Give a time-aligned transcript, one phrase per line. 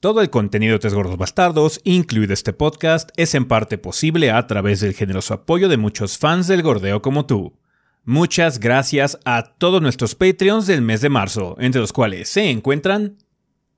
[0.00, 4.46] Todo el contenido de Tres Gordos Bastardos, incluido este podcast, es en parte posible a
[4.46, 7.58] través del generoso apoyo de muchos fans del gordeo como tú.
[8.06, 13.18] Muchas gracias a todos nuestros Patreons del mes de marzo, entre los cuales se encuentran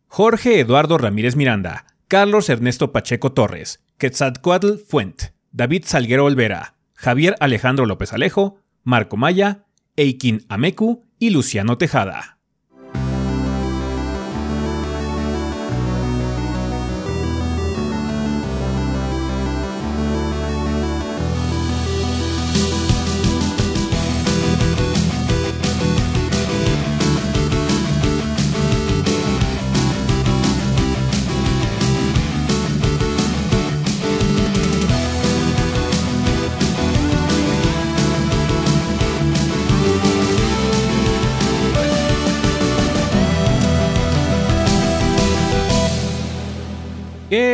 [0.07, 7.85] Jorge Eduardo Ramírez Miranda, Carlos Ernesto Pacheco Torres, Quetzalcoatl Fuent, David Salguero Olvera, Javier Alejandro
[7.85, 9.65] López Alejo, Marco Maya,
[9.97, 12.39] Eikin Ameku y Luciano Tejada.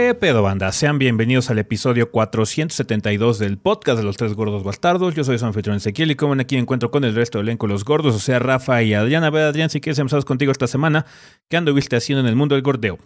[0.09, 0.73] ¿Qué pedo, banda?
[0.73, 5.15] Sean bienvenidos al episodio 472 del podcast de los tres gordos bastardos.
[5.15, 7.85] Yo soy su anfitrión Ezequiel y como aquí encuentro con el resto del elenco los
[7.85, 9.23] gordos, o sea, Rafa y Adrián.
[9.23, 11.05] A ver, Adrián, si quieres empezar contigo esta semana,
[11.51, 12.99] ¿qué anduviste haciendo en el mundo del gordeo?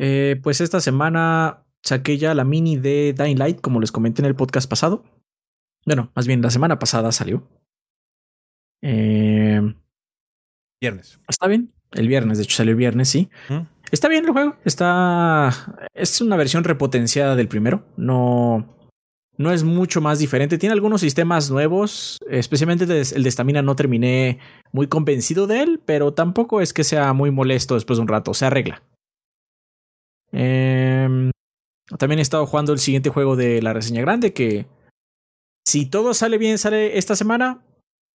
[0.00, 4.26] Eh, pues esta semana saqué ya la mini de Dying Light, como les comenté en
[4.26, 5.04] el podcast pasado.
[5.86, 7.46] Bueno, más bien la semana pasada salió.
[8.82, 9.62] Eh,
[10.80, 11.20] viernes.
[11.28, 11.72] Está bien.
[11.92, 13.28] El viernes, de hecho salió el viernes, sí.
[13.90, 14.56] Está bien el juego.
[14.64, 15.88] Está.
[15.94, 17.84] Es una versión repotenciada del primero.
[17.96, 18.76] No.
[19.36, 20.58] No es mucho más diferente.
[20.58, 22.18] Tiene algunos sistemas nuevos.
[22.28, 24.38] Especialmente el de estamina no terminé
[24.70, 25.80] muy convencido de él.
[25.84, 28.34] Pero tampoco es que sea muy molesto después de un rato.
[28.34, 28.82] Se arregla.
[30.32, 31.30] Eh,
[31.98, 34.32] también he estado jugando el siguiente juego de la reseña grande.
[34.32, 34.66] Que
[35.66, 37.64] si todo sale bien, sale esta semana.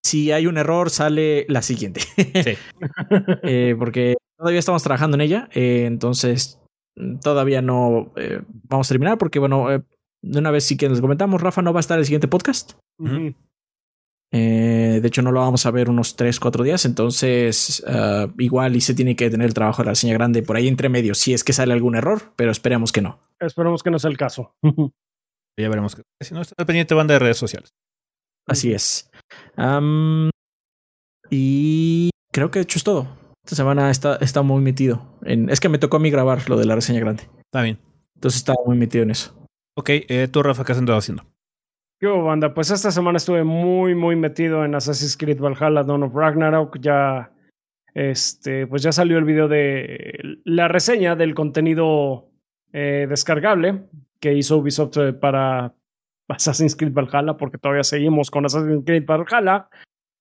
[0.06, 2.02] Si hay un error, sale la siguiente.
[2.16, 2.58] Sí.
[3.44, 6.60] eh, porque Todavía estamos trabajando en ella, eh, entonces
[7.22, 9.82] todavía no eh, vamos a terminar porque, bueno, eh,
[10.22, 12.74] de una vez sí que les comentamos, Rafa no va a estar el siguiente podcast.
[13.00, 13.36] Uh -huh.
[14.32, 18.82] de hecho, no lo vamos a ver unos 3, 4 días, entonces uh, igual y
[18.82, 21.34] se tiene que tener el trabajo de la reseña grande por ahí entre medio, si
[21.34, 23.20] es que sale algún error, pero esperemos que no.
[23.40, 24.54] Esperemos que no sea el caso.
[25.58, 25.96] ya veremos.
[26.20, 27.74] Si no, está pendiente banda de redes sociales.
[28.48, 29.10] Así es.
[29.58, 30.30] Um,
[31.30, 33.25] y creo que de hecho es todo.
[33.46, 35.20] Esta semana está, está muy metido.
[35.22, 37.30] En, es que me tocó a mí grabar lo de la reseña grande.
[37.42, 37.78] Está bien.
[38.16, 39.36] Entonces estaba muy metido en eso.
[39.76, 41.26] Ok, eh, tú, Rafa, ¿qué has andado haciendo?
[42.02, 46.16] Yo, banda, pues esta semana estuve muy, muy metido en Assassin's Creed Valhalla Dawn of
[46.16, 46.80] Ragnarok.
[46.80, 47.34] Ya,
[47.94, 52.32] este, pues ya salió el video de la reseña del contenido
[52.74, 53.84] eh, descargable
[54.20, 55.76] que hizo Ubisoft para
[56.30, 59.70] Assassin's Creed Valhalla, porque todavía seguimos con Assassin's Creed Valhalla,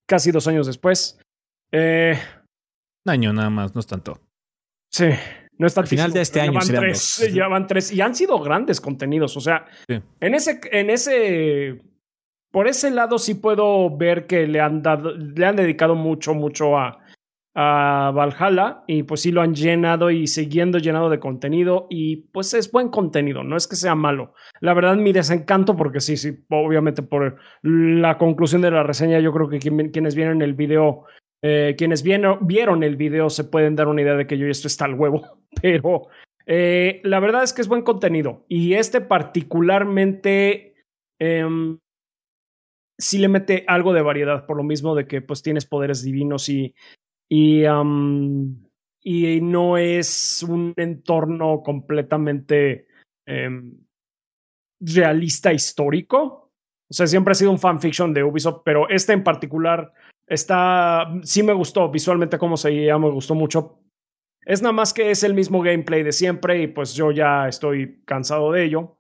[0.06, 1.18] casi dos años después.
[1.72, 2.18] Eh,
[3.04, 4.20] un año nada más, no es tanto.
[4.90, 5.06] Sí,
[5.58, 6.52] no está al final de este año.
[6.52, 9.36] Ya van, tres, ya van tres y han sido grandes contenidos.
[9.36, 10.00] O sea, sí.
[10.20, 11.82] en ese, en ese,
[12.50, 16.76] por ese lado sí puedo ver que le han dado, le han dedicado mucho, mucho
[16.78, 17.04] a,
[17.54, 22.52] a Valhalla y pues sí lo han llenado y siguiendo llenado de contenido y pues
[22.54, 24.34] es buen contenido, no es que sea malo.
[24.60, 29.32] La verdad mi desencanto porque sí, sí, obviamente por la conclusión de la reseña yo
[29.32, 31.04] creo que quienes vieron el video
[31.46, 34.86] eh, quienes vieron, el video se pueden dar una idea de que yo esto está
[34.86, 36.08] al huevo, pero
[36.46, 40.74] eh, la verdad es que es buen contenido y este particularmente
[41.20, 41.76] eh,
[42.98, 46.48] sí le mete algo de variedad por lo mismo de que pues tienes poderes divinos
[46.48, 46.74] y
[47.28, 47.64] y,
[49.02, 52.86] y no es un entorno completamente
[54.80, 56.52] realista histórico.
[56.88, 59.92] O sea, siempre ha sido un fanfiction de Ubisoft, pero este en particular
[60.26, 63.80] Está, sí me gustó visualmente cómo se veía, me gustó mucho.
[64.46, 68.02] Es nada más que es el mismo gameplay de siempre y pues yo ya estoy
[68.04, 68.98] cansado de ello.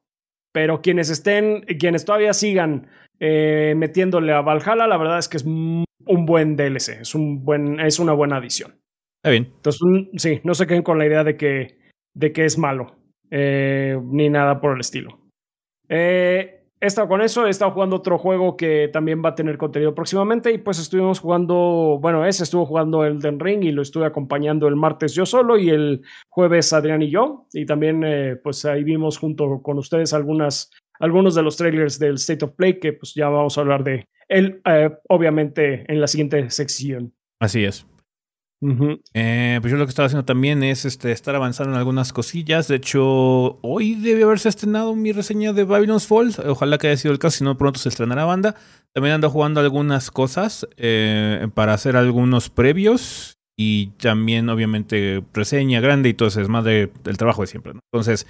[0.52, 5.44] Pero quienes estén, quienes todavía sigan eh, metiéndole a Valhalla, la verdad es que es
[5.44, 5.84] un
[6.26, 8.78] buen DLC, es, un buen, es una buena adición.
[9.24, 9.52] Está bien.
[9.56, 9.80] Entonces,
[10.16, 11.78] sí, no se queden con la idea de que,
[12.14, 12.96] de que es malo,
[13.30, 15.18] eh, ni nada por el estilo.
[15.88, 16.53] Eh,
[16.84, 19.94] he estado con eso, he estado jugando otro juego que también va a tener contenido
[19.94, 24.04] próximamente y pues estuvimos jugando, bueno, ese estuvo jugando el Den Ring y lo estuve
[24.04, 28.66] acompañando el martes yo solo y el jueves Adrián y yo y también eh, pues
[28.66, 30.70] ahí vimos junto con ustedes algunas,
[31.00, 34.06] algunos de los trailers del State of Play que pues ya vamos a hablar de
[34.28, 37.14] él eh, obviamente en la siguiente sección.
[37.40, 37.86] Así es.
[38.64, 39.00] Uh -huh.
[39.12, 42.66] eh, pues yo lo que estaba haciendo también es este, estar avanzando en algunas cosillas.
[42.66, 46.32] De hecho, hoy debe haberse estrenado mi reseña de Babylon's Fall.
[46.46, 48.54] Ojalá que haya sido el caso, si no pronto se estrenará banda.
[48.94, 53.36] También ando jugando algunas cosas eh, para hacer algunos previos.
[53.56, 57.72] y también obviamente reseña grande y todo eso es más del trabajo de siempre.
[57.92, 58.26] Entonces,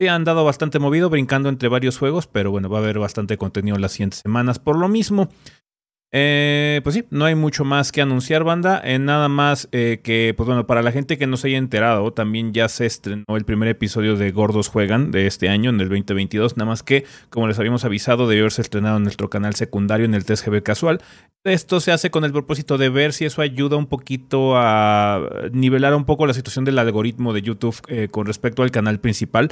[0.00, 3.36] sí han dado bastante movido brincando entre varios juegos, pero bueno, va a haber bastante
[3.36, 4.58] contenido las siguientes semanas.
[4.58, 5.28] Por lo mismo,
[6.14, 8.82] eh, pues sí, no hay mucho más que anunciar, banda.
[8.84, 12.12] Eh, nada más eh, que, pues bueno, para la gente que no se haya enterado,
[12.12, 15.88] también ya se estrenó el primer episodio de Gordos Juegan de este año, en el
[15.88, 16.58] 2022.
[16.58, 20.14] Nada más que, como les habíamos avisado, debió haberse estrenado en nuestro canal secundario en
[20.14, 21.00] el TSGB Casual.
[21.44, 25.94] Esto se hace con el propósito de ver si eso ayuda un poquito a nivelar
[25.94, 27.80] un poco la situación del algoritmo de YouTube
[28.12, 29.48] con respecto al canal principal.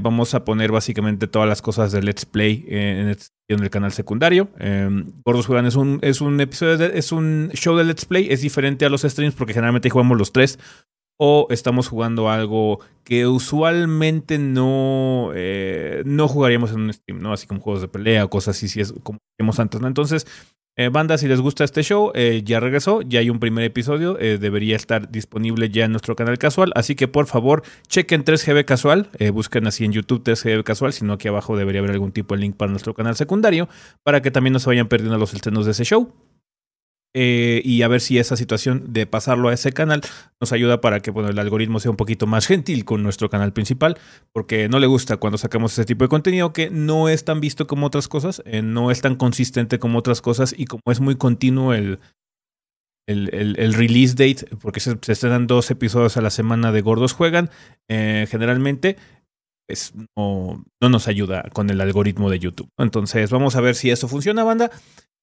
[0.00, 3.92] vamos a poner básicamente todas las cosas de Let's Play en este en el canal
[3.92, 4.48] secundario.
[4.58, 4.88] Eh,
[5.24, 8.84] Gordos Juegan es un, es un episodio, es un show de Let's Play, es diferente
[8.84, 10.58] a los streams porque generalmente jugamos los tres
[11.18, 17.32] o estamos jugando algo que usualmente no, eh, no jugaríamos en un stream, ¿no?
[17.32, 19.88] Así como juegos de pelea o cosas así, si es como dijimos antes, ¿no?
[19.88, 20.26] Entonces,
[20.76, 24.18] eh, banda, si les gusta este show, eh, ya regresó, ya hay un primer episodio,
[24.18, 28.64] eh, debería estar disponible ya en nuestro canal casual, así que por favor chequen 3GB
[28.64, 32.42] casual, busquen así en YouTube 3GB casual, sino aquí abajo debería haber algún tipo de
[32.42, 33.68] link para nuestro canal secundario,
[34.02, 36.12] para que también no se vayan perdiendo los estrenos de ese show.
[37.18, 40.02] Eh, y a ver si esa situación de pasarlo a ese canal
[40.38, 43.54] nos ayuda para que bueno, el algoritmo sea un poquito más gentil con nuestro canal
[43.54, 43.96] principal,
[44.34, 47.66] porque no le gusta cuando sacamos ese tipo de contenido que no es tan visto
[47.66, 51.16] como otras cosas, eh, no es tan consistente como otras cosas y como es muy
[51.16, 52.00] continuo el,
[53.08, 57.14] el, el, release date, porque se, se, estrenan dos episodios a la semana de Gordos
[57.14, 57.48] Juegan,
[57.88, 58.98] eh, generalmente
[59.66, 62.68] pues no, no nos ayuda con el algoritmo de YouTube.
[62.78, 64.70] Entonces vamos a ver si eso funciona, banda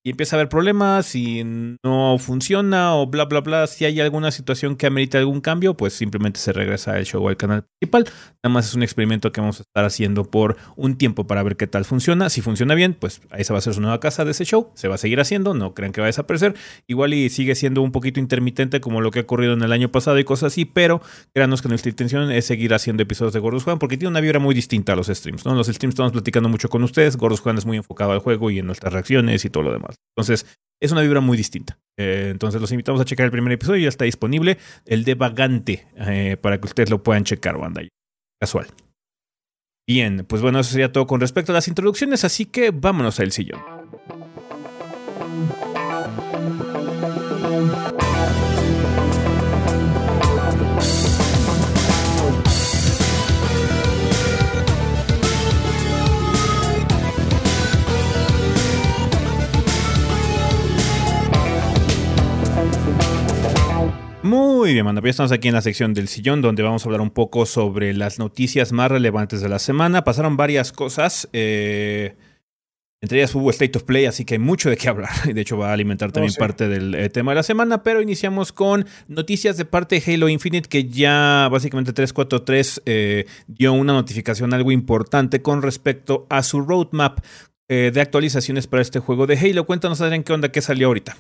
[0.06, 1.44] y empieza a haber problemas, si
[1.84, 5.94] no funciona o bla, bla, bla, si hay alguna situación que amerita algún cambio, pues
[5.94, 8.06] simplemente se regresa al show o al canal principal.
[8.44, 11.56] Nada más es un experimento que vamos a estar haciendo por un tiempo para ver
[11.56, 12.30] qué tal funciona.
[12.30, 14.72] Si funciona bien, pues esa va a ser su nueva casa de ese show.
[14.76, 16.54] Se va a seguir haciendo, no crean que va a desaparecer.
[16.86, 19.90] Igual y sigue siendo un poquito intermitente como lo que ha ocurrido en el año
[19.90, 21.02] pasado y cosas así, pero
[21.34, 24.40] créanos que nuestra intención es seguir haciendo episodios de Gordos Juan porque tiene una vibra
[24.40, 25.46] muy distinta a los streams.
[25.46, 25.56] ¿no?
[25.56, 28.60] los streams estamos platicando mucho con ustedes, Gordos Juan es muy enfocado al juego y
[28.60, 29.93] en nuestras reacciones y todo lo demás.
[30.16, 30.45] Entonces,
[30.81, 31.80] es una vibra muy distinta.
[31.98, 33.84] Eh, entonces, los invitamos a checar el primer episodio.
[33.84, 37.81] Ya está disponible el de Vagante eh, para que ustedes lo puedan checar, banda.
[38.40, 38.68] Casual.
[39.88, 42.24] Bien, pues bueno, eso sería todo con respecto a las introducciones.
[42.24, 43.83] Así que vámonos al sillón.
[64.34, 65.00] Muy bien, manda.
[65.04, 67.94] Ya estamos aquí en la sección del sillón donde vamos a hablar un poco sobre
[67.94, 70.04] las noticias más relevantes de la semana.
[70.04, 71.30] Pasaron varias cosas.
[71.34, 72.16] Eh,
[73.00, 75.12] entre ellas hubo State of Play, así que hay mucho de qué hablar.
[75.32, 77.84] De hecho, va a alimentar oh, también parte del eh, tema de la semana.
[77.84, 83.74] Pero iniciamos con noticias de parte de Halo Infinite, que ya básicamente 343 eh, dio
[83.74, 87.20] una notificación algo importante con respecto a su roadmap
[87.68, 89.66] de actualizaciones para este juego de Halo.
[89.66, 91.18] Cuéntanos, Adrián, qué onda, qué salió ahorita.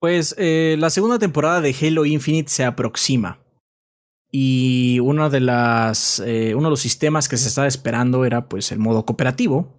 [0.00, 3.40] Pues eh, la segunda temporada de Halo Infinite se aproxima.
[4.30, 8.70] Y uno de, las, eh, uno de los sistemas que se estaba esperando era pues
[8.72, 9.74] el modo cooperativo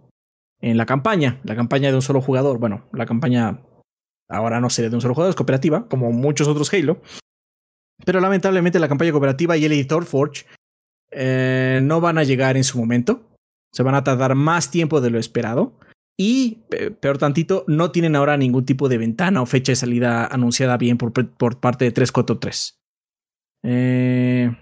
[0.59, 1.39] en la campaña.
[1.43, 2.57] La campaña de un solo jugador.
[2.57, 3.61] Bueno, la campaña
[4.27, 7.01] ahora no sería de un solo jugador, es cooperativa, como muchos otros Halo.
[8.05, 10.45] Pero lamentablemente la campaña cooperativa y el editor Forge
[11.11, 13.21] eh, no van a llegar en su momento.
[13.71, 15.73] Se van a tardar más tiempo de lo esperado.
[16.21, 16.65] Y,
[16.99, 20.97] peor tantito, no tienen ahora ningún tipo de ventana o fecha de salida anunciada bien
[20.97, 22.77] por, por parte de 343.
[23.63, 24.53] Eh,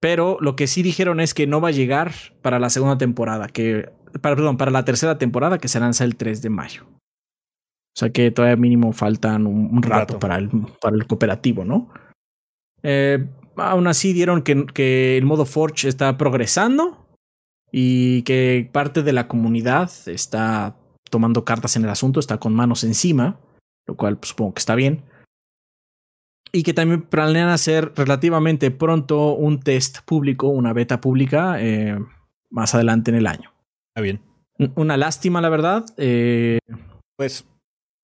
[0.00, 2.12] pero lo que sí dijeron es que no va a llegar
[2.42, 6.14] para la segunda temporada, que, para, perdón, para la tercera temporada que se lanza el
[6.14, 6.84] 3 de mayo.
[6.86, 10.48] O sea que todavía mínimo faltan un, rato, Para, el,
[10.80, 11.92] para el cooperativo, ¿no?
[12.84, 13.26] Eh,
[13.56, 17.03] aún así dieron que, que el modo Forge está progresando
[17.76, 20.76] y que parte de la comunidad está
[21.10, 23.40] tomando cartas en el asunto, está con manos encima,
[23.88, 25.02] lo cual pues, supongo que está bien.
[26.52, 31.98] Y que también planean hacer relativamente pronto un test público, una beta pública, eh,
[32.48, 33.52] más adelante en el año.
[33.90, 34.20] Está bien.
[34.76, 35.84] Una lástima, la verdad.
[35.96, 36.60] Eh,
[37.18, 37.44] pues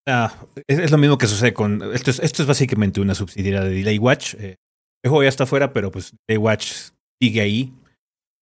[0.08, 0.34] ah,
[0.66, 1.94] es, lo mismo que sucede con.
[1.94, 4.34] Esto es, esto es básicamente una subsidiaria de Delay Watch.
[4.34, 4.56] Eh,
[5.04, 6.72] el juego ya está fuera, pero pues Delay Watch
[7.22, 7.72] sigue ahí.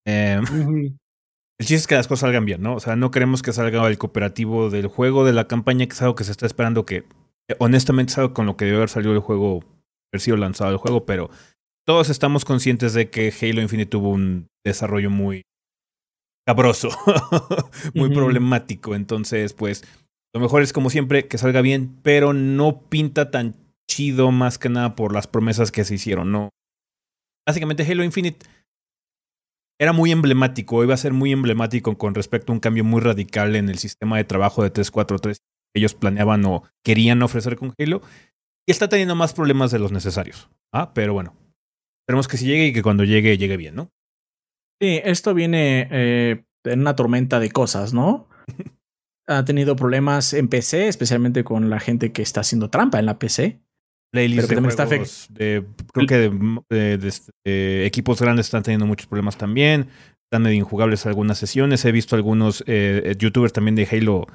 [0.07, 0.41] Eh,
[1.61, 2.75] el chiste es que las cosas salgan bien, ¿no?
[2.75, 6.03] O sea, no queremos que salga el cooperativo del juego, de la campaña, que es
[6.03, 7.05] algo que se está esperando que,
[7.59, 9.65] honestamente, es algo con lo que debe haber salido el juego,
[10.13, 11.31] haber sido lanzado el juego, pero
[11.85, 15.43] todos estamos conscientes de que Halo Infinite tuvo un desarrollo muy
[16.47, 16.91] cabroso,
[17.95, 18.95] muy problemático.
[18.95, 19.85] Entonces, pues,
[20.33, 23.57] lo mejor es como siempre que salga bien, pero no pinta tan
[23.91, 26.51] chido más que nada por las promesas que se hicieron, ¿no?
[27.47, 28.47] Básicamente Halo Infinite
[29.79, 33.55] era muy emblemático, iba a ser muy emblemático con respecto a un cambio muy radical
[33.57, 38.03] en el sistema de trabajo de 343 que ellos planeaban o querían ofrecer con Halo.
[38.67, 40.51] Y está teniendo más problemas de los necesarios.
[40.73, 41.35] Ah, pero bueno.
[42.03, 43.91] Esperemos que si llegue y que cuando llegue, llegue bien, ¿no?
[44.81, 48.29] Sí, esto viene eh, en una tormenta de cosas, ¿no?
[49.29, 53.19] ha tenido problemas en PC, especialmente con la gente que está haciendo trampa en la
[53.19, 53.61] PC.
[54.13, 56.31] Playlist de está de, creo que
[56.71, 59.89] de, equipos grandes están teniendo muchos problemas también.
[60.25, 61.85] Están medio injugables algunas sesiones.
[61.85, 64.27] He visto algunos eh, youtubers también de Halo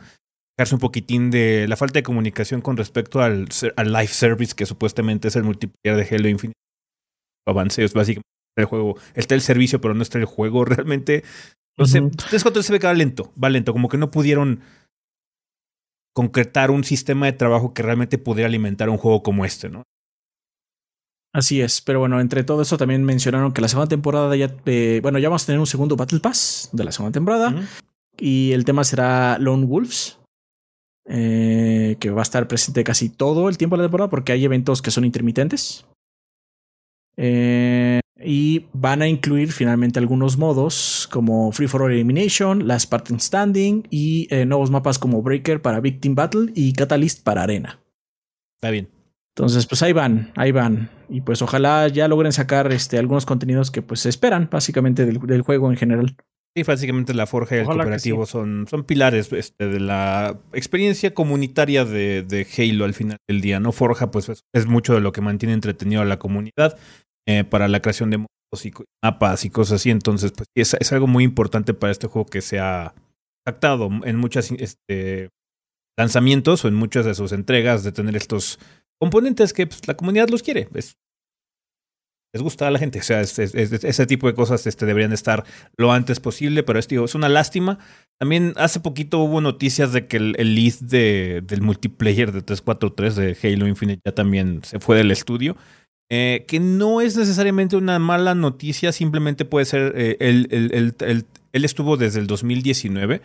[0.72, 5.27] un poquitín de la falta de comunicación con respecto al, al live service que supuestamente
[5.27, 6.58] es el multiplayer de Halo Infinite.
[7.48, 8.96] Avanceos, básicamente el juego.
[9.15, 11.24] Está el servicio, pero no está el juego realmente.
[11.77, 12.01] No sé,
[12.62, 14.62] se ve que va lento, va lento, como que no pudieron
[16.13, 19.84] concretar un sistema de trabajo que realmente pudiera alimentar un juego como este, ¿no?
[21.34, 25.00] Así es, pero bueno, entre todo eso también mencionaron que la segunda temporada ya, eh,
[25.01, 27.55] bueno, ya vamos a tener un segundo Battle Pass de la segunda temporada
[28.17, 30.20] y el tema será Lone Wolves,
[31.05, 34.46] eh, que va a estar presente casi todo el tiempo de la temporada porque hay
[34.46, 35.88] eventos que son intermitentes.
[37.17, 43.20] Eh, y van a incluir finalmente algunos modos como Free for All Elimination, Last Spartan
[43.20, 47.79] Standing y eh, nuevos mapas como Breaker para Victim Battle y Catalyst para Arena.
[48.58, 48.89] Está bien.
[49.36, 50.91] Entonces, pues ahí van, ahí van.
[51.10, 55.41] Y pues ojalá ya logren sacar este, algunos contenidos que pues se esperan básicamente del,
[55.41, 56.15] juego en general.
[56.55, 61.84] Sí, básicamente la forja y el cooperativo son, son pilares este, de la experiencia comunitaria
[61.84, 63.60] de, de, Halo al final del día.
[63.60, 66.77] No Forja, pues es mucho de lo que mantiene entretenido a la comunidad.
[67.25, 69.89] Eh, para la creación de modos y mapas y cosas así.
[69.89, 72.94] Entonces, pues es, es algo muy importante para este juego que se ha
[73.48, 75.30] actado en muchos este,
[75.98, 78.60] lanzamientos o en muchas de sus entregas de tener estos
[79.00, 80.68] componentes que pues, la comunidad los quiere.
[80.74, 80.98] Es,
[82.34, 83.00] les gusta a la gente.
[83.00, 85.46] O sea, ese tipo de cosas este, deberían estar
[85.77, 87.80] lo antes posible, pero es, es una lástima.
[88.20, 93.15] También hace poquito hubo noticias de que el, el lead de, del multiplayer de 343
[93.15, 95.56] de Halo Infinite ya también se fue del estudio.
[96.15, 102.20] Eh, que no es necesariamente una mala noticia, simplemente puede ser, eh, él, estuvo desde
[102.20, 103.24] el 2019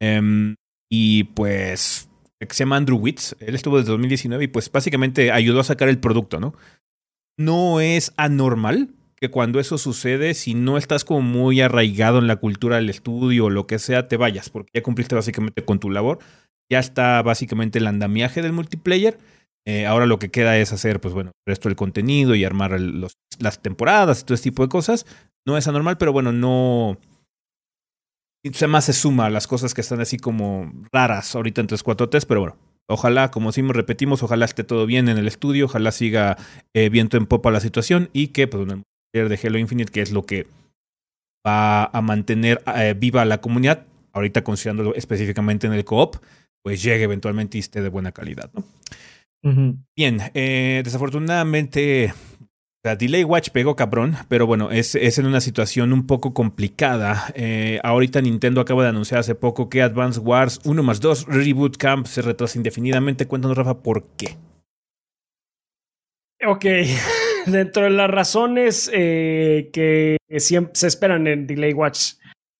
[0.00, 0.56] em,
[0.90, 2.08] y pues
[2.40, 5.88] se llama Andrew Witz, él estuvo desde el 2019 y pues básicamente ayudó a sacar
[5.88, 6.56] el producto, ¿no?
[7.38, 12.34] No es anormal que cuando eso sucede, si no estás como muy arraigado en la
[12.34, 15.88] cultura del estudio o lo que sea, te vayas, porque ya cumpliste básicamente con tu
[15.88, 16.18] labor,
[16.68, 19.18] ya está básicamente el andamiaje del multiplayer
[19.66, 22.78] eh, ahora lo que queda es hacer, pues bueno, el resto del contenido y armar
[23.38, 25.06] las temporadas y todo ese tipo de cosas.
[25.46, 26.98] No es anormal, pero bueno, no.
[28.52, 32.26] Se más se suma a las cosas que están así como raras ahorita en 343,
[32.26, 32.56] pero bueno,
[32.90, 36.36] ojalá, como decimos, repetimos, ojalá esté todo bien en el estudio, ojalá siga
[36.74, 38.82] eh, viento en popa la situación y que, pues, bueno,
[39.14, 40.46] el de Halo Infinite, que es lo que
[41.46, 46.16] va a mantener eh, viva la comunidad, ahorita considerándolo específicamente en el co-op,
[46.62, 48.64] pues llegue eventualmente y esté de buena calidad, ¿no?
[49.94, 52.14] Bien, eh, desafortunadamente
[52.82, 57.32] la Delay Watch pegó cabrón, pero bueno, es, es en una situación un poco complicada.
[57.34, 61.76] Eh, ahorita Nintendo acaba de anunciar hace poco que Advance Wars 1 más 2 Reboot
[61.76, 63.26] Camp se retrasa indefinidamente.
[63.26, 64.36] Cuéntanos, Rafa, ¿por qué?
[66.46, 66.64] Ok,
[67.46, 72.14] dentro de las razones eh, que siempre se esperan en Delay Watch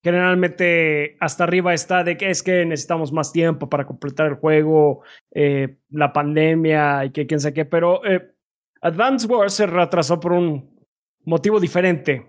[0.05, 5.03] Generalmente hasta arriba está de que es que necesitamos más tiempo para completar el juego,
[5.35, 8.35] eh, la pandemia y que quién sabe qué, pero eh,
[8.83, 10.79] Advance Wars se retrasó por un
[11.25, 12.27] motivo diferente.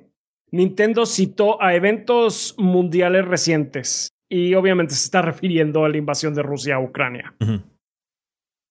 [0.51, 6.44] Nintendo citó a eventos mundiales recientes y obviamente se está refiriendo a la invasión de
[6.44, 7.36] Rusia a Ucrania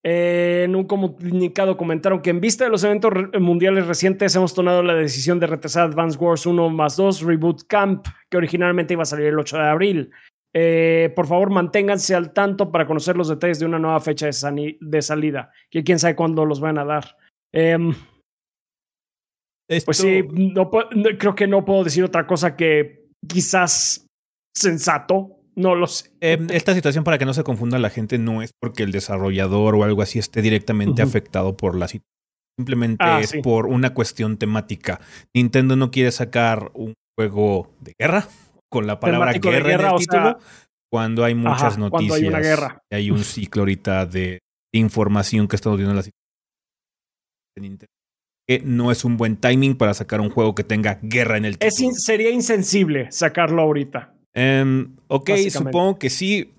[0.07, 4.95] en un comunicado comentaron que en vista de los eventos mundiales recientes hemos tomado la
[4.95, 9.27] decisión de retrasar Advance Wars 1 más 2 Reboot Camp, que originalmente iba a salir
[9.27, 10.11] el 8 de abril.
[10.55, 15.03] Eh, por favor, manténganse al tanto para conocer los detalles de una nueva fecha de,
[15.03, 17.17] salida, que quién sabe cuándo los van a dar.
[17.51, 17.95] Em,
[19.87, 20.23] pues sí,
[21.19, 24.07] creo que no puedo decir otra cosa que quizás
[24.55, 25.34] sensato.
[25.57, 26.11] No lo sé.
[26.21, 29.77] Em, esta situación, para que no se confunda la gente, no es porque el desarrollador
[29.77, 32.13] o algo así esté directamente afectado por la situación.
[32.59, 35.01] Simplemente ah, es por una cuestión temática.
[35.35, 38.29] Nintendo no quiere sacar un juego de guerra
[38.71, 40.39] con la palabra guerra, en el título
[40.95, 42.21] cuando hay muchas noticias.
[42.21, 42.79] Hay, una guerra.
[42.89, 44.39] Y hay un ciclo ahorita de
[44.73, 46.23] información que estamos viendo en la situación
[47.57, 47.93] de Nintendo.
[48.47, 51.59] Que no es un buen timing para sacar un juego que tenga guerra en el
[51.59, 51.91] título.
[51.97, 54.15] sería insensible sacarlo ahorita.
[54.37, 56.53] Um, ok, supongo que sí.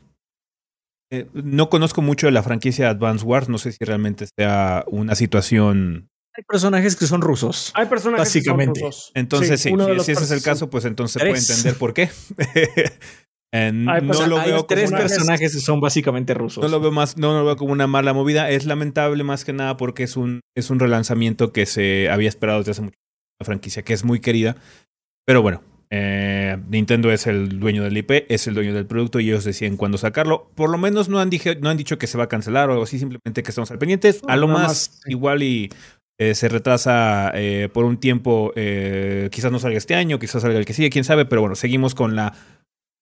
[1.11, 5.13] Eh, no conozco mucho de la franquicia Advance Wars, no sé si realmente sea una
[5.15, 7.71] situación hay personajes que son rusos.
[7.75, 8.73] Hay personajes básicamente.
[8.73, 9.11] que son rusos.
[9.13, 12.09] Entonces, sí, si, ese es el caso, pues entonces se puede entender por qué.
[13.53, 16.61] hay, no lo veo tres personajes que son básicamente rusos.
[16.61, 18.49] No lo veo más, no lo veo como una mala movida.
[18.49, 22.59] Es lamentable más que nada porque es un, es un relanzamiento que se había esperado
[22.59, 22.97] desde hace mucho
[23.39, 24.57] una franquicia que es muy querida.
[25.25, 29.29] Pero bueno, eh, Nintendo es el dueño del IP, es el dueño del producto y
[29.29, 30.49] ellos deciden cuándo sacarlo.
[30.55, 31.29] Por lo menos no han,
[31.61, 33.77] no han dicho que se va a cancelar o algo así, simplemente que estamos al
[33.77, 34.21] pendientes.
[34.27, 35.69] a lo más, igual y
[36.17, 38.51] eh, se retrasa eh, por un tiempo,
[39.31, 41.95] quizás no salga este año, quizás salga el que sigue, quién sabe, pero bueno, seguimos
[41.95, 42.33] con la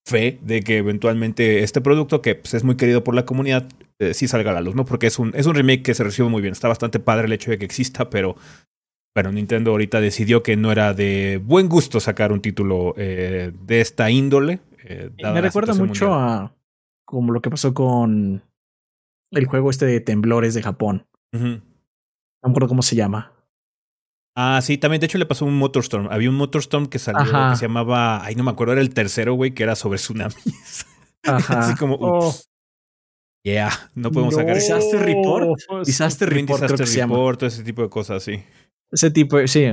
[0.05, 3.67] fe de que eventualmente este producto, que pues, es muy querido por la comunidad,
[4.11, 4.83] sí salga a la luz, ¿no?
[4.83, 7.33] Porque es un, es un remake que se recibe muy bien, está bastante padre el
[7.33, 8.35] hecho de que exista, pero
[9.15, 14.09] bueno, Nintendo ahorita decidió que no era de buen gusto sacar un título de esta
[14.09, 14.59] índole.
[15.21, 16.53] Me recuerda mucho a
[17.05, 18.43] como lo que pasó con
[19.31, 21.05] el juego este de temblores de Japón.
[21.31, 21.61] No me
[22.41, 23.31] acuerdo cómo se llama.
[24.35, 26.07] Ah, sí, también de hecho le pasó un Motorstorm.
[26.09, 29.35] Había un Motorstorm que salió que se llamaba, ay, no me acuerdo, era el tercero,
[29.35, 30.87] güey, que era sobre tsunamis.
[31.23, 31.59] Ajá.
[31.59, 32.35] Así como, oh.
[33.45, 35.59] Yeah, no podemos sacar Disaster Report.
[35.85, 36.61] Disaster Report.
[36.61, 38.43] Disaster Report, todo ese tipo de cosas, sí.
[38.93, 39.65] Ese tipo, sí,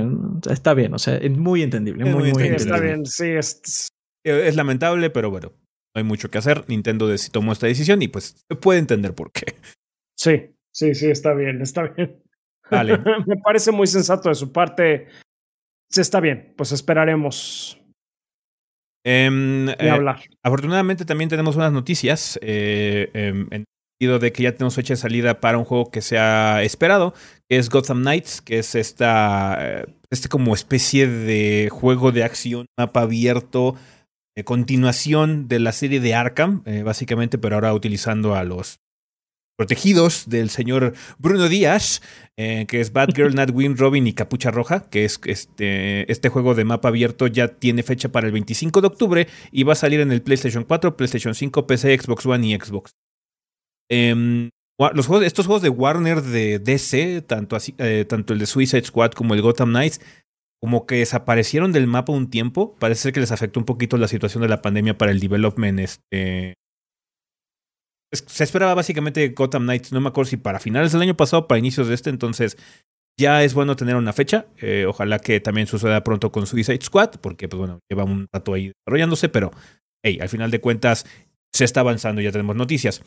[0.49, 2.05] está bien, o sea, es muy entendible.
[2.05, 2.55] muy, muy, entendible.
[2.57, 3.27] Está bien, sí.
[3.27, 3.87] Es...
[4.23, 5.53] es lamentable, pero bueno,
[5.93, 6.63] no hay mucho que hacer.
[6.67, 9.55] Nintendo tomó esta decisión y pues se puede entender por qué.
[10.17, 12.19] Sí, sí, sí, está bien, está bien.
[13.27, 15.07] Me parece muy sensato de su parte.
[15.89, 17.79] Se está bien, pues esperaremos.
[19.05, 20.21] Em, eh, hablar.
[20.43, 23.65] Afortunadamente también tenemos unas noticias eh, em, en
[24.01, 27.13] sentido de que ya tenemos fecha de salida para un juego que se ha esperado,
[27.47, 32.65] que es Gotham Knights, que es esta eh, este como especie de juego de acción
[32.77, 33.75] mapa abierto,
[34.43, 38.79] continuación de la serie de Arkham, básicamente, pero ahora utilizando a los
[39.61, 42.01] protegidos del señor Bruno Díaz,
[42.35, 46.65] eh, que es Batgirl, Nightwing, Robin y Capucha Roja, que es este, este juego de
[46.65, 50.11] mapa abierto ya tiene fecha para el 25 de octubre y va a salir en
[50.11, 52.95] el PlayStation 4, PlayStation 5, PC, Xbox One y Xbox.
[53.91, 54.49] Em,
[55.23, 59.33] estos juegos de Warner de DC, tanto, así, eh, tanto el de Suicide Squad como
[59.33, 60.01] el Gotham Knights,
[60.61, 62.75] como que desaparecieron del mapa un tiempo.
[62.79, 65.79] Parece ser que les afectó un poquito la situación de la pandemia para el development
[65.79, 66.55] este,
[68.13, 71.47] se esperaba básicamente Gotham Knights, no me acuerdo si para finales del año pasado o
[71.47, 72.57] para inicios de este, entonces
[73.19, 74.47] ya es bueno tener una fecha.
[74.57, 78.53] Eh, ojalá que también suceda pronto con Suicide Squad, porque pues bueno, lleva un rato
[78.53, 79.51] ahí desarrollándose, pero
[80.03, 81.05] hey, al final de cuentas
[81.53, 83.01] se está avanzando, ya tenemos noticias.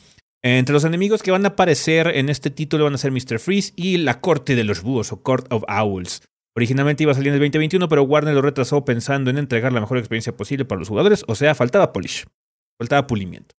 [0.45, 3.39] Entre los enemigos que van a aparecer en este título van a ser Mr.
[3.39, 6.21] Freeze y la Corte de los Búhos o Court of Owls.
[6.55, 9.81] Originalmente iba a salir en el 2021, pero Warner lo retrasó pensando en entregar la
[9.81, 12.27] mejor experiencia posible para los jugadores, o sea, faltaba polish,
[12.79, 13.55] faltaba pulimiento.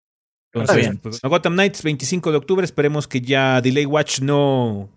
[0.54, 2.64] Entonces, pues, Gotham Knights, 25 de octubre.
[2.64, 4.90] Esperemos que ya Delay Watch no,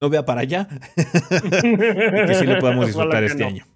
[0.00, 0.68] no vea para allá.
[0.96, 3.66] y que sí lo podamos disfrutar este año.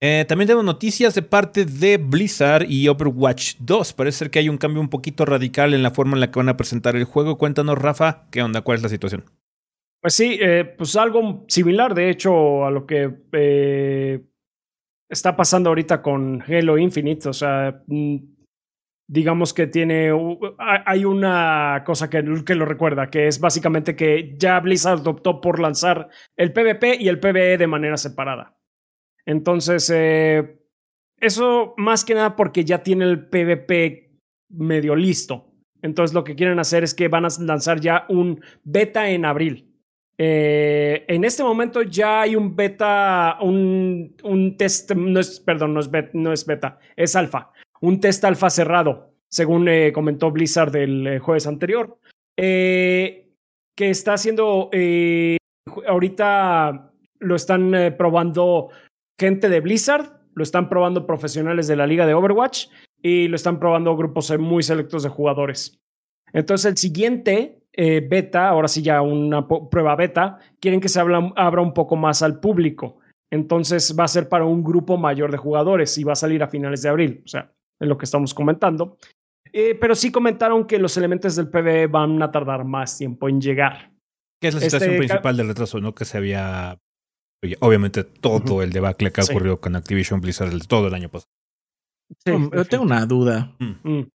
[0.00, 3.92] Eh, también tenemos noticias de parte de Blizzard y Overwatch 2.
[3.94, 6.38] Parece ser que hay un cambio un poquito radical en la forma en la que
[6.38, 7.38] van a presentar el juego.
[7.38, 8.60] Cuéntanos, Rafa, ¿qué onda?
[8.60, 9.24] ¿Cuál es la situación?
[10.04, 14.22] Pues sí, eh, pues algo similar, de hecho, a lo que eh,
[15.08, 17.30] está pasando ahorita con Halo Infinite.
[17.30, 18.16] O sea, mm,
[19.08, 20.10] digamos que tiene,
[20.58, 25.58] hay una cosa que, que, lo recuerda, que es básicamente que ya Blizzard optó por
[25.58, 28.58] lanzar el PvP y el PvE de manera separada.
[29.26, 30.60] Entonces, eh,
[31.18, 34.10] eso más que nada porque ya tiene el PvP
[34.50, 35.52] medio listo.
[35.82, 39.74] Entonces, lo que quieren hacer es que van a lanzar ya un beta en abril.
[40.16, 45.80] Eh, en este momento ya hay un beta, un, un test, no es, perdón, no
[45.80, 51.18] es, no es beta, es alfa un test alfa cerrado, según eh, comentó Blizzard eh,
[51.18, 51.98] jueves anterior,
[52.34, 53.30] que
[53.76, 54.70] está haciendo,
[55.86, 58.70] ahorita lo están probando
[59.18, 62.66] gente de Blizzard, lo están probando profesionales de la liga de Overwatch
[63.02, 65.78] y lo están probando grupos muy selectos de jugadores.
[66.32, 71.74] Entonces el siguiente beta, ahora sí ya una prueba beta, quieren que se abra un
[71.74, 72.98] poco más al público.
[73.30, 76.48] Entonces va a ser para un grupo mayor de jugadores y va a salir a
[76.48, 77.22] finales de abril.
[77.24, 78.96] O sea, en lo que estamos comentando.
[79.52, 83.40] Eh, pero sí comentaron que los elementos del PvE van a tardar más tiempo en
[83.40, 83.92] llegar.
[84.40, 85.80] ¿Qué es la situación este, principal del retraso?
[85.80, 85.94] ¿No?
[85.94, 86.78] Que se había.
[87.60, 91.30] Obviamente, todo el debacle que ha ocurrido con Activision Blizzard todo el año pasado.
[92.26, 93.54] yo tengo una duda.
[93.58, 93.88] Mm.
[93.90, 94.08] Mm.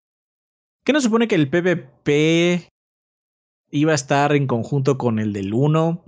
[0.85, 2.69] ¿Qué no supone que el PvP
[3.71, 6.05] iba a estar en conjunto con el del 1?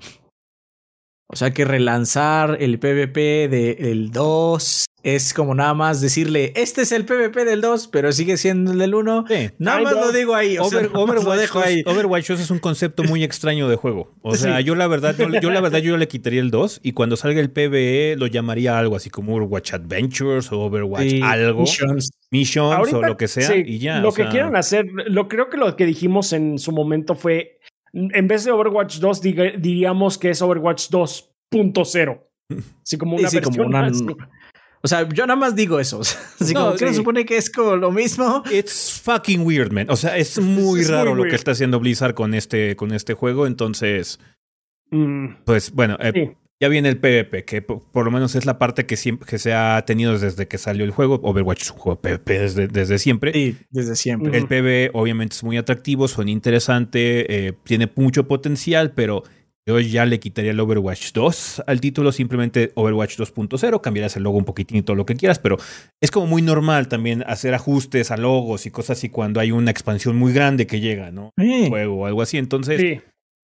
[1.32, 6.90] O sea que relanzar el PvP del 2 es como nada más decirle, este es
[6.90, 9.26] el PvP del 2, pero sigue siendo el del 1.
[9.58, 10.58] Nada más lo digo ahí.
[10.58, 14.12] Overwatch, 2 es un concepto muy extraño de juego.
[14.22, 17.16] O sea, yo la verdad, yo, la verdad yo le quitaría el 2 y cuando
[17.16, 21.60] salga el PvE lo llamaría algo así como Overwatch Adventures o Overwatch algo.
[21.60, 22.92] Missions.
[22.92, 24.00] o lo que sea y ya.
[24.00, 27.59] Lo que quieran hacer, lo creo que lo que dijimos en su momento fue
[27.92, 32.20] en vez de Overwatch 2, diríamos que es Overwatch 2.0.
[32.82, 34.16] Así como una versión
[34.82, 36.00] O sea, yo nada más digo eso.
[36.40, 38.42] Así como que se supone que es como lo mismo.
[38.50, 39.86] It's fucking weird, man.
[39.90, 43.46] O sea, es muy raro lo que está haciendo Blizzard con este, con este juego.
[43.46, 44.20] Entonces,
[44.90, 45.44] mm.
[45.44, 48.96] pues bueno, eh, ya viene el PvP, que por, lo menos es la parte que,
[48.96, 51.18] siempre, que se ha tenido desde que salió el juego.
[51.22, 53.32] Overwatch es un juego PvP desde, desde siempre.
[53.32, 54.36] Sí, desde siempre.
[54.36, 59.22] El PvE obviamente es muy atractivo, son interesante, eh, tiene mucho potencial, pero
[59.66, 64.36] yo ya le quitaría el Overwatch 2 al título, simplemente Overwatch 2.0, cambiarías el logo
[64.36, 65.56] un poquitín y todo lo que quieras, pero
[66.02, 69.70] es como muy normal también hacer ajustes a logos y cosas así cuando hay una
[69.70, 71.30] expansión muy grande que llega, ¿no?
[71.38, 72.36] Un juego o algo así.
[72.36, 73.00] Entonces,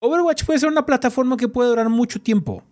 [0.01, 2.63] Overwatch puede ser una plataforma que puede durar mucho tiempo.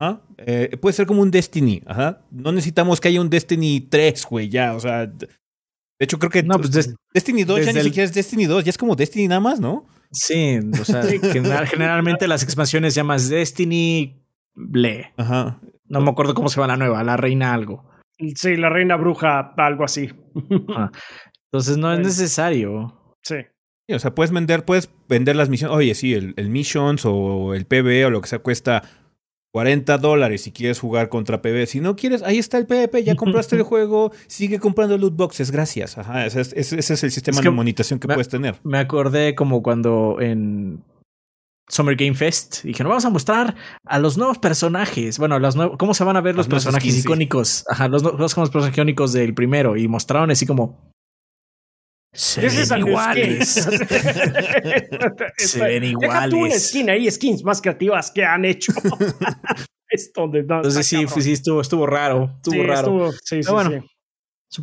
[0.00, 0.20] ¿Ah?
[0.38, 1.82] Eh, puede ser como un Destiny.
[1.86, 2.22] Ajá.
[2.30, 4.74] No necesitamos que haya un Destiny 3, güey, ya.
[4.74, 6.70] O sea, de hecho, creo que no, pues
[7.12, 9.86] Destiny 2 ya ni siquiera es Destiny 2, ya es como Destiny nada más, ¿no?
[10.10, 11.02] Sí, o sea,
[11.66, 14.22] generalmente las expansiones llamas Destiny
[14.54, 15.12] Ble.
[15.16, 15.60] Ajá.
[15.86, 17.88] No me acuerdo cómo se va la nueva, la reina algo.
[18.34, 20.10] Sí, la reina bruja, algo así.
[21.52, 23.16] Entonces no es necesario.
[23.22, 23.36] Sí.
[23.92, 25.76] o sea, puedes vender, puedes vender las misiones.
[25.76, 28.82] Oye, sí, el, el Missions o el PB o lo que sea cuesta
[29.54, 31.66] 40 dólares si quieres jugar contra PB.
[31.66, 35.52] Si no quieres, ahí está el PvP, ya compraste el juego, sigue comprando loot boxes,
[35.52, 35.96] gracias.
[35.96, 38.56] Ajá, ese, es, el sistema de monetización que puedes tener.
[38.64, 40.82] Me acordé como cuando en
[41.68, 45.20] Summer Game Fest dijeron, vamos a mostrar a los nuevos personajes.
[45.20, 47.64] Bueno, los cómo se van a ver los, personajes icónicos.
[47.68, 49.76] Ajá, los, los, los personajes icónicos del primero.
[49.76, 50.93] Y mostraron así como
[52.16, 53.68] se ven iguales.
[55.36, 56.32] se ven iguales.
[56.32, 58.72] una skin ahí, skins más creativas que han hecho.
[59.88, 62.32] Esto de Entonces sí, sí, estuvo, estuvo raro.
[62.36, 63.12] Estuvo raro.
[63.22, 63.70] sí, sí, bueno.
[63.70, 64.62] sí.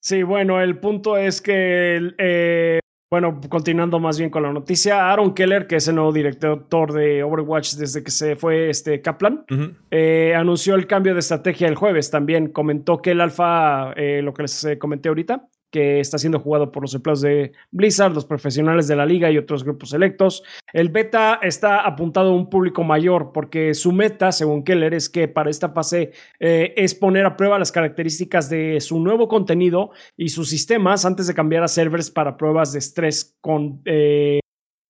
[0.00, 2.78] Sí, bueno, el punto es que, eh,
[3.10, 7.22] bueno, continuando más bien con la noticia, Aaron Keller, que es el nuevo director de
[7.22, 9.46] Overwatch desde que se fue este Kaplan,
[9.90, 12.10] eh, anunció el cambio de estrategia el jueves.
[12.10, 16.70] También comentó que el alfa, eh, lo que les comenté ahorita, que está siendo jugado
[16.70, 20.44] por los empleados de Blizzard, los profesionales de la liga y otros grupos electos.
[20.72, 25.26] El beta está apuntado a un público mayor porque su meta, según Keller, es que
[25.26, 30.28] para esta fase eh, es poner a prueba las características de su nuevo contenido y
[30.28, 34.38] sus sistemas antes de cambiar a servers para pruebas de estrés con eh,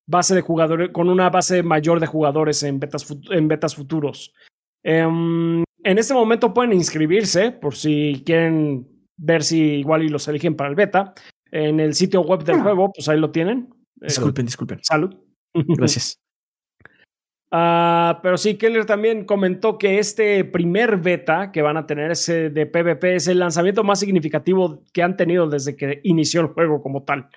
[0.06, 4.34] base de jugadores, con una base mayor de jugadores en betas, en betas futuros.
[4.82, 10.56] Em, en este momento pueden inscribirse por si quieren ver si igual y los eligen
[10.56, 11.14] para el beta.
[11.50, 12.62] En el sitio web del ah.
[12.62, 13.72] juego, pues ahí lo tienen.
[13.94, 14.80] Disculpen, disculpen.
[14.82, 15.14] Salud.
[15.54, 16.18] Gracias.
[17.54, 22.50] Uh, pero sí, Keller también comentó que este primer beta que van a tener ese
[22.50, 26.82] de PvP es el lanzamiento más significativo que han tenido desde que inició el juego
[26.82, 27.28] como tal.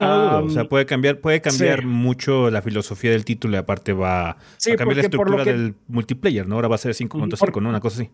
[0.00, 4.36] o sea, puede cambiar, puede cambiar mucho la filosofía del título y aparte va, a
[4.76, 6.56] cambiar la estructura del multiplayer, ¿no?
[6.56, 7.68] Ahora va a ser 5.5, ¿no?
[7.68, 8.10] Una cosa así.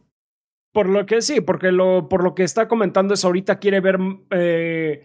[0.72, 3.98] Por lo que sí, porque lo, por lo que está comentando es ahorita quiere ver
[4.30, 5.04] eh,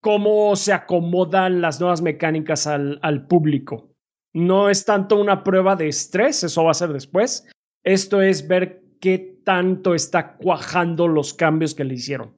[0.00, 3.90] cómo se acomodan las nuevas mecánicas al, al público.
[4.34, 7.46] No es tanto una prueba de estrés, eso va a ser después.
[7.84, 12.34] Esto es ver qué tanto está cuajando los cambios que le hicieron.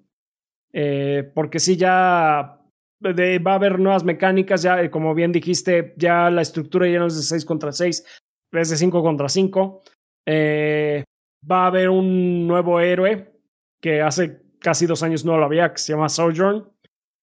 [0.72, 2.60] Eh, porque si ya
[3.02, 7.16] va a haber nuevas mecánicas, ya como bien dijiste, ya la estructura ya no es
[7.16, 8.04] de 6 contra 6,
[8.52, 9.82] es de 5 contra 5.
[10.26, 11.04] Eh,
[11.48, 13.32] va a haber un nuevo héroe
[13.80, 16.68] que hace casi dos años no lo había, que se llama Sojourn.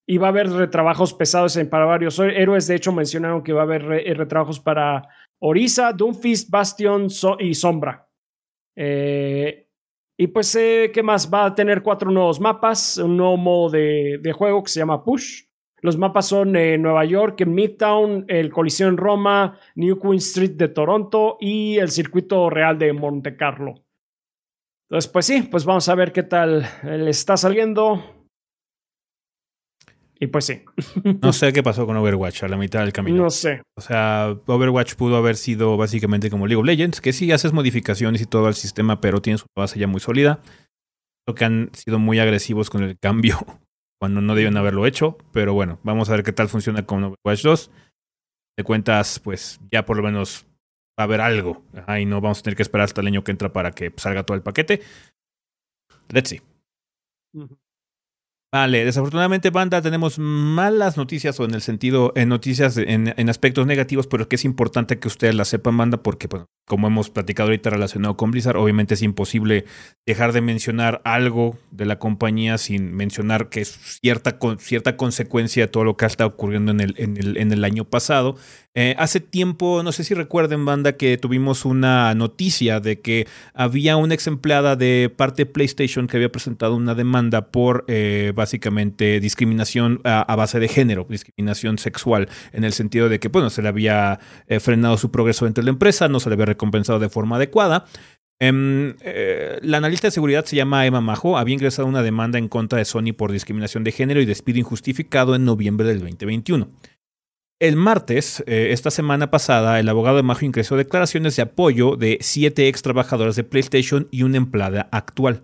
[0.07, 2.67] Y va a haber retrabajos pesados para varios héroes.
[2.67, 5.01] De hecho, mencionaron que va a haber eh, retrabajos para
[5.39, 7.07] Orisa, Doomfist, Bastion
[7.39, 8.07] y Sombra.
[8.75, 9.67] Eh,
[10.15, 11.31] y pues, eh, ¿qué más?
[11.33, 15.03] Va a tener cuatro nuevos mapas, un nuevo modo de, de juego que se llama
[15.03, 15.45] Push.
[15.81, 21.37] Los mapas son Nueva York, Midtown, el Coliseo en Roma, New Queen Street de Toronto
[21.39, 23.84] y el circuito real de Monte Carlo.
[24.89, 28.03] Entonces, pues sí, pues vamos a ver qué tal le está saliendo.
[30.19, 30.61] Y pues sí.
[31.21, 33.23] No sé qué pasó con Overwatch a la mitad del camino.
[33.23, 33.61] No sé.
[33.77, 38.21] O sea, Overwatch pudo haber sido básicamente como League of Legends, que sí haces modificaciones
[38.21, 40.39] y todo al sistema, pero tiene su base ya muy sólida.
[41.25, 43.39] Creo que han sido muy agresivos con el cambio
[43.99, 45.17] cuando no deben haberlo hecho.
[45.33, 47.71] Pero bueno, vamos a ver qué tal funciona con Overwatch 2.
[48.57, 50.45] De cuentas, pues ya por lo menos
[50.99, 51.63] va a haber algo.
[51.99, 54.23] y no vamos a tener que esperar hasta el año que entra para que salga
[54.23, 54.81] todo el paquete.
[56.09, 56.41] Let's see.
[58.53, 63.67] Vale, desafortunadamente, banda, tenemos malas noticias o en el sentido, en noticias, en, en aspectos
[63.67, 67.47] negativos, pero que es importante que ustedes la sepan, banda, porque, bueno, como hemos platicado
[67.47, 69.65] ahorita relacionado con Blizzard, obviamente es imposible
[70.05, 75.67] dejar de mencionar algo de la compañía sin mencionar que es cierta, cierta consecuencia de
[75.67, 78.35] todo lo que ha estado ocurriendo en el, en el, en el año pasado.
[78.77, 83.95] Eh, hace tiempo, no sé si recuerden, banda, que tuvimos una noticia de que había
[83.95, 89.21] una ex empleada de parte de PlayStation que había presentado una demanda por eh, básicamente
[89.21, 93.69] discriminación a, base de género, discriminación sexual, en el sentido de que, bueno, se le
[93.69, 97.09] había eh, frenado su progreso dentro de la empresa, no se le había recompensado de
[97.09, 97.85] forma adecuada.
[98.39, 98.95] Em,
[99.61, 102.85] la analista de seguridad se llama Emma Majo, había ingresado una demanda en contra de
[102.85, 106.69] Sony por discriminación de género y despido injustificado en noviembre del 2021.
[107.59, 112.17] El martes, eh, esta semana pasada, el abogado de Majo ingresó declaraciones de apoyo de
[112.19, 115.43] siete ex trabajadoras de PlayStation y una empleada actual.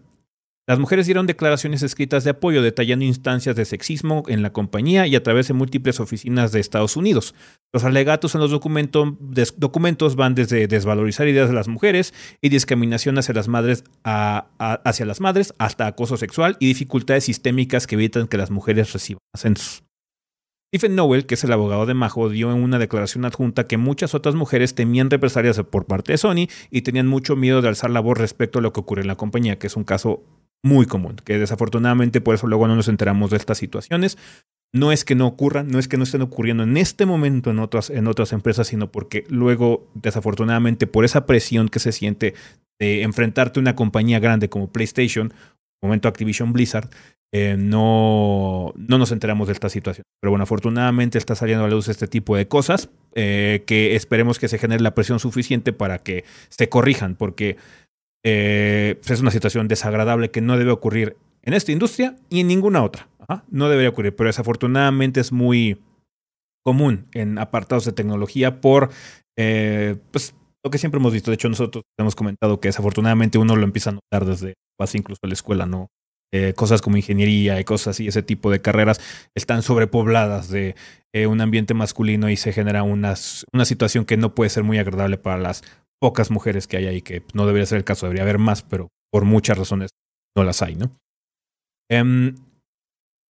[0.68, 5.16] Las mujeres dieron declaraciones escritas de apoyo detallando instancias de sexismo en la compañía y
[5.16, 7.34] a través de múltiples oficinas de Estados Unidos.
[7.74, 13.34] Los alegatos en los documentos van desde desvalorizar ideas de las mujeres y discriminación hacia
[13.34, 18.52] las madres, hacia las madres hasta acoso sexual y dificultades sistémicas que evitan que las
[18.52, 19.84] mujeres reciban ascensos.
[20.74, 24.16] Stephen Nowell, que es el abogado de Majo, dio en una declaración adjunta que muchas
[24.16, 28.00] otras mujeres temían represalias por parte de Sony y tenían mucho miedo de alzar la
[28.00, 30.24] voz respecto a lo que ocurre en la compañía, que es un caso
[30.64, 34.18] muy común, que desafortunadamente por eso luego no nos enteramos de estas situaciones.
[34.74, 37.60] No es que no ocurran, no es que no estén ocurriendo en este momento en
[37.60, 42.36] otras, en otras empresas, sino porque luego, desafortunadamente, por esa presión que se siente
[42.80, 45.34] de enfrentarte a una compañía grande como PlayStation,
[45.82, 46.90] momento Activision Blizzard,
[47.34, 50.04] eh, no, no nos enteramos de esta situación.
[50.22, 54.38] Pero bueno, afortunadamente está saliendo a la luz este tipo de cosas eh, que esperemos
[54.38, 57.58] que se genere la presión suficiente para que se corrijan, porque
[58.24, 62.48] eh, pues es una situación desagradable que no debe ocurrir en esta industria y en
[62.48, 63.08] ninguna otra.
[63.50, 65.82] No debería ocurrir, pero desafortunadamente es muy
[66.66, 68.90] común en apartados de tecnología por
[69.36, 71.32] pues, lo que siempre hemos visto.
[71.32, 75.20] De hecho, nosotros hemos comentado que desafortunadamente uno lo empieza a notar desde base incluso
[75.24, 75.88] a la escuela, ¿no?
[76.34, 79.02] Eh, cosas como ingeniería y cosas así, ese tipo de carreras
[79.36, 80.76] están sobrepobladas de
[81.14, 83.16] eh, un ambiente masculino y se genera una
[83.66, 85.62] situación que no puede ser muy agradable para las
[86.02, 88.90] pocas mujeres que hay ahí, que no debería ser el caso, debería haber más, pero
[89.12, 89.92] por muchas razones
[90.36, 90.98] no las hay, ¿no?
[91.90, 92.36] Em,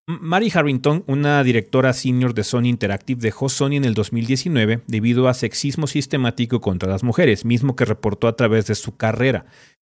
[0.07, 5.33] Mary Harrington, una directora senior de Sony Interactive, dejó Sony en el 2019 debido a
[5.33, 9.45] sexismo sistemático contra las mujeres, mismo que reportó a través de su carrera.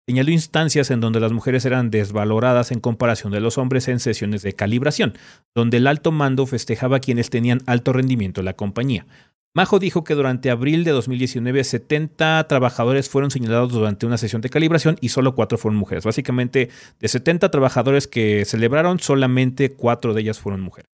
[0.07, 4.41] Señaló instancias en donde las mujeres eran desvaloradas en comparación de los hombres en sesiones
[4.41, 5.13] de calibración,
[5.55, 9.05] donde el alto mando festejaba a quienes tenían alto rendimiento en la compañía.
[9.55, 14.49] Majo dijo que durante abril de 2019 70 trabajadores fueron señalados durante una sesión de
[14.49, 16.03] calibración y solo 4 fueron mujeres.
[16.05, 20.89] Básicamente, de 70 trabajadores que celebraron, solamente 4 de ellas fueron mujeres.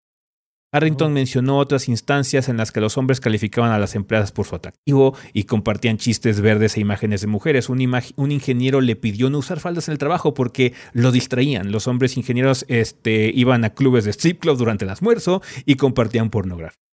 [0.74, 4.56] Harrington mencionó otras instancias en las que los hombres calificaban a las empleadas por su
[4.56, 7.69] atractivo y compartían chistes verdes e imágenes de mujeres.
[7.69, 7.80] Un,
[8.17, 11.72] un, ingeniero le pidió no usar faldas en el trabajo porque lo distraían.
[11.72, 16.30] Los hombres ingenieros este, iban a clubes de strip club durante el almuerzo y compartían
[16.30, 16.88] pornografía.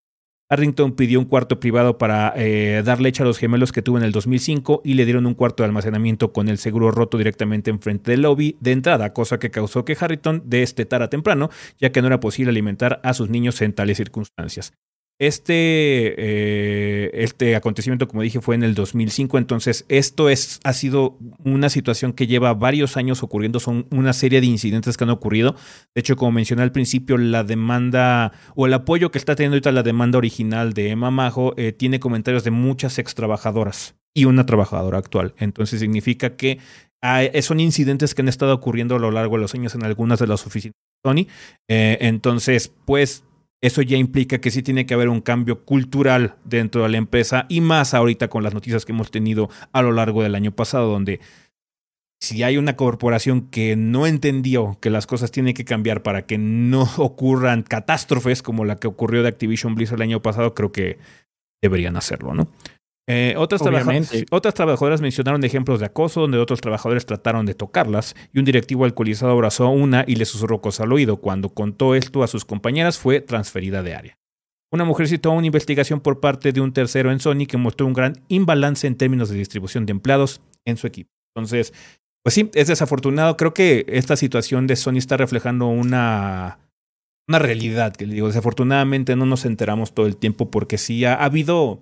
[0.48, 4.04] Harrington pidió un cuarto privado para eh, dar leche a los gemelos que tuvo en
[4.04, 8.10] el 2005 y le dieron un cuarto de almacenamiento con el seguro roto directamente enfrente
[8.10, 12.20] del lobby de entrada, cosa que causó que Harrington destetara temprano, ya que no era
[12.20, 14.74] posible alimentar a sus niños en tales circunstancias.
[15.20, 21.18] Este, eh, este acontecimiento, como dije, fue en el 2005, entonces esto es, ha sido
[21.44, 25.54] una situación que lleva varios años ocurriendo, son una serie de incidentes que han ocurrido.
[25.94, 29.70] De hecho, como mencioné al principio, la demanda o el apoyo que está teniendo ahorita
[29.70, 34.46] la demanda original de Emma Majo eh, tiene comentarios de muchas ex trabajadoras y una
[34.46, 35.34] trabajadora actual.
[35.38, 36.58] Entonces significa que
[37.42, 40.26] son incidentes que han estado ocurriendo a lo largo de los años en algunas de
[40.26, 41.26] las oficinas de Sony.
[41.68, 43.24] Eh, entonces, pues
[43.64, 47.46] eso ya implica que sí tiene que haber un cambio cultural dentro de la empresa
[47.48, 50.90] y más ahorita con las noticias que hemos tenido a lo largo del año pasado,
[50.90, 51.20] donde
[52.20, 56.36] si hay una corporación que no entendió que las cosas tienen que cambiar para que
[56.36, 60.98] no ocurran catástrofes como la que ocurrió de Activision Blizzard el año pasado, creo que
[61.62, 62.48] deberían hacerlo, ¿no?
[63.06, 63.60] Eh, otras,
[64.30, 68.86] otras, trabajadoras mencionaron ejemplos de acoso donde otros trabajadores trataron de tocarlas y un directivo
[68.86, 71.18] alcoholizado abrazó a una y le susurró cosas al oído.
[71.18, 74.18] Cuando contó esto a sus compañeras fue transferida de área.
[74.72, 77.92] Una mujer citó una investigación por parte de un tercero en Sony que mostró un
[77.92, 81.10] gran imbalance en términos de distribución de empleados en su equipo.
[81.36, 81.72] Entonces,
[82.24, 83.36] pues sí, es desafortunado.
[83.36, 86.58] Creo que esta situación de Sony está reflejando una,
[87.28, 88.28] una realidad que digo.
[88.28, 91.80] Desafortunadamente no nos enteramos todo el tiempo porque sí ha habido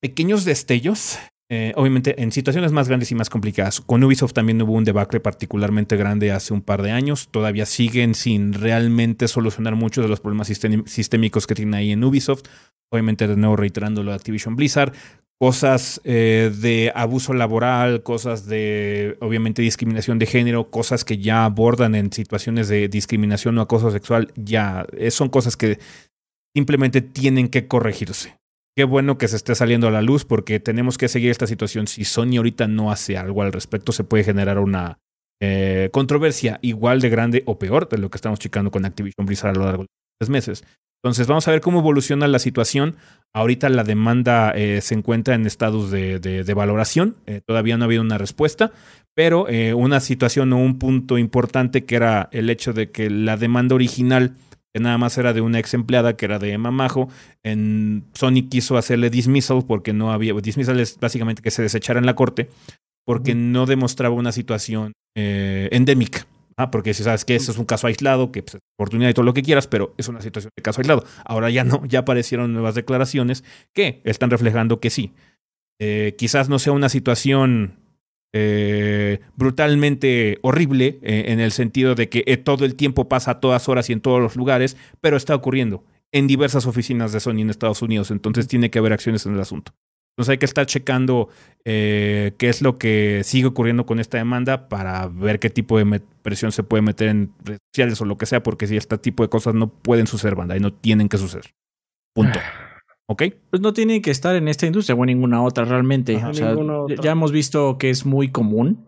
[0.00, 1.18] pequeños destellos.
[1.52, 3.80] Eh, obviamente en situaciones más grandes y más complicadas.
[3.80, 7.28] Con Ubisoft también hubo un debacle particularmente grande hace un par de años.
[7.28, 12.44] Todavía siguen sin realmente solucionar muchos de los problemas sistémicos que tienen ahí en Ubisoft.
[12.92, 14.92] Obviamente de nuevo reiterando lo de Activision Blizzard
[15.40, 21.94] cosas eh, de abuso laboral, cosas de, obviamente, discriminación de género, cosas que ya abordan
[21.94, 25.78] en situaciones de discriminación o acoso sexual, ya eh, son cosas que
[26.54, 28.39] simplemente tienen que corregirse.
[28.76, 31.86] Qué bueno que se esté saliendo a la luz porque tenemos que seguir esta situación.
[31.86, 34.98] Si Sony ahorita no hace algo al respecto, se puede generar una
[35.42, 39.50] eh, controversia igual de grande o peor de lo que estamos checando con Activision Blizzard
[39.50, 40.64] a lo largo de tres meses.
[41.02, 42.96] Entonces vamos a ver cómo evoluciona la situación.
[43.32, 47.16] Ahorita la demanda eh, se encuentra en estados de, valoración.
[47.26, 48.70] Eh, todavía no ha habido una respuesta,
[49.14, 53.38] pero eh, una situación o un punto importante que era el hecho de que la
[53.38, 54.36] demanda original,
[54.74, 57.08] que nada más era de una ex empleada, que era de Emma Majo,
[57.42, 60.34] en Sony quiso hacerle dismissal porque no había.
[60.34, 62.48] Dismissal es básicamente que se desechara en la corte
[63.04, 66.26] porque no demostraba una situación endémica.
[66.60, 69.24] Ah, porque si sabes que eso es un caso aislado, que pues, oportunidad y todo
[69.24, 71.04] lo que quieras, pero es una situación de caso aislado.
[71.24, 75.14] Ahora ya no, ya aparecieron nuevas declaraciones que están reflejando que sí.
[75.80, 77.78] Eh, quizás no sea una situación
[78.32, 83.68] eh, brutalmente horrible eh, en el sentido de que todo el tiempo pasa a todas
[83.68, 87.50] horas y en todos los lugares, pero está ocurriendo en diversas oficinas de Sony en
[87.50, 89.72] Estados Unidos, entonces tiene que haber acciones en el asunto.
[90.12, 91.28] Entonces hay que estar checando
[91.64, 96.00] eh, qué es lo que sigue ocurriendo con esta demanda para ver qué tipo de
[96.22, 99.22] presión se puede meter en redes sociales o lo que sea, porque si este tipo
[99.22, 101.54] de cosas no pueden suceder, banda, y no tienen que suceder.
[102.12, 102.38] Punto.
[103.10, 103.24] ¿Ok?
[103.50, 106.24] Pues no tienen que estar en esta industria o en ninguna otra realmente.
[106.24, 106.54] o sea,
[107.02, 108.86] ya hemos visto que es muy común.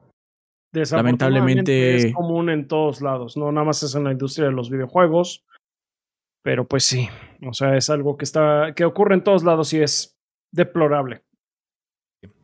[0.73, 4.71] Lamentablemente es común en todos lados, no nada más es en la industria de los
[4.71, 5.45] videojuegos,
[6.43, 7.09] pero pues sí,
[7.47, 10.17] o sea, es algo que está que ocurre en todos lados y es
[10.53, 11.25] deplorable.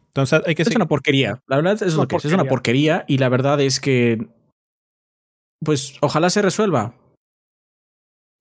[0.09, 1.41] Entonces hay que Es una porquería.
[1.47, 2.29] La verdad es, porquería.
[2.29, 4.29] es una porquería y la verdad es que
[5.65, 6.97] pues ojalá se resuelva.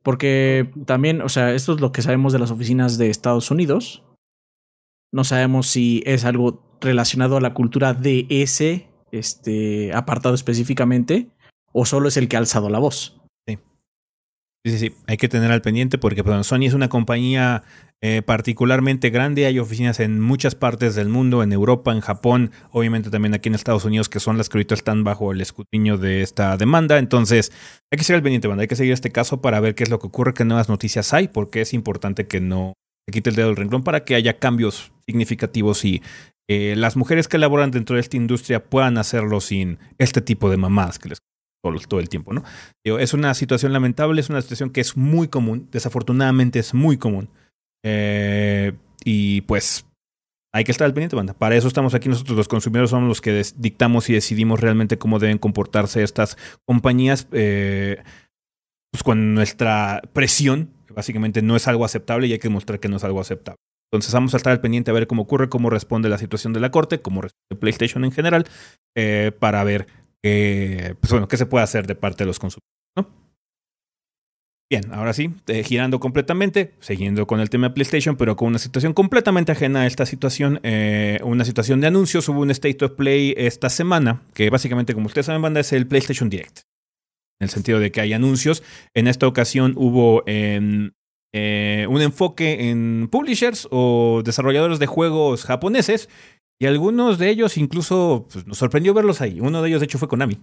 [0.07, 4.05] Porque también, o sea, esto es lo que sabemos de las oficinas de Estados Unidos.
[5.11, 11.27] No sabemos si es algo relacionado a la cultura de ese este, apartado específicamente
[11.73, 13.16] o solo es el que ha alzado la voz.
[14.71, 14.77] Sí.
[14.77, 17.63] Sí, Hay que tener al pendiente porque pues, Sony es una compañía
[18.01, 19.45] eh, particularmente grande.
[19.45, 23.55] Hay oficinas en muchas partes del mundo, en Europa, en Japón, obviamente también aquí en
[23.55, 26.99] Estados Unidos, que son las que ahorita están bajo el escrutinio de esta demanda.
[26.99, 27.51] Entonces,
[27.91, 28.47] hay que seguir al pendiente.
[28.47, 31.13] Hay que seguir este caso para ver qué es lo que ocurre, qué nuevas noticias
[31.13, 32.73] hay, porque es importante que no
[33.07, 36.03] se quite el dedo del renglón para que haya cambios significativos y
[36.49, 40.57] eh, las mujeres que laboran dentro de esta industria puedan hacerlo sin este tipo de
[40.57, 41.19] mamás que les
[41.61, 42.43] todo, el tiempo, ¿no?
[42.83, 47.29] es una situación lamentable, es una situación que es muy común, desafortunadamente es muy común.
[47.83, 49.85] Eh, y pues
[50.53, 51.33] hay que estar al pendiente, banda.
[51.33, 55.19] Para eso estamos aquí nosotros, los consumidores somos los que dictamos y decidimos realmente cómo
[55.19, 58.01] deben comportarse estas compañías eh,
[58.91, 62.89] pues con nuestra presión, que básicamente no es algo aceptable y hay que demostrar que
[62.89, 63.57] no es algo aceptable.
[63.91, 66.59] Entonces vamos a estar al pendiente a ver cómo ocurre, cómo responde la situación de
[66.59, 68.45] la corte, cómo responde PlayStation en general,
[68.95, 69.87] eh, para ver
[70.23, 72.67] qué, pues bueno, qué se puede hacer de parte de los consumidores.
[74.69, 78.59] Bien, ahora sí, eh, girando completamente, siguiendo con el tema de PlayStation, pero con una
[78.59, 82.27] situación completamente ajena a esta situación, eh, una situación de anuncios.
[82.27, 85.87] Hubo un State of Play esta semana, que básicamente, como ustedes saben, banda, es el
[85.87, 86.63] PlayStation Direct.
[87.39, 88.61] En el sentido de que hay anuncios.
[88.93, 90.91] En esta ocasión hubo em,
[91.33, 96.09] eh, un enfoque en publishers o desarrolladores de juegos japoneses.
[96.59, 99.39] Y algunos de ellos incluso pues, nos sorprendió verlos ahí.
[99.39, 100.39] Uno de ellos, de hecho, fue Konami.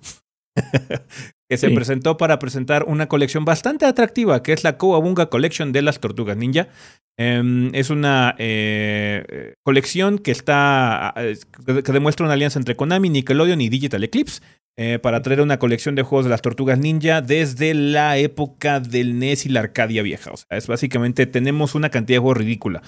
[1.51, 5.83] que se presentó para presentar una colección bastante atractiva, que es la Kowabunga Collection de
[5.83, 6.69] las Tortugas Ninja.
[7.19, 11.15] Em, es una eh, colección que está
[11.65, 14.43] que demuestra una alianza entre Konami, Nickelodeon y Digital Eclipse
[14.77, 19.21] eh, para traer una colección de juegos de las Tortugas Ninja desde la época del
[19.21, 20.33] NES y la Arcadia vieja.
[20.33, 22.83] O sea, es básicamente tenemos una cantidad de juegos ridícula.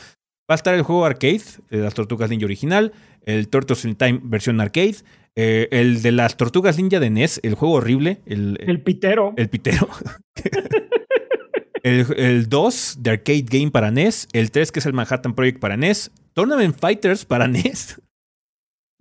[0.49, 4.21] Va a estar el juego arcade de las Tortugas Ninja original, el Turtles in Time
[4.23, 4.97] versión arcade,
[5.39, 8.23] eh, el de las tortugas ninja de NES, el juego horrible.
[8.25, 9.35] El, el pitero.
[9.37, 9.87] El pitero.
[11.83, 14.29] el, 2 de Arcade Game para NES.
[14.33, 16.11] El 3 que es el Manhattan Project para NES.
[16.33, 18.01] Tournament Fighters para NES.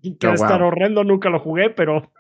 [0.02, 2.12] Que oh, estar horrendo, nunca lo jugué, pero,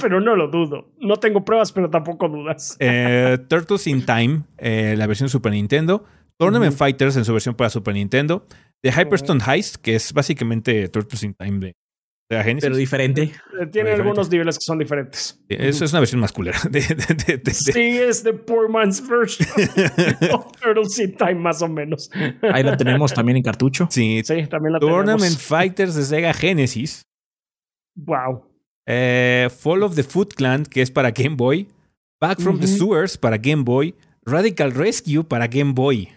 [0.00, 0.90] pero no lo dudo.
[0.98, 2.76] No tengo pruebas, pero tampoco dudas.
[2.80, 6.04] Eh, Turtles in Time, eh, la versión Super Nintendo.
[6.38, 8.46] Tournament Fighters en su versión para Super Nintendo.
[8.82, 11.76] The Hyperstone Heist, que es básicamente Turtles in Time de
[12.28, 13.32] Pero diferente.
[13.60, 15.40] Eh, tiene algunos niveles que son diferentes.
[15.48, 16.58] Eso es una versión más culera.
[17.52, 19.48] sí, es de poor man's version
[20.32, 22.10] of Turtles in Time, más o menos.
[22.52, 23.88] Ahí la tenemos también en cartucho.
[23.90, 27.02] Sí, sí también la Tournament Fighters de Sega Genesis.
[27.96, 28.44] Wow.
[28.86, 31.68] Eh, Fall of the Foot Clan, que es para Game Boy.
[32.20, 33.94] Back from the Sewers para Game Boy.
[34.24, 36.10] Radical Rescue para Game Boy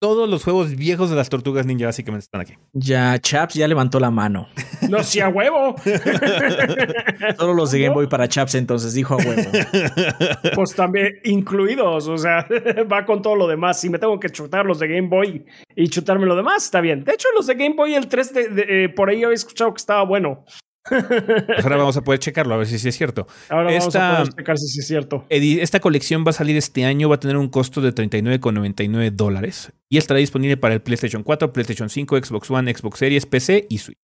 [0.00, 2.54] todos los juegos viejos de las tortugas ninja básicamente están aquí.
[2.72, 4.48] Ya, Chaps ya levantó la mano.
[4.88, 5.76] No, sí, a huevo.
[7.38, 9.42] Solo los de Game Boy para Chaps, entonces dijo a huevo.
[10.54, 12.46] Pues también incluidos, o sea,
[12.90, 13.78] va con todo lo demás.
[13.78, 15.44] Si me tengo que chutar los de Game Boy
[15.76, 17.04] y chutarme lo demás, está bien.
[17.04, 19.78] De hecho, los de Game Boy, el 3, de, eh, por ahí había escuchado que
[19.78, 20.44] estaba bueno.
[20.88, 23.26] Pues ahora vamos a poder checarlo, a ver si sí es cierto.
[23.48, 25.26] Ahora vamos a poder checar si sí es cierto.
[25.28, 29.72] Esta colección va a salir este año, va a tener un costo de 39,99 dólares
[29.88, 33.78] y estará disponible para el PlayStation 4, PlayStation 5, Xbox One, Xbox Series, PC y
[33.78, 33.98] Switch.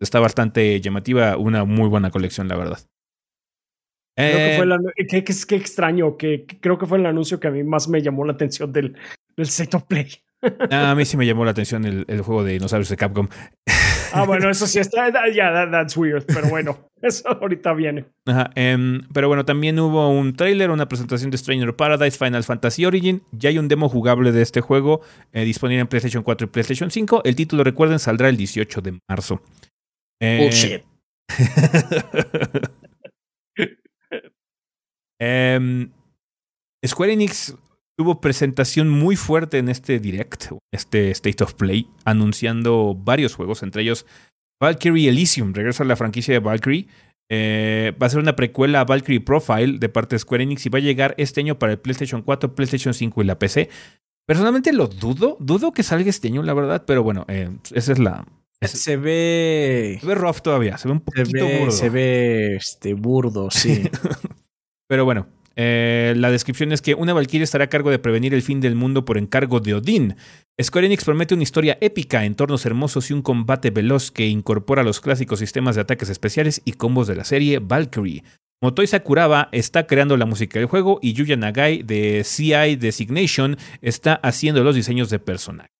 [0.00, 2.78] Está bastante llamativa, una muy buena colección, la verdad.
[4.16, 7.62] Creo que fue eh, qué, extraño, que, creo que fue el anuncio que a mí
[7.62, 8.96] más me llamó la atención del,
[9.36, 10.08] del State of Play.
[10.70, 13.28] Ah, a mí sí me llamó la atención el, el juego de dinosaurios de Capcom.
[14.12, 15.10] Ah, bueno, eso sí está.
[15.28, 16.24] Ya, that's weird.
[16.26, 18.06] Pero bueno, eso ahorita viene.
[18.26, 18.50] Ajá.
[18.54, 23.22] Em, pero bueno, también hubo un trailer, una presentación de Stranger Paradise Final Fantasy Origin.
[23.32, 25.00] Ya hay un demo jugable de este juego
[25.32, 27.22] eh, disponible en PlayStation 4 y PlayStation 5.
[27.24, 29.42] El título, recuerden, saldrá el 18 de marzo.
[30.20, 30.82] Eh, Bullshit.
[35.20, 35.90] Em,
[36.86, 37.56] Square Enix
[37.98, 43.82] tuvo presentación muy fuerte en este direct, este State of Play, anunciando varios juegos, entre
[43.82, 44.06] ellos
[44.62, 46.86] Valkyrie Elysium, regresa a la franquicia de Valkyrie.
[47.30, 50.68] Eh, va a ser una precuela a Valkyrie Profile de parte de Square Enix y
[50.68, 53.68] va a llegar este año para el PlayStation 4, PlayStation 5 y la PC.
[54.26, 57.98] Personalmente lo dudo, dudo que salga este año, la verdad, pero bueno, eh, esa es
[57.98, 58.26] la.
[58.62, 59.98] se ve.
[60.00, 61.70] Se ve rough todavía, se ve un poquito burdo.
[61.72, 63.90] Se ve este, burdo, sí.
[64.88, 65.26] pero bueno,
[65.60, 68.76] eh, la descripción es que una Valkyrie estará a cargo de prevenir el fin del
[68.76, 70.14] mundo por encargo de Odín.
[70.62, 75.00] Square Enix promete una historia épica, entornos hermosos y un combate veloz que incorpora los
[75.00, 78.22] clásicos sistemas de ataques especiales y combos de la serie Valkyrie.
[78.62, 84.14] Motoi Sakuraba está creando la música del juego y Yuya Nagai de CI Designation está
[84.14, 85.72] haciendo los diseños de personajes.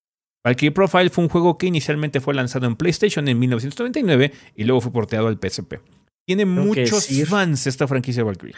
[0.45, 4.81] Valkyrie Profile fue un juego que inicialmente fue lanzado en PlayStation en 1999 y luego
[4.81, 5.75] fue porteado al PSP.
[6.27, 8.57] Tiene muchos fans esta franquicia Valkyrie.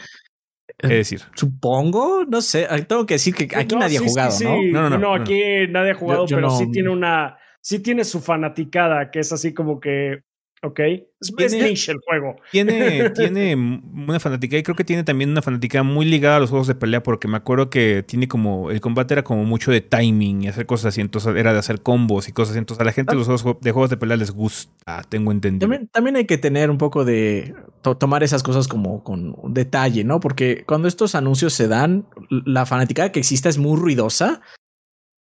[0.77, 1.21] Es decir?
[1.35, 2.67] Supongo, no sé.
[2.87, 4.37] Tengo que decir que aquí nadie ha jugado,
[4.71, 4.89] ¿no?
[4.89, 7.37] No, no, aquí nadie ha jugado, pero sí tiene una.
[7.63, 10.23] Sí tiene su fanaticada, que es así como que
[10.63, 10.79] Ok.
[10.79, 12.35] Es, niche el juego.
[12.51, 16.49] Tiene, tiene una fanática y creo que tiene también una fanática muy ligada a los
[16.49, 19.81] juegos de pelea porque me acuerdo que tiene como, el combate era como mucho de
[19.81, 22.85] timing y hacer cosas así, entonces era de hacer combos y cosas así, entonces a
[22.85, 23.15] la gente ah.
[23.15, 25.67] los juegos de juegos de pelea les gusta, tengo entendido.
[25.67, 30.19] También, también hay que tener un poco de, tomar esas cosas como con detalle, ¿no?
[30.19, 34.41] Porque cuando estos anuncios se dan, la fanática que exista es muy ruidosa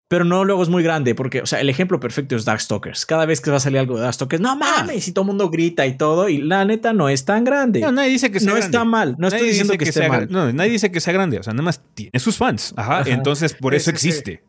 [0.09, 3.05] pero no luego es muy grande, porque, o sea, el ejemplo perfecto es Darkstalkers.
[3.05, 5.51] Cada vez que va a salir algo de Darkstalkers, no mames, y todo el mundo
[5.51, 7.81] grita y todo, y la neta no es tan grande.
[7.81, 10.27] No, nadie dice que sea No está mal, no estoy diciendo que, esté mal.
[10.31, 12.73] No, nadie dice que sea grande, o sea, nada más tiene sus fans.
[12.77, 14.43] Ajá, entonces por eso existe.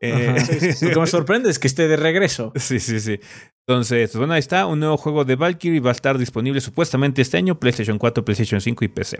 [0.00, 0.36] Eh,
[0.82, 2.52] Lo que me sorprende es que esté de regreso.
[2.56, 3.18] Sí, sí, sí.
[3.68, 7.36] Entonces, bueno, ahí está, un nuevo juego de Valkyrie va a estar disponible supuestamente este
[7.36, 9.18] año, PlayStation 4, PlayStation 5 y PC.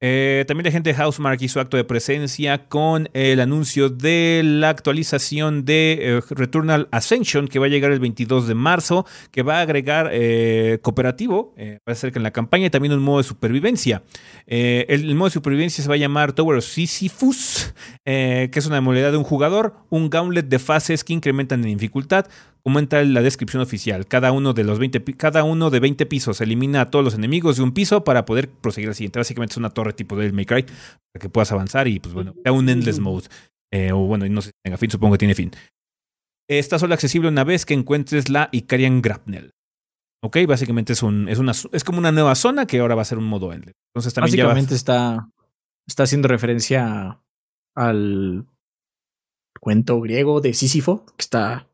[0.00, 4.68] Eh, también la gente de Housemark hizo acto de presencia con el anuncio de la
[4.68, 9.58] actualización de eh, Returnal Ascension, que va a llegar el 22 de marzo, que va
[9.58, 13.18] a agregar eh, cooperativo, va a ser que en la campaña y también un modo
[13.18, 14.04] de supervivencia.
[14.46, 17.74] El, el, modo de supervivencia se va a llamar Tower of Sisyphus,
[18.04, 22.26] que es una modalidad de un jugador, un gauntlet de fases que incrementan en dificultad,
[22.64, 24.06] comenta la descripción oficial.
[24.06, 27.56] Cada uno de los 20, cada uno de 20 pisos elimina a todos los enemigos
[27.56, 29.18] de un piso para poder proseguir al siguiente.
[29.18, 32.34] Básicamente es una torre tipo de May Cry para que puedas avanzar y pues bueno,
[32.42, 33.28] sea un endless mode.
[33.72, 35.50] Eh, o bueno, no sé si tenga fin, supongo que tiene fin.
[36.48, 39.52] Está solo accesible una vez que encuentres la Icarian Grapnel.
[40.24, 43.06] Ok, básicamente es un, es una es como una nueva zona que ahora va a
[43.06, 43.74] ser un modo endless.
[43.92, 45.28] Entonces también básicamente está,
[45.86, 47.20] está haciendo referencia
[47.74, 48.46] al
[49.60, 51.68] cuento griego de Sísifo, que está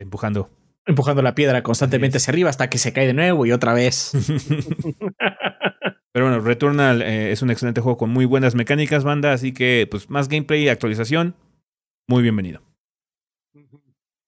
[0.00, 0.50] Empujando.
[0.86, 4.12] Empujando la piedra constantemente hacia arriba hasta que se cae de nuevo y otra vez.
[6.12, 9.86] Pero bueno, Returnal eh, es un excelente juego con muy buenas mecánicas, banda, así que
[9.88, 11.36] pues más gameplay y actualización,
[12.08, 12.62] muy bienvenido.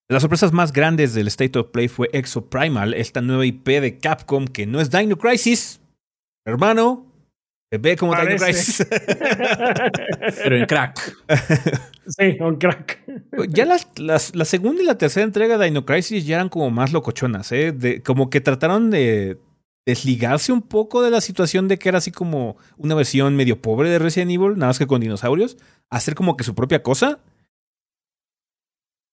[0.08, 3.98] Las sorpresas más grandes del State of Play fue Exo Primal, esta nueva IP de
[3.98, 5.80] Capcom que no es Dino Crisis,
[6.44, 7.11] hermano,
[7.78, 8.86] ve como Dino Crisis.
[10.42, 11.16] Pero en crack.
[12.06, 13.02] sí, en crack.
[13.48, 16.70] Ya las, las, la segunda y la tercera entrega de Dino Crisis ya eran como
[16.70, 17.72] más locochonas, ¿eh?
[17.72, 19.38] De, como que trataron de
[19.84, 23.90] desligarse un poco de la situación de que era así como una versión medio pobre
[23.90, 25.56] de Resident Evil, nada más que con dinosaurios,
[25.90, 27.18] hacer como que su propia cosa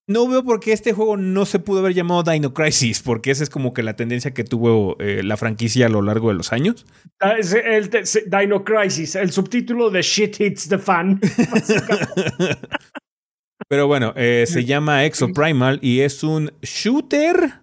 [0.10, 3.44] no veo por qué este juego no se pudo haber llamado Dino Crisis, porque esa
[3.44, 6.52] es como que la tendencia que tuvo eh, la franquicia a lo largo de los
[6.52, 6.88] años.
[7.20, 7.90] Ah, el,
[8.26, 11.22] Dino Crisis, el subtítulo de Shit Hits the Fan.
[13.70, 17.62] Pero bueno, eh, se llama Exo Primal y es un shooter,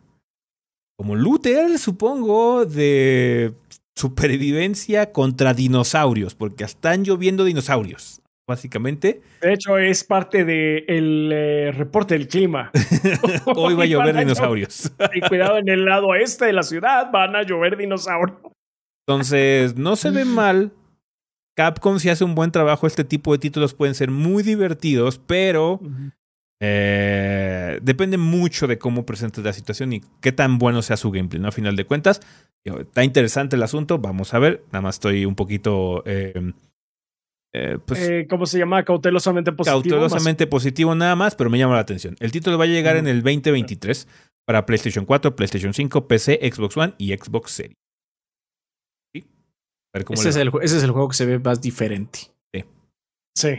[0.96, 3.54] como looter, supongo, de
[3.96, 9.20] supervivencia contra dinosaurios, porque están lloviendo dinosaurios básicamente.
[9.40, 12.70] De hecho, es parte del de eh, reporte del clima.
[13.46, 14.92] Hoy va a llover dinosaurios.
[15.14, 18.38] y cuidado, en el lado este de la ciudad van a llover dinosaurios.
[19.06, 20.72] Entonces, no se ve mal.
[21.56, 25.80] Capcom si hace un buen trabajo, este tipo de títulos pueden ser muy divertidos, pero
[26.60, 31.40] eh, depende mucho de cómo presentes la situación y qué tan bueno sea su gameplay,
[31.40, 31.48] ¿no?
[31.48, 32.20] A final de cuentas,
[32.62, 36.52] está interesante el asunto, vamos a ver, nada más estoy un poquito eh,
[37.56, 38.84] eh, pues, eh, ¿Cómo se llama?
[38.84, 39.80] Cautelosamente positivo.
[39.80, 42.14] Cautelosamente positivo nada más, pero me llama la atención.
[42.20, 44.06] El título va a llegar en el 2023
[44.44, 47.76] para PlayStation 4, PlayStation 5, PC, Xbox One y Xbox Series.
[50.10, 52.18] ese, es el, ese es el juego que se ve más diferente.
[52.52, 52.64] Sí.
[53.34, 53.54] Sí.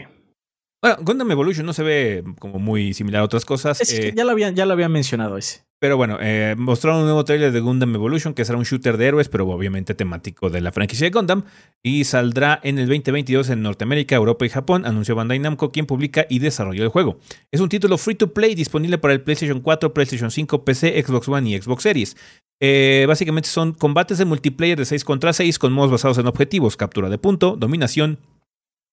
[0.80, 3.80] Bueno, Gundam Evolution no se ve como muy similar a otras cosas.
[3.92, 5.64] Eh, ya, lo había, ya lo mencionado ese.
[5.80, 9.06] Pero bueno, eh, mostraron un nuevo trailer de Gundam Evolution, que será un shooter de
[9.06, 11.44] héroes, pero obviamente temático de la franquicia de Gundam.
[11.84, 16.26] Y saldrá en el 2022 en Norteamérica, Europa y Japón, anunció Bandai Namco, quien publica
[16.28, 17.18] y desarrolla el juego.
[17.52, 21.28] Es un título free to play disponible para el PlayStation 4, PlayStation 5, PC, Xbox
[21.28, 22.16] One y Xbox Series.
[22.60, 26.76] Eh, básicamente son combates de multiplayer de 6 contra 6 con modos basados en objetivos,
[26.76, 28.18] captura de punto, dominación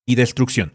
[0.08, 0.72] y destrucción.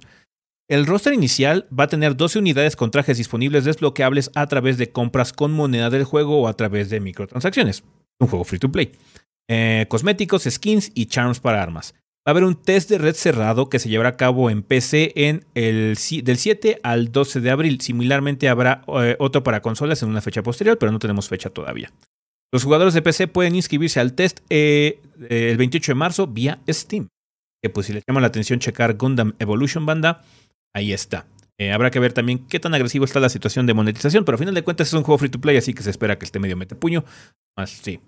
[0.70, 4.92] El roster inicial va a tener 12 unidades con trajes disponibles desbloqueables a través de
[4.92, 7.82] compras con moneda del juego o a través de microtransacciones.
[8.20, 8.92] Un juego free to play.
[9.48, 11.94] Eh, cosméticos, skins y charms para armas.
[12.18, 15.12] Va a haber un test de red cerrado que se llevará a cabo en PC
[15.16, 17.80] en el, del 7 al 12 de abril.
[17.80, 21.92] Similarmente habrá eh, otro para consolas en una fecha posterior, pero no tenemos fecha todavía.
[22.52, 25.00] Los jugadores de PC pueden inscribirse al test eh,
[25.30, 27.08] el 28 de marzo vía Steam.
[27.60, 30.22] Que pues si les llama la atención checar Gundam Evolution Banda,
[30.74, 31.26] ahí está.
[31.58, 34.38] Eh, habrá que ver también qué tan agresivo está la situación de monetización, pero a
[34.38, 36.38] final de cuentas es un juego free to play, así que se espera que esté
[36.38, 37.04] medio mete puño.
[37.54, 38.00] Más sí,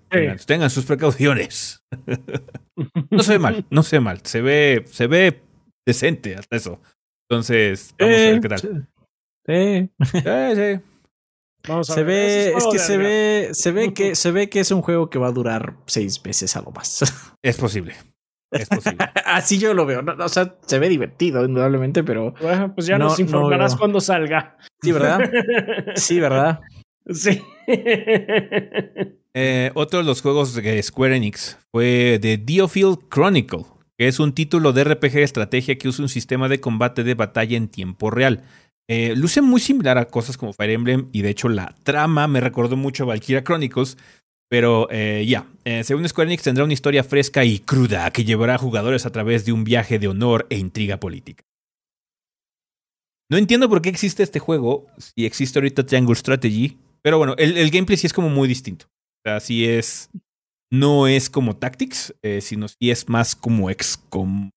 [0.46, 1.84] Tengan, sus precauciones.
[3.10, 4.20] no se ve mal, no se ve mal.
[4.24, 5.42] Se ve, se ve
[5.86, 6.80] decente hasta eso.
[7.28, 8.88] Entonces, vamos a ver qué tal.
[9.46, 9.90] Sí.
[10.12, 10.80] sí,
[11.68, 14.70] Vamos a se ve, es que se ve, se ve que se ve que es
[14.70, 17.02] un juego que va a durar seis meses a lo más.
[17.42, 17.94] Es posible.
[18.52, 18.98] Es posible.
[19.24, 20.02] Así yo lo veo.
[20.18, 22.34] o sea, se ve divertido, indudablemente, pero.
[22.40, 24.56] Bueno, pues ya nos informarás cuando salga.
[24.82, 25.20] Sí, ¿verdad?
[25.96, 26.60] sí, ¿verdad?
[27.10, 27.42] Sí.
[29.34, 33.64] Eh, otro de los juegos de Square Enix fue The Diofield Chronicle,
[33.98, 37.14] que es un título de RPG de estrategia que usa un sistema de combate de
[37.14, 38.44] batalla en tiempo real.
[38.88, 42.40] Eh, luce muy similar a cosas como Fire Emblem y de hecho la trama me
[42.40, 43.96] recordó mucho a Valkyria Chronicles,
[44.52, 48.56] pero eh, ya, eh, según Square Enix tendrá una historia fresca y cruda que llevará
[48.56, 51.42] a jugadores a través de un viaje de honor e intriga política.
[53.30, 57.70] No entiendo por qué existe este juego, si existe ahorita Triangle Strategy, pero bueno, el,
[57.70, 58.84] gameplay sí es como muy distinto.
[59.24, 60.10] O sea, sí es,
[60.70, 64.50] no es como Tactics, eh, sino sí es más como XCOM.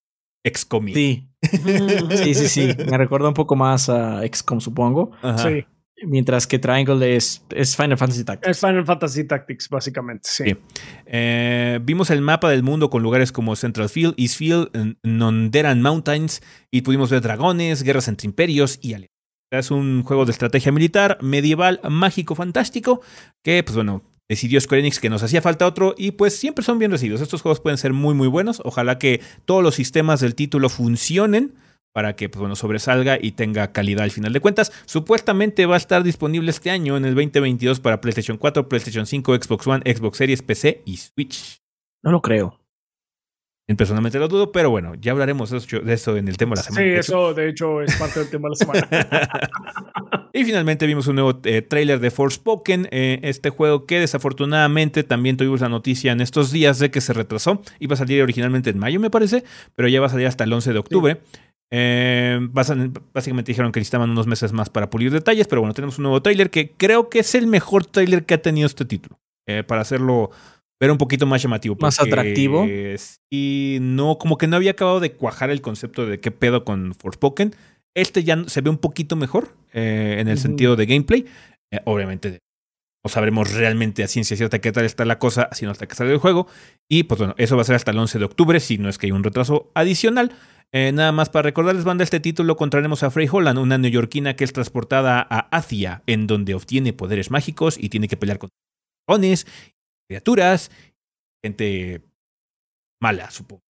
[0.46, 0.88] XCOM.
[0.90, 1.30] Sí.
[2.22, 2.68] sí, sí, sí.
[2.86, 5.12] Me recuerda un poco más a XCOM, supongo.
[5.38, 5.66] Sí.
[6.04, 8.50] Mientras que Triangle es, es, Final Fantasy Tactics.
[8.50, 10.58] Es Final Fantasy Tactics, básicamente, sí.
[11.06, 16.82] Eh, vimos el mapa del mundo con lugares como Central Field, Eastfield, Nonderan Mountains, y
[16.82, 19.16] pudimos ver dragones, guerras entre imperios y aliados.
[19.52, 23.02] Es un juego de estrategia militar, medieval, mágico, fantástico,
[23.42, 26.80] que, pues bueno, decidió Square Enix que nos hacía falta otro y pues siempre son
[26.80, 27.22] bien recibidos.
[27.22, 28.62] Estos juegos pueden ser muy muy buenos.
[28.66, 31.56] Ojalá que todos los sistemas del título funcionen
[31.96, 34.74] para que pues, bueno, sobresalga y tenga calidad al final de cuentas.
[34.86, 39.34] Supuestamente va a estar disponible este año en el 2022 para PlayStation 4, PlayStation 5,
[39.42, 41.62] Xbox One, Xbox Series, PC y Switch.
[42.04, 42.60] No lo creo.
[43.78, 46.86] Personalmente lo dudo, pero bueno, ya hablaremos de eso en el tema de la semana.
[46.86, 50.30] Sí, eso de hecho es parte del tema de la semana.
[50.34, 55.38] y finalmente vimos un nuevo eh, trailer de Forspoken, eh, este juego que desafortunadamente también
[55.38, 57.62] tuvimos la noticia en estos días de que se retrasó.
[57.80, 60.52] Iba a salir originalmente en mayo, me parece, pero ya va a salir hasta el
[60.54, 61.22] 11 de octubre.
[61.72, 66.04] Eh, básicamente dijeron que necesitaban unos meses más para pulir detalles, pero bueno, tenemos un
[66.04, 69.20] nuevo trailer que creo que es el mejor trailer que ha tenido este título.
[69.48, 70.32] Eh, para hacerlo
[70.78, 71.78] pero un poquito más llamativo.
[71.80, 72.66] Más atractivo.
[73.32, 76.94] Y no, como que no había acabado de cuajar el concepto de qué pedo con
[76.94, 77.56] Forspoken.
[77.96, 81.26] Este ya se ve un poquito mejor eh, en el sentido de gameplay.
[81.86, 82.40] Obviamente
[83.06, 86.12] no sabremos realmente a ciencia cierta qué tal está la cosa, sino hasta que salga
[86.12, 86.48] el juego.
[86.90, 88.98] Y pues bueno, eso va a ser hasta el 11 de octubre, si no es
[88.98, 90.32] que hay un retraso adicional.
[90.74, 94.44] Eh, nada más para recordarles, banda, este título contraremos a Frey Holland, una neoyorquina que
[94.44, 98.50] es transportada a Asia, en donde obtiene poderes mágicos y tiene que pelear con
[99.08, 99.48] dragones,
[100.10, 100.72] criaturas,
[101.44, 102.02] gente
[103.02, 103.62] mala, supongo.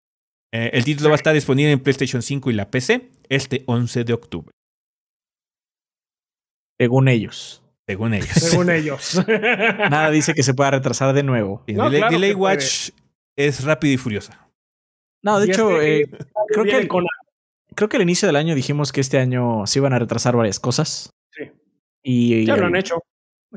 [0.54, 4.04] Eh, el título va a estar disponible en PlayStation 5 y la PC este 11
[4.04, 4.56] de octubre.
[6.80, 7.62] Según ellos.
[7.88, 8.30] Según ellos.
[8.36, 9.22] Según ellos.
[9.28, 11.64] Nada dice que se pueda retrasar de nuevo.
[11.68, 12.90] Delay, Watch
[13.38, 14.45] es rápido y furiosa.
[15.26, 16.08] No, de hecho, eh,
[16.50, 16.88] creo, que
[17.74, 20.60] creo que al inicio del año dijimos que este año se iban a retrasar varias
[20.60, 21.10] cosas.
[21.32, 21.52] Sí.
[22.04, 23.02] Y, ya lo han hecho.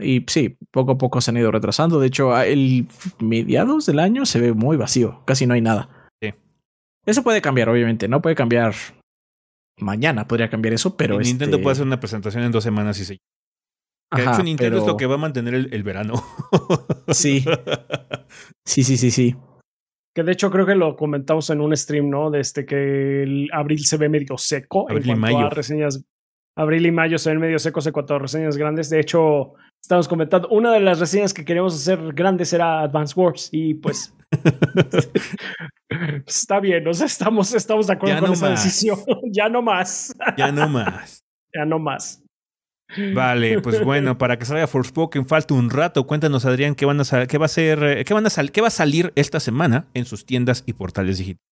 [0.00, 2.00] Y sí, poco a poco se han ido retrasando.
[2.00, 2.88] De hecho, el
[3.18, 5.22] mediados del año se ve muy vacío.
[5.26, 6.10] Casi no hay nada.
[6.22, 6.32] Sí.
[7.04, 8.08] Eso puede cambiar, obviamente.
[8.08, 8.74] No puede cambiar
[9.76, 11.18] mañana, podría cambiar eso, pero.
[11.18, 13.18] Nintendo este puede hacer una presentación en dos semanas y se.
[14.16, 16.24] De hecho, Nintendo es lo que va a mantener el, verano.
[17.08, 17.44] sí.
[18.64, 19.36] Sí, sí, sí, sí.
[20.14, 22.30] Que de hecho creo que lo comentamos en un stream, ¿no?
[22.30, 25.46] De este que el abril se ve medio seco abril en cuanto mayo.
[25.46, 26.04] a reseñas.
[26.56, 28.90] Abril y mayo se ven medio secos en cuanto a reseñas grandes.
[28.90, 33.48] De hecho, estamos comentando, una de las reseñas que queríamos hacer grandes era Advance Wars
[33.52, 34.12] y pues
[36.26, 38.64] está bien, o sea, estamos, estamos de acuerdo Ya con no esa más.
[38.64, 38.98] decisión.
[39.32, 41.24] ya no más, ya no más.
[41.54, 42.22] ya no más.
[43.14, 46.06] Vale, pues bueno, para que salga Forspoken falta un rato.
[46.06, 48.68] Cuéntanos, Adrián, qué van a qué va a ser, eh, qué van a qué va
[48.68, 51.48] a salir esta semana en sus tiendas y portales digitales.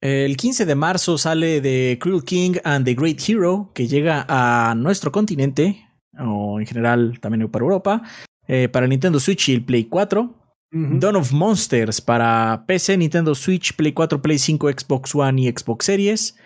[0.00, 4.74] El 15 de marzo sale The Cruel King and the Great Hero, que llega a
[4.74, 5.88] nuestro continente,
[6.18, 8.02] o en general también para Europa,
[8.46, 10.34] eh, para Nintendo Switch y el Play 4.
[10.72, 10.98] Ujú.
[10.98, 15.86] Dawn of Monsters para PC, Nintendo Switch, Play 4, Play 5, Xbox One y Xbox
[15.86, 16.36] Series.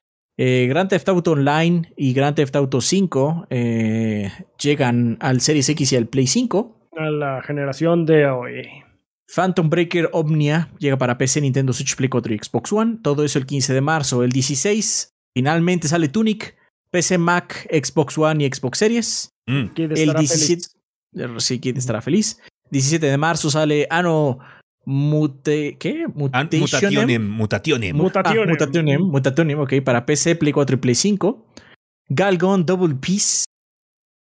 [0.41, 5.93] Eh, Grand Theft Auto Online y Grand Theft Auto 5 eh, llegan al Series X
[5.93, 6.89] y al Play 5.
[6.97, 8.69] A la generación de hoy.
[9.35, 12.99] Phantom Breaker Omnia llega para PC, Nintendo Switch, Play 4 y Xbox One.
[13.03, 14.23] Todo eso el 15 de marzo.
[14.23, 16.57] El 16 finalmente sale Tunic,
[16.91, 19.31] PC, Mac, Xbox One y Xbox Series.
[19.47, 19.67] Mm.
[19.75, 20.75] Kid El estará 17 feliz.
[21.15, 22.41] Eh, Sí, ¿quién estará feliz?
[22.71, 24.39] 17 de marzo sale Ano
[24.91, 25.77] Mute.
[25.79, 26.07] ¿Qué?
[26.15, 26.61] Mutationem.
[26.61, 27.93] Mutationem, mutationem.
[27.93, 28.43] Mutationem.
[28.43, 31.47] Ah, Mutationem, Mutationem, ok, para PC, Play 4 y Play 5.
[32.09, 33.45] Galgon Double Peace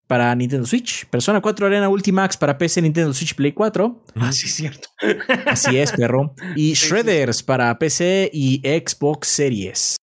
[0.07, 1.05] para Nintendo Switch.
[1.11, 4.01] Persona 4 Arena Ultimax para PC, Nintendo Switch, Play 4.
[4.15, 4.89] Ah, sí, es cierto.
[5.47, 6.35] Así es, perro.
[6.57, 6.73] Y.
[6.73, 9.97] Shredders para PC y Xbox Series.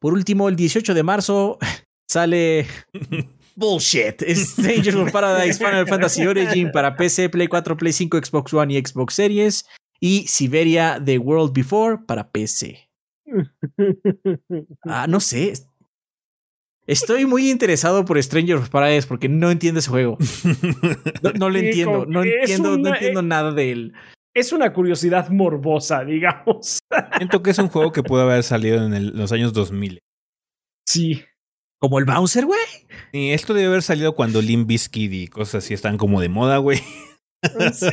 [0.00, 1.58] Por último, el 18 de marzo
[2.10, 2.66] sale
[3.56, 4.22] Bullshit.
[4.22, 8.80] Strangers of Paradise Final Fantasy Origin para PC, Play 4, Play 5, Xbox One y
[8.82, 9.64] Xbox Series.
[10.00, 12.88] Y Siberia The World Before para PC.
[14.84, 15.52] Ah, no sé.
[16.86, 20.18] Estoy muy interesado por Strangers of Paradise porque no entiendo ese juego.
[21.22, 22.04] No, no lo entiendo.
[22.06, 23.92] No entiendo, no una- eh, entiendo nada de él.
[24.34, 26.80] es una curiosidad morbosa, digamos.
[27.16, 30.00] Siento que es un juego que pudo haber salido en el- los años 2000.
[30.84, 31.22] Sí.
[31.82, 32.60] Como el Bouncer, güey.
[33.10, 36.58] Y esto debe haber salido cuando Limp Bizkit y cosas así están como de moda,
[36.58, 36.78] güey.
[36.78, 37.88] Sí.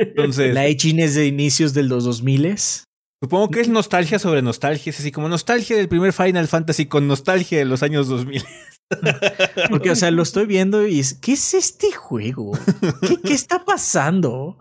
[0.00, 2.56] Entonces, La Echin es de inicios de los 2000
[3.22, 4.90] supongo que es nostalgia sobre nostalgia.
[4.90, 8.42] Es así como nostalgia del primer Final Fantasy con nostalgia de los años 2000.
[9.70, 12.50] Porque, o sea, lo estoy viendo y es, ¿qué es este juego?
[13.06, 14.58] ¿Qué, qué está pasando?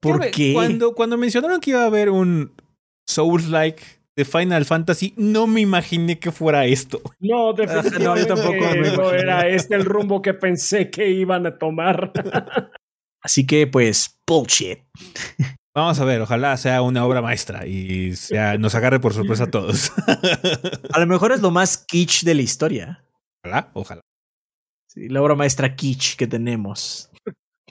[0.00, 0.54] ¿Por qué?
[0.54, 2.54] Cuando, cuando mencionaron que iba a haber un
[3.06, 7.00] Souls-like de Final Fantasy, no me imaginé que fuera esto.
[7.20, 11.56] No, definitivamente No, yo tampoco no era este el rumbo que pensé que iban a
[11.56, 12.10] tomar.
[13.22, 14.80] Así que, pues, bullshit.
[15.72, 19.50] Vamos a ver, ojalá sea una obra maestra y sea, nos agarre por sorpresa a
[19.52, 19.92] todos.
[20.92, 23.04] A lo mejor es lo más kitsch de la historia.
[23.44, 24.00] ojalá, ojalá.
[24.88, 27.08] Sí, la obra maestra kitsch que tenemos.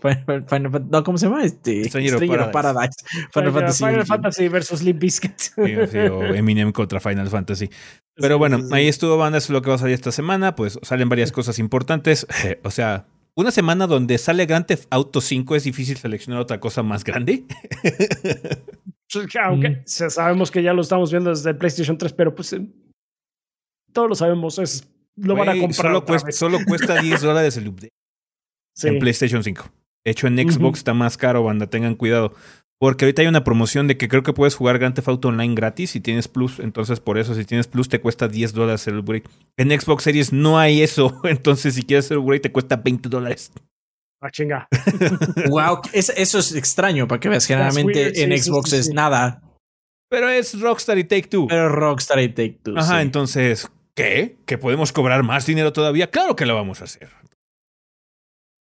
[0.02, 1.44] Final- Final no, ¿cómo se llama?
[1.44, 2.96] Este, Stranger of Stranger of Paradise.
[3.04, 3.30] Paradise.
[3.34, 3.84] Final Fantasy.
[3.86, 5.38] Final Fantasy versus Limp Bizkit.
[5.40, 5.52] Sí,
[5.92, 7.70] sí, o Eminem contra Final Fantasy.
[8.16, 10.56] Pero bueno, ahí estuvo, banda, eso es lo que va a salir esta semana.
[10.56, 12.26] Pues salen varias cosas importantes.
[12.64, 16.82] O sea, una semana donde sale Grand Theft Auto 5 es difícil seleccionar otra cosa
[16.84, 17.46] más grande.
[19.44, 19.82] Aunque Mm.
[19.86, 22.68] sa- sabemos que ya lo estamos viendo desde el PlayStation 3, pero pues eh,
[23.94, 25.74] todos lo sabemos, es, lo van a comprar.
[25.74, 26.36] Solo otra cuesta, vez.
[26.38, 27.94] solo cuesta 10 dólares el update
[28.76, 28.90] Sí.
[28.90, 29.64] en PlayStation 5.
[30.08, 32.34] De hecho, en Xbox está más caro, banda, tengan cuidado.
[32.80, 35.54] Porque ahorita hay una promoción de que creo que puedes jugar Grand Theft Auto Online
[35.54, 36.62] gratis si tienes Plus.
[36.62, 39.24] Entonces, por eso, si tienes Plus, te cuesta 10 dólares el upgrade.
[39.58, 41.20] En Xbox Series no hay eso.
[41.26, 43.52] Entonces, si quieres hacer upgrade, te cuesta 20 dólares.
[44.22, 44.70] Ah, chinga.
[45.50, 47.46] wow, eso es extraño para que veas.
[47.46, 49.42] Generalmente en Xbox es nada.
[50.10, 51.48] Pero es Rockstar y Take Two.
[51.50, 52.78] Pero Rockstar y Take Two.
[52.78, 54.38] Ajá, entonces, ¿qué?
[54.46, 56.10] ¿Que podemos cobrar más dinero todavía?
[56.10, 57.10] Claro que lo vamos a hacer.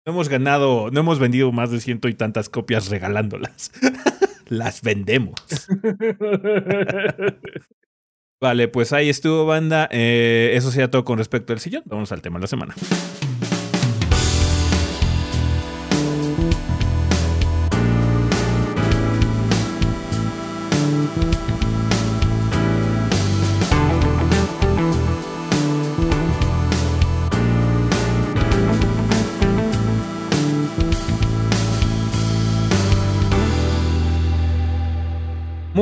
[0.06, 3.72] No hemos ganado, no hemos vendido más de ciento y tantas copias regalándolas.
[4.48, 5.34] Las vendemos.
[8.40, 9.88] vale, pues ahí estuvo, banda.
[9.90, 11.82] Eh, eso sería todo con respecto al sillón.
[11.86, 12.74] Vamos al tema de la semana.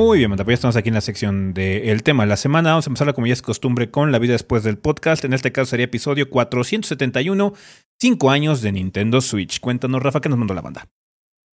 [0.05, 2.69] Muy bien, pues ya estamos aquí en la sección del tema de la semana.
[2.69, 5.25] Vamos a empezar, como ya es costumbre, con la vida después del podcast.
[5.25, 7.53] En este caso sería episodio 471,
[7.99, 9.59] 5 años de Nintendo Switch.
[9.59, 10.85] Cuéntanos, Rafa, ¿qué nos mandó la banda?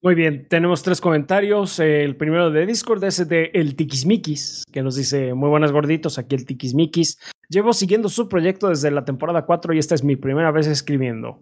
[0.02, 1.78] Muy bien, tenemos tres comentarios.
[1.78, 6.34] El primero de Discord es de El Tiquismiquis, que nos dice, muy buenas gorditos, aquí
[6.34, 7.20] el Tiquismiquis.
[7.48, 11.40] Llevo siguiendo su proyecto desde la temporada 4 y esta es mi primera vez escribiendo.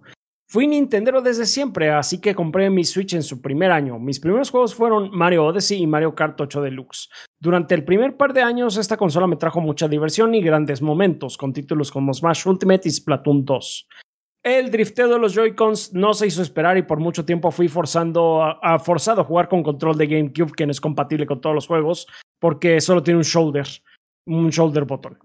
[0.51, 3.99] Fui Nintendero desde siempre, así que compré mi Switch en su primer año.
[3.99, 7.11] Mis primeros juegos fueron Mario Odyssey y Mario Kart 8 Deluxe.
[7.39, 11.37] Durante el primer par de años, esta consola me trajo mucha diversión y grandes momentos,
[11.37, 13.89] con títulos como Smash Ultimate y Splatoon 2.
[14.43, 18.59] El drifteo de los Joy-Cons no se hizo esperar y por mucho tiempo fui forzando
[18.83, 22.07] forzado a jugar con control de GameCube, que no es compatible con todos los juegos,
[22.39, 23.67] porque solo tiene un shoulder,
[24.27, 25.19] un shoulder button.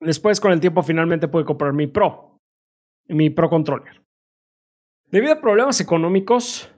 [0.00, 2.36] Después, con el tiempo, finalmente pude comprar mi Pro,
[3.08, 4.01] mi Pro Controller.
[5.12, 6.70] Debido a problemas económicos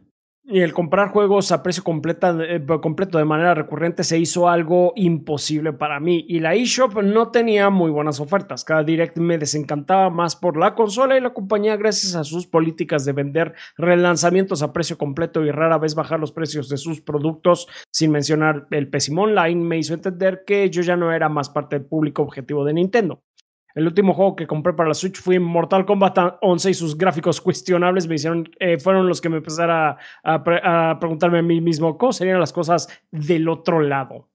[0.43, 5.73] y el comprar juegos a precio eh, completo de manera recurrente se hizo algo imposible
[5.73, 8.65] para mí y la eShop no tenía muy buenas ofertas.
[8.65, 13.05] Cada direct me desencantaba más por la consola y la compañía gracias a sus políticas
[13.05, 17.69] de vender relanzamientos a precio completo y rara vez bajar los precios de sus productos
[17.93, 21.79] sin mencionar el pésimo online me hizo entender que yo ya no era más parte
[21.79, 23.23] del público objetivo de Nintendo.
[23.75, 27.41] El último juego que compré para la Switch fue Mortal Kombat 11 y sus gráficos
[27.41, 32.13] cuestionables me hicieron, eh, fueron los que me empezaron a, preguntarme a mí mismo cómo
[32.13, 34.29] serían las cosas del otro lado.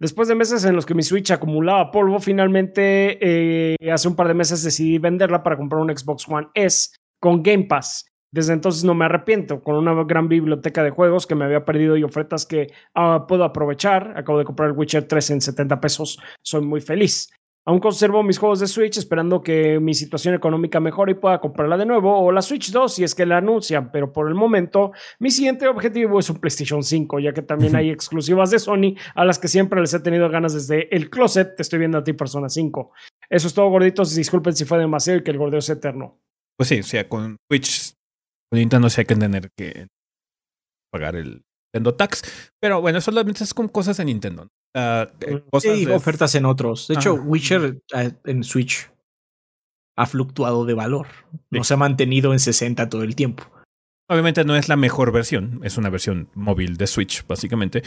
[0.00, 4.26] Después de meses en los que mi Switch acumulaba polvo, finalmente eh, hace un par
[4.26, 8.06] de meses decidí venderla para comprar un Xbox One S con Game Pass.
[8.32, 11.96] Desde entonces no me arrepiento, con una gran biblioteca de juegos que me había perdido
[11.96, 14.14] y ofertas que ah, puedo aprovechar.
[14.16, 17.30] Acabo de comprar el Witcher 3 en 70 pesos, soy muy feliz.
[17.66, 21.78] Aún conservo mis juegos de Switch esperando que mi situación económica mejore y pueda comprarla
[21.78, 24.92] de nuevo o la Switch 2 si es que la anuncian, pero por el momento
[25.18, 29.24] mi siguiente objetivo es un PlayStation 5, ya que también hay exclusivas de Sony a
[29.24, 31.56] las que siempre les he tenido ganas desde el closet.
[31.56, 32.92] Te estoy viendo a ti, Persona 5.
[33.30, 34.14] Eso es todo, gorditos.
[34.14, 36.20] Disculpen si fue demasiado y que el gordeo es eterno.
[36.58, 37.94] Pues sí, o sea, con Switch,
[38.50, 39.86] con Nintendo sí hay que tener que
[40.92, 41.42] pagar el
[41.72, 44.48] Nintendo Tax, pero bueno, solamente es con cosas de Nintendo.
[44.74, 46.88] Uh, sí, ofertas en otros.
[46.88, 48.90] De hecho, Witcher eh, en Switch
[49.96, 51.06] ha fluctuado de valor.
[51.50, 53.44] No se ha mantenido en 60 todo el tiempo.
[54.08, 57.82] Obviamente no es la mejor versión, es una versión móvil de Switch, básicamente.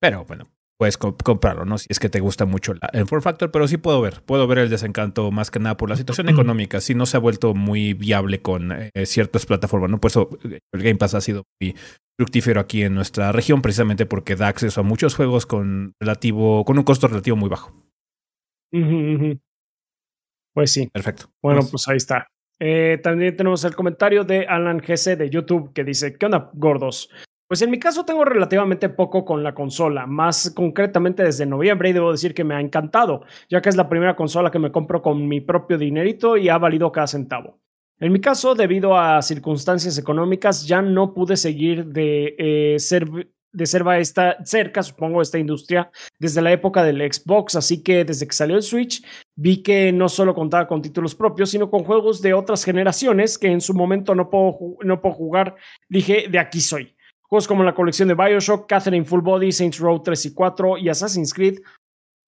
[0.00, 0.48] Pero bueno,
[0.78, 1.78] puedes comprarlo, ¿no?
[1.78, 4.58] Si es que te gusta mucho el Form Factor, pero sí puedo ver, puedo ver
[4.58, 6.80] el desencanto más que nada por la situación económica.
[6.80, 9.98] Si no se ha vuelto muy viable con eh, ciertas plataformas, ¿no?
[9.98, 11.74] Por eso el Game Pass ha sido muy
[12.18, 16.78] fructífero aquí en nuestra región, precisamente porque da acceso a muchos juegos con relativo, con
[16.78, 17.72] un costo relativo muy bajo.
[20.54, 20.88] Pues sí.
[20.92, 21.30] Perfecto.
[21.42, 22.28] Bueno, pues ahí está.
[22.58, 27.10] Eh, también tenemos el comentario de Alan GC de YouTube que dice, ¿qué onda, gordos?
[27.48, 31.92] Pues en mi caso tengo relativamente poco con la consola, más concretamente desde noviembre y
[31.92, 35.00] debo decir que me ha encantado, ya que es la primera consola que me compro
[35.00, 37.60] con mi propio dinerito y ha valido cada centavo.
[38.00, 43.08] En mi caso, debido a circunstancias económicas, ya no pude seguir de eh, ser
[43.56, 48.34] de esta, cerca, supongo, esta industria desde la época del Xbox, así que desde que
[48.34, 49.02] salió el Switch
[49.34, 53.50] vi que no solo contaba con títulos propios, sino con juegos de otras generaciones que
[53.50, 55.56] en su momento no puedo, no puedo jugar.
[55.88, 56.95] Dije, de aquí soy.
[57.28, 60.88] Juegos como la colección de Bioshock, Catherine Full Body, Saints Row 3 y 4 y
[60.88, 61.58] Assassin's Creed.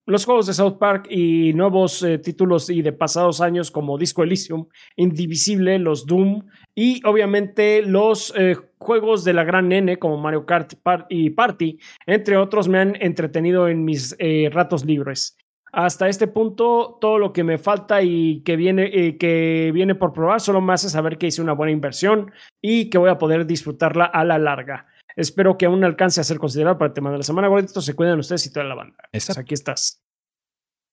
[0.06, 4.22] Los juegos de South Park y nuevos eh, títulos y de pasados años como Disco
[4.22, 10.46] Elysium, Indivisible, los Doom y obviamente los eh, juegos de la gran nene como Mario
[10.46, 10.72] Kart
[11.10, 15.36] y Party, entre otros, me han entretenido en mis eh, ratos libres.
[15.72, 20.40] Hasta este punto, todo lo que me falta y que viene, que viene por probar
[20.40, 24.04] solo me hace saber que hice una buena inversión y que voy a poder disfrutarla
[24.04, 24.86] a la larga.
[25.16, 27.48] Espero que aún alcance a ser considerado para el tema de la semana.
[27.48, 28.96] Gorditos, se cuidan ustedes y toda la banda.
[29.10, 30.00] Pues aquí estás.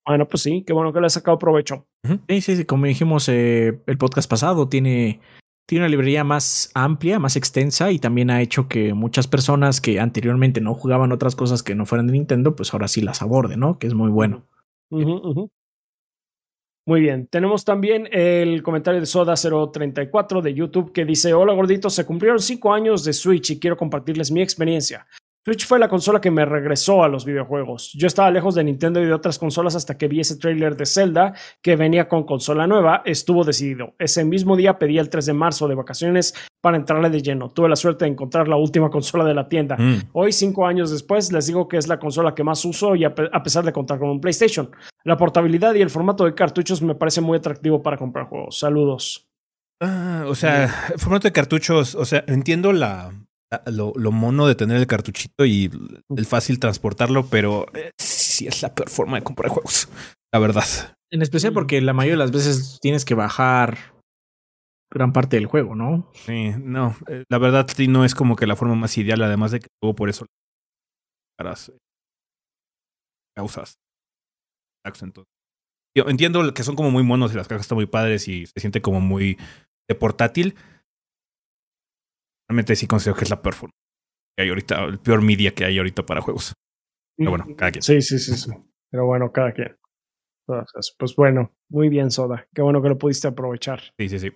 [0.05, 1.87] Bueno, pues sí, qué bueno que le has sacado provecho.
[2.27, 5.19] Sí, sí, sí, como dijimos eh, el podcast pasado, tiene
[5.67, 9.99] tiene una librería más amplia, más extensa y también ha hecho que muchas personas que
[9.99, 13.57] anteriormente no jugaban otras cosas que no fueran de Nintendo, pues ahora sí las aborde,
[13.57, 13.79] ¿no?
[13.79, 14.43] Que es muy bueno.
[16.87, 22.05] Muy bien, tenemos también el comentario de Soda034 de YouTube que dice, hola gorditos, se
[22.05, 25.07] cumplieron cinco años de Switch y quiero compartirles mi experiencia.
[25.47, 27.91] Switch fue la consola que me regresó a los videojuegos.
[27.93, 30.87] Yo estaba lejos de Nintendo y de otras consolas hasta que vi ese trailer de
[30.87, 33.03] Zelda que venía con consola nueva.
[33.05, 33.93] Estuvo decidido.
[33.99, 37.51] Ese mismo día pedí el 3 de marzo de vacaciones para entrarle de lleno.
[37.51, 39.77] Tuve la suerte de encontrar la última consola de la tienda.
[39.77, 40.09] Mm.
[40.13, 43.13] Hoy, cinco años después, les digo que es la consola que más uso y a,
[43.13, 44.71] pesar de contar con un PlayStation.
[45.03, 48.57] La portabilidad y el formato de cartuchos me parece muy atractivo para comprar juegos.
[48.57, 49.27] Saludos.
[49.79, 53.11] Ah, o sea, el formato de cartuchos, o sea, entiendo la,
[53.65, 55.71] lo, mono de tener el cartuchito y
[56.15, 59.89] el fácil transportarlo, pero eh, sí es la peor forma de comprar juegos,
[60.33, 60.65] la verdad.
[61.11, 63.77] En especial porque la mayoría de las veces tienes que bajar
[64.91, 66.09] gran parte del juego, ¿no?
[66.13, 69.51] Sí, no, eh, la verdad sí no es como que la forma más ideal, además
[69.51, 70.25] de que luego por eso
[71.37, 71.77] caras eh,
[73.35, 73.75] causas.
[74.85, 75.25] Entonces,
[75.97, 78.59] yo entiendo que son como muy monos y las cajas están muy padres y se
[78.59, 79.37] siente como muy
[79.89, 80.55] de portátil,
[82.47, 83.73] Realmente sí considero que es la peor forma
[84.35, 86.53] que hay ahorita, el peor media que hay ahorita para juegos.
[87.17, 87.81] Pero bueno, cada quien.
[87.81, 88.51] Sí, sí, sí, sí.
[88.91, 89.77] Pero bueno, cada quien.
[90.97, 92.47] pues bueno, muy bien, Soda.
[92.53, 93.81] Qué bueno que lo pudiste aprovechar.
[93.97, 94.31] Sí, sí, sí.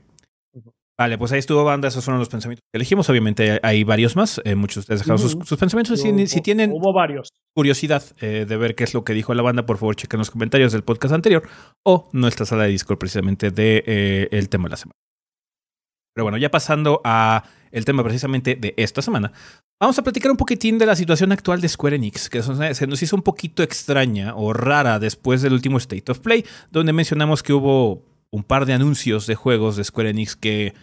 [0.97, 3.09] Vale, pues ahí estuvo banda, esos fueron los pensamientos que elegimos.
[3.09, 4.41] Obviamente hay varios más.
[4.43, 6.01] Eh, muchos de ustedes dejaron sus, pensamientos.
[6.01, 7.29] si, tienen hubo varios.
[7.55, 10.29] curiosidad eh, de ver qué es lo que dijo la banda, por favor chequen los
[10.29, 11.47] comentarios del podcast anterior
[11.85, 14.99] o nuestra sala de Discord precisamente de eh, el tema de la semana.
[16.13, 19.31] Pero bueno, ya pasando a el tema precisamente de esta semana,
[19.79, 23.01] vamos a platicar un poquitín de la situación actual de Square Enix, que se nos
[23.01, 27.53] hizo un poquito extraña o rara después del último State of Play, donde mencionamos que
[27.53, 30.73] hubo un par de anuncios de juegos de Square Enix que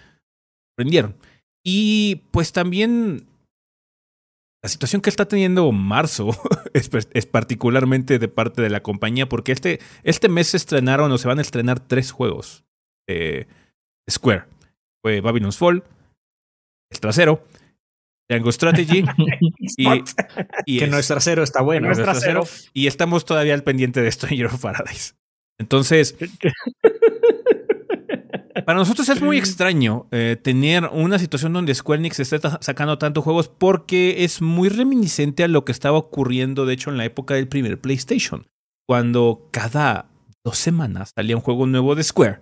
[0.77, 1.17] prendieron.
[1.65, 3.27] Y pues también
[4.63, 6.31] la situación que está teniendo marzo
[6.75, 11.29] es, particularmente de parte de la compañía, porque este, este mes se estrenaron o se
[11.29, 12.65] van a estrenar tres juegos
[13.07, 13.47] de
[14.11, 14.47] Square.
[15.05, 15.85] Fue Babylon's Fall,
[16.91, 17.45] el trasero,
[18.29, 19.05] Django Strategy
[20.67, 21.91] y, que no es trasero, está bueno.
[21.91, 25.15] es trasero, y estamos todavía al pendiente de Stranger of Paradise.
[25.59, 26.17] Entonces,
[28.67, 33.25] para nosotros es muy extraño eh, tener una situación donde Square Enix esté sacando tantos
[33.25, 37.35] juegos porque es muy reminiscente a lo que estaba ocurriendo, de hecho, en la época
[37.35, 38.47] del primer PlayStation,
[38.89, 40.09] cuando cada
[40.45, 42.41] dos semanas salía un juego nuevo de Square.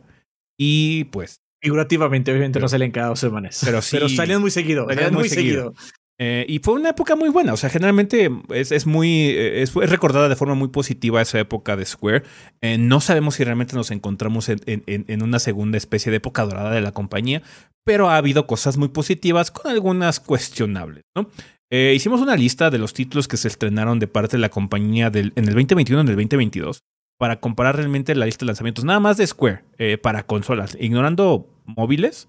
[0.58, 3.62] Y pues Figurativamente, obviamente no salen cada dos semanas.
[3.64, 3.96] Pero sí.
[3.96, 4.86] Pero salían muy seguido.
[4.86, 5.72] Salían muy, seguido.
[6.18, 7.54] Eh, y fue una época muy buena.
[7.54, 9.30] O sea, generalmente es, es muy.
[9.30, 12.22] Es, recordada de forma muy positiva esa época de Square.
[12.60, 16.44] Eh, no sabemos si realmente nos encontramos en, en, en, una segunda especie de época
[16.44, 17.40] dorada de la compañía.
[17.82, 21.30] Pero ha habido cosas muy positivas con algunas cuestionables, ¿no?
[21.70, 25.08] Eh, hicimos una lista de los títulos que se estrenaron de parte de la compañía
[25.08, 26.80] del, en el 2021 y en el 2022
[27.18, 29.62] para comparar realmente la lista de lanzamientos, nada más de Square,
[30.02, 32.28] para consolas, ignorando móviles.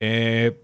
[0.00, 0.60] Eh,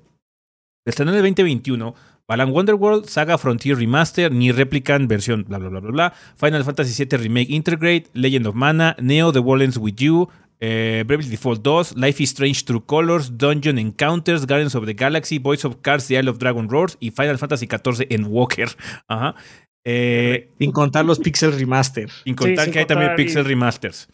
[0.87, 1.95] estrenó en el 2021.
[2.29, 7.05] Balan Wonderworld, Saga Frontier Remaster, Ni Replicant versión bla bla bla bla bla, Final Fantasy
[7.05, 10.29] VII Remake Integrate, Legend of Mana, Neo The Wallens With You,
[10.59, 15.39] eh, Bravely Default 2, Life is Strange True Colors, Dungeon Encounters, Guardians of the Galaxy,
[15.39, 18.69] Voice of Cards, The Isle of Dragon Roars y Final Fantasy XIV en Walker.
[19.09, 19.37] Ajá.
[19.89, 22.11] Eh, sin contar los Pixel Remaster.
[22.25, 24.09] Sin contar que hay también Pixel Remasters.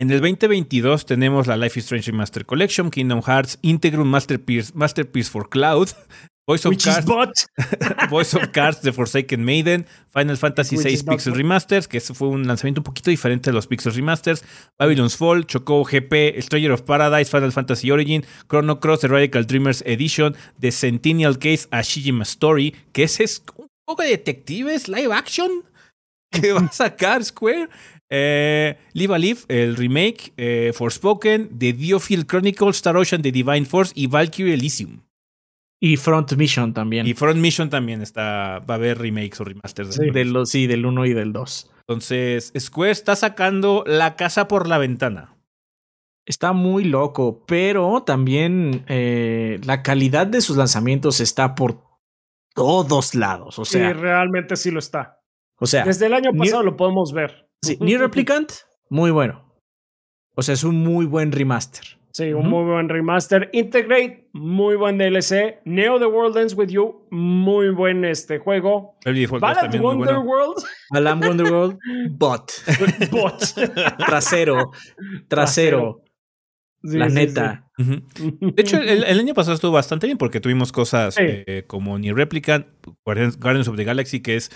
[0.00, 5.28] En el 2022 tenemos la Life is Strange Master Collection, Kingdom Hearts, Integrum Masterpiece, Masterpiece
[5.28, 5.88] for Cloud,
[6.46, 7.46] Voice of Cards,
[8.10, 12.46] Voice of Cards, The Forsaken Maiden, Final Fantasy VI Pixel Remasters, que ese fue un
[12.46, 14.42] lanzamiento un poquito diferente de los Pixel Remasters,
[14.78, 19.82] Babylon's Fall, Choco GP, Stranger of Paradise, Final Fantasy Origin, Chrono Cross, The Radical Dreamers
[19.86, 25.50] Edition, The Centennial Case, Ashijima Story, que ese es un poco de detectives, live action
[26.42, 27.68] que va a sacar Square.
[28.08, 33.66] Eh, Live a Live, el remake, eh, Forspoken, The Diofield Chronicles, Star Ocean, The Divine
[33.66, 35.02] Force y Valkyrie Elysium.
[35.82, 37.06] Y Front Mission también.
[37.06, 38.58] Y Front Mission también está.
[38.68, 39.94] Va a haber remakes o remasters.
[39.94, 41.70] Sí, los, sí del 1 y del 2.
[41.80, 45.36] Entonces, Square está sacando la casa por la ventana.
[46.26, 51.82] Está muy loco, pero también eh, la calidad de sus lanzamientos está por
[52.54, 53.58] todos lados.
[53.58, 55.19] O sea, sí, realmente sí lo está.
[55.60, 57.48] O sea, desde el año pasado lo podemos ver.
[57.62, 58.50] Sí, Ni Replicant,
[58.88, 59.54] muy bueno.
[60.34, 62.00] O sea, es un muy buen remaster.
[62.12, 63.50] Sí, un muy buen remaster.
[63.52, 65.60] Integrate, muy buen DLC.
[65.64, 68.96] Neo The World Ends With You, muy buen este juego.
[69.40, 70.64] Balan Wonderworld.
[70.90, 71.78] Balan Wonderworld,
[72.10, 72.50] bot.
[73.10, 73.40] bot.
[74.06, 74.72] Trasero.
[75.28, 76.02] Trasero.
[76.82, 77.70] la neta.
[77.78, 82.66] De hecho, el, año pasado estuvo bastante bien porque tuvimos cosas eh, como Ni Replicant,
[83.04, 84.50] Guardians of the Galaxy, que es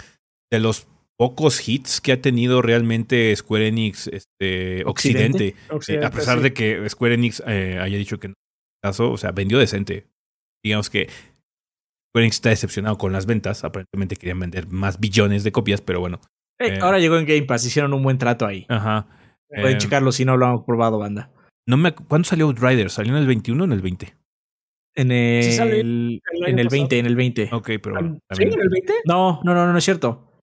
[0.50, 0.88] de los
[1.18, 5.54] pocos hits que ha tenido realmente Square Enix este, Occidente.
[5.88, 8.34] Eh, a pesar de que Square Enix eh, haya dicho que no
[8.82, 10.06] caso, o sea, vendió decente.
[10.62, 13.64] Digamos que Square Enix está decepcionado con las ventas.
[13.64, 16.20] Aparentemente querían vender más billones de copias, pero bueno.
[16.80, 18.66] ahora llegó en Game Pass, hicieron un buen trato ahí.
[18.68, 19.06] Ajá.
[19.48, 21.30] Pueden checarlo si no lo han probado, banda.
[21.66, 22.90] No me, ¿Cuándo salió Outrider?
[22.90, 24.14] ¿Salió en el 21 o en el 20?
[24.96, 27.48] En el, en el 20, en el 20.
[27.52, 27.96] Ok, pero.
[28.32, 28.92] ¿Sí, en el 20?
[29.06, 30.33] No, no, no, no, es cierto.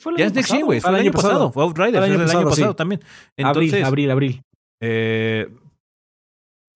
[0.00, 0.80] Fue el ya año es de güey.
[0.80, 1.52] Fue el año pasado.
[1.52, 1.98] Fue Outrider.
[1.98, 3.00] Fue el año, pasado, pasado también.
[3.36, 4.42] Entonces, abril, abril, abril.
[4.82, 5.48] Eh,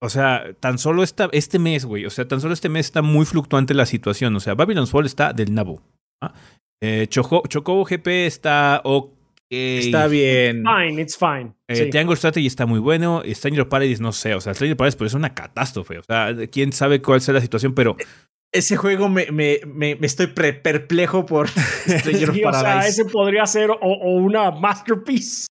[0.02, 2.06] o sea, tan solo esta, este mes, güey.
[2.06, 4.36] O sea, tan solo este mes está muy fluctuante la situación.
[4.36, 5.82] O sea, Babylon's Fall está del nabo.
[6.22, 6.32] ¿ah?
[6.82, 9.16] Eh, Chocobo GP está ok
[9.50, 10.64] Está bien.
[10.64, 11.52] Fine, it's fine.
[11.68, 13.22] Eh, Triangle Strategy está muy bueno.
[13.24, 14.34] Stranger Paradise no sé.
[14.34, 15.98] O sea, Stranger Paradise es una catástrofe.
[15.98, 17.96] O sea, quién sabe cuál sea la situación, pero.
[18.56, 21.48] Ese juego me, me, me, estoy perplejo por
[21.86, 22.46] Stranger Paradise.
[22.46, 25.46] O sea, ese podría ser o una masterpiece.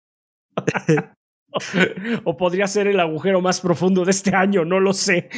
[2.23, 5.29] o podría ser el agujero más profundo de este año, no lo sé.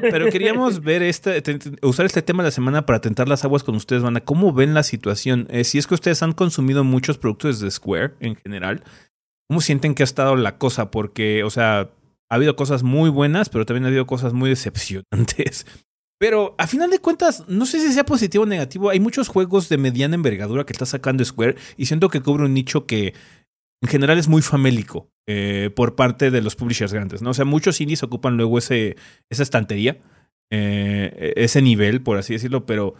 [0.00, 1.42] pero queríamos ver este,
[1.82, 4.74] usar este tema de la semana para tentar las aguas con ustedes, van ¿Cómo ven
[4.74, 5.46] la situación?
[5.50, 8.82] Eh, si es que ustedes han consumido muchos productos de Square en general,
[9.48, 10.90] ¿cómo sienten que ha estado la cosa?
[10.90, 11.90] Porque, o sea,
[12.30, 15.66] ha habido cosas muy buenas, pero también ha habido cosas muy decepcionantes.
[16.22, 18.90] Pero a final de cuentas, no sé si sea positivo o negativo.
[18.90, 22.54] Hay muchos juegos de mediana envergadura que está sacando Square y siento que cubre un
[22.54, 23.12] nicho que
[23.82, 27.30] en general es muy famélico eh, por parte de los publishers grandes, ¿no?
[27.30, 28.94] O sea, muchos indies ocupan luego ese,
[29.30, 29.98] esa estantería,
[30.52, 32.94] eh, ese nivel, por así decirlo, pero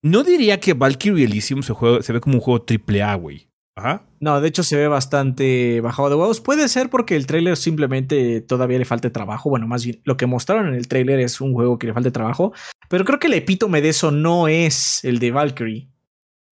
[0.00, 3.48] no diría que Valkyrie Elysium se, se ve como un juego triple A, güey.
[3.76, 4.06] Ajá.
[4.22, 6.40] No, de hecho se ve bastante bajado de huevos.
[6.40, 9.50] Puede ser porque el trailer simplemente todavía le falta trabajo.
[9.50, 12.12] Bueno, más bien lo que mostraron en el trailer es un juego que le falta
[12.12, 12.52] trabajo.
[12.88, 15.88] Pero creo que el epítome de eso no es el de Valkyrie.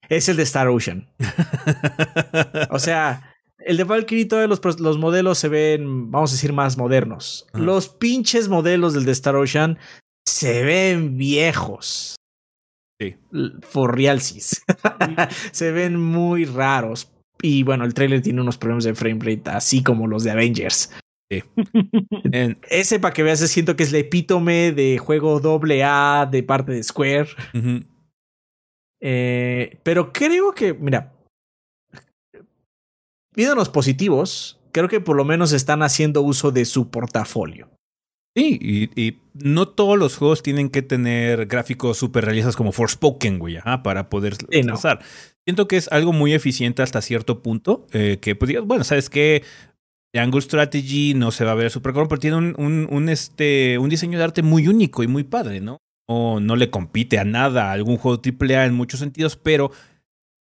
[0.09, 1.11] Es el de Star Ocean.
[2.71, 6.79] o sea, el de Valkyrie, todos los, los, modelos se ven, vamos a decir, más
[6.79, 7.47] modernos.
[7.53, 9.77] Los pinches modelos del de Star Ocean
[10.27, 12.17] se ven viejos.
[12.99, 13.17] Sí.
[13.61, 14.63] For realsies.
[15.53, 17.13] se ven muy raros.
[17.43, 20.91] Y bueno, el trailer tiene unos problemas de frame rate, así como los de Avengers.
[21.31, 21.43] Sí.
[22.71, 26.73] Ese, para que veas, siento que es el epítome de juego doble A de parte
[26.73, 27.29] de Square.
[29.01, 31.13] eh, pero creo que, mira,
[33.35, 37.71] los positivos, creo que por lo menos están haciendo uso de su portafolio.
[38.37, 43.59] Sí, y, no todos los juegos tienen que tener gráficos super realistas como Forspoken, güey,
[43.83, 45.01] para poder lanzar.
[45.49, 49.09] Siento que es algo muy eficiente hasta cierto punto, eh, que pues digas, bueno, ¿sabes
[49.09, 49.45] qué?
[50.15, 54.19] Angle Strategy no se va a ver super pero tiene un, un, este, un diseño
[54.19, 55.79] de arte muy único y muy padre, ¿no?
[56.07, 59.71] O no le compite a nada a algún juego AAA en muchos sentidos, pero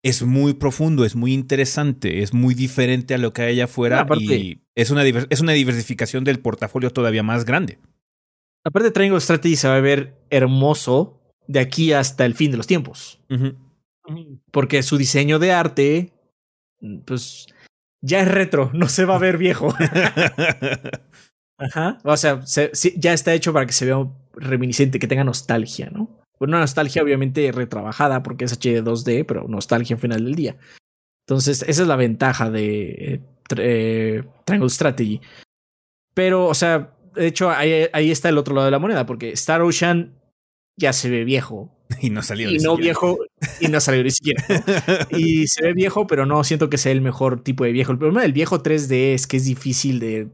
[0.05, 4.07] es muy profundo, es muy interesante, es muy diferente a lo que hay allá afuera
[4.21, 7.81] y es una, es una diversificación del portafolio todavía más grande.
[8.65, 12.69] Aparte, Triangle Strategy se va a ver hermoso de aquí hasta el fin de los
[12.69, 13.19] tiempos.
[14.51, 16.13] Porque su diseño de arte,
[17.05, 17.47] pues,
[18.01, 19.75] ya es retro, no se va a ver viejo.
[21.59, 21.99] Ajá.
[22.05, 22.41] O sea,
[22.97, 26.23] ya está hecho para que se vea reminiscente, que tenga nostalgia, ¿no?
[26.49, 30.57] una nostalgia obviamente retrabajada porque es HD 2D, pero nostalgia al final del día.
[31.27, 33.23] Entonces, esa es la ventaja de
[33.57, 35.21] eh, Triangle Strategy.
[36.15, 39.31] Pero, o sea, de hecho, ahí, ahí, está el otro lado de la moneda, porque
[39.31, 40.15] Star Ocean
[40.77, 41.71] ya se ve viejo.
[42.01, 43.19] Y no salió Y no viejo,
[43.61, 44.45] y no salió ni siquiera.
[45.11, 47.93] Y se ve viejo, pero no siento que sea el mejor tipo de viejo.
[47.93, 50.29] El problema del viejo 3D es que es difícil de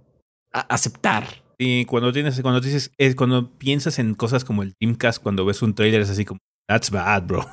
[0.53, 1.27] aceptar.
[1.59, 5.61] Y cuando tienes, cuando dices, es cuando piensas en cosas como el Teamcast, cuando ves
[5.63, 6.39] un trailer es así como,
[6.69, 7.45] that's bad, bro.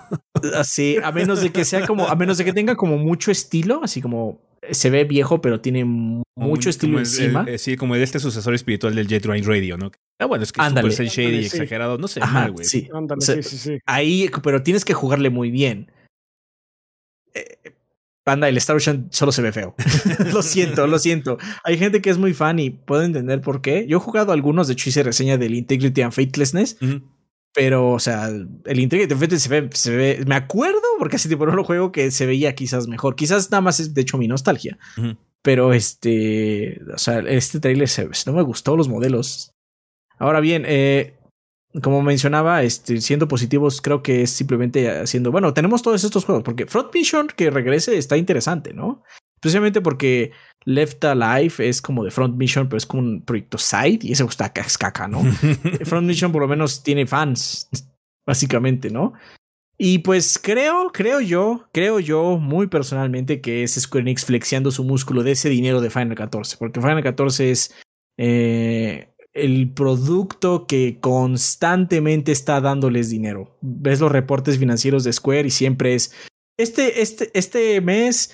[0.55, 3.81] Así, a menos de que sea como, a menos de que tenga como mucho estilo,
[3.83, 4.41] así como
[4.71, 7.45] se ve viejo, pero tiene mucho estilo encima.
[7.47, 9.91] Eh, sí, como el este sucesor espiritual del Jet Line Radio, ¿no?
[10.19, 12.65] Ah, bueno, es que es super shady, y exagerado, no sé, mal, güey.
[12.65, 12.87] Sí.
[13.19, 13.79] sí, sí, sí.
[13.85, 15.91] Ahí, pero tienes que jugarle muy bien.
[17.33, 17.73] Eh,
[18.25, 19.75] Panda, el Star Ocean solo se ve feo.
[20.33, 21.37] lo siento, lo siento.
[21.63, 23.85] Hay gente que es muy fan y puedo entender por qué.
[23.87, 26.77] Yo he jugado algunos, de hecho hice reseña del Integrity and Faithlessness.
[27.55, 31.45] Pero, o sea, el and Faithlessness se ve, se ve, me acuerdo, porque hace tiempo
[31.45, 33.15] no lo juego, que se veía quizás mejor.
[33.15, 34.77] Quizás nada más es, de hecho, mi nostalgia.
[35.41, 39.53] Pero este, o sea, este trailer se, no me gustó los modelos.
[40.19, 41.17] Ahora bien, eh,
[41.81, 45.31] como mencionaba, este, siendo positivos, creo que es simplemente haciendo.
[45.31, 49.01] Bueno, tenemos todos estos juegos, porque Front Mission que regrese está interesante, ¿no?
[49.35, 50.31] Especialmente porque
[50.65, 54.23] Left Alive es como de Front Mission, pero es como un proyecto side y ese
[54.23, 55.23] gusta caca, ¿no?
[55.85, 57.69] Front Mission por lo menos tiene fans,
[58.25, 59.13] básicamente, ¿no?
[59.77, 64.83] Y pues creo, creo yo, creo yo muy personalmente que es Square Enix flexiando su
[64.85, 67.75] músculo de ese dinero de Final 14, porque Final 14 es
[68.17, 73.57] eh, el producto que constantemente está dándoles dinero.
[73.61, 76.13] Ves los reportes financieros de Square y siempre es,
[76.57, 78.33] este, este, este mes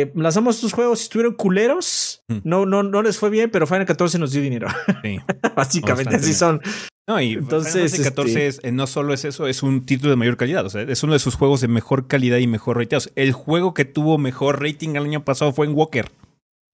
[0.00, 2.22] eh, lanzamos estos juegos y estuvieron culeros.
[2.28, 2.38] Hmm.
[2.44, 4.68] No, no, no les fue bien, pero Final 14 nos dio dinero.
[5.02, 5.18] Sí.
[5.56, 6.60] Básicamente así son.
[7.06, 10.16] No, y entonces Final 14 este eh, no solo es eso, es un título de
[10.16, 10.64] mayor calidad.
[10.66, 13.10] O sea, es uno de sus juegos de mejor calidad y mejor rateados.
[13.14, 16.10] El juego que tuvo mejor rating el año pasado fue en Walker.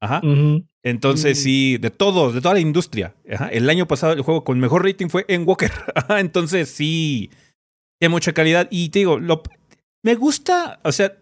[0.01, 0.23] Ajá.
[0.83, 3.15] Entonces, sí, de todos, de toda la industria.
[3.31, 3.49] Ajá.
[3.49, 5.71] El año pasado el juego con mejor rating fue en Walker.
[5.95, 6.21] Ajá.
[6.21, 7.31] Entonces, sí,
[7.99, 8.67] tiene mucha calidad.
[8.71, 9.43] Y te digo, lo,
[10.03, 11.13] me gusta, o sea,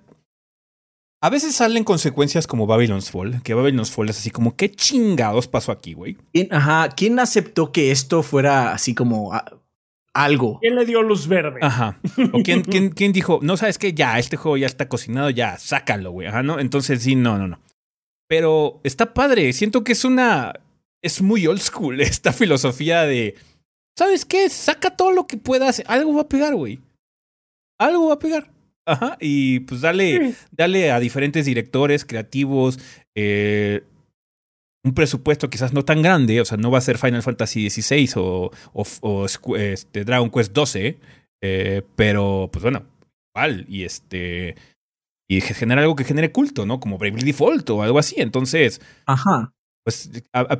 [1.20, 5.48] a veces salen consecuencias como Babylon's Fall, que Babylon's Fall es así como, ¿qué chingados
[5.48, 6.16] pasó aquí, güey?
[6.50, 9.32] Ajá, ¿quién aceptó que esto fuera así como
[10.14, 10.60] algo?
[10.60, 11.58] ¿Quién le dio luz verde?
[11.60, 11.98] Ajá.
[12.32, 15.58] ¿O quién, quién, quién dijo, no sabes qué, ya, este juego ya está cocinado, ya,
[15.58, 16.28] sácalo, güey?
[16.28, 16.60] Ajá, ¿no?
[16.60, 17.60] Entonces sí, no, no, no.
[18.28, 20.52] Pero está padre, siento que es una...
[21.02, 23.34] Es muy old school esta filosofía de...
[23.96, 24.48] ¿Sabes qué?
[24.48, 26.78] Saca todo lo que puedas, algo va a pegar, güey.
[27.80, 28.52] Algo va a pegar.
[28.88, 32.78] Ajá, y pues dale, dale a diferentes directores creativos
[33.14, 33.82] eh,
[34.84, 38.10] un presupuesto quizás no tan grande, o sea, no va a ser Final Fantasy XVI
[38.16, 39.26] o, o,
[39.56, 40.98] este, Dragon Quest XII,
[41.42, 42.86] eh, pero pues bueno,
[43.34, 44.56] igual, y este
[45.30, 46.80] y generar algo que genere culto, ¿no?
[46.80, 48.14] Como Bravely Default o algo así.
[48.18, 49.52] Entonces, ajá.
[49.84, 50.10] Pues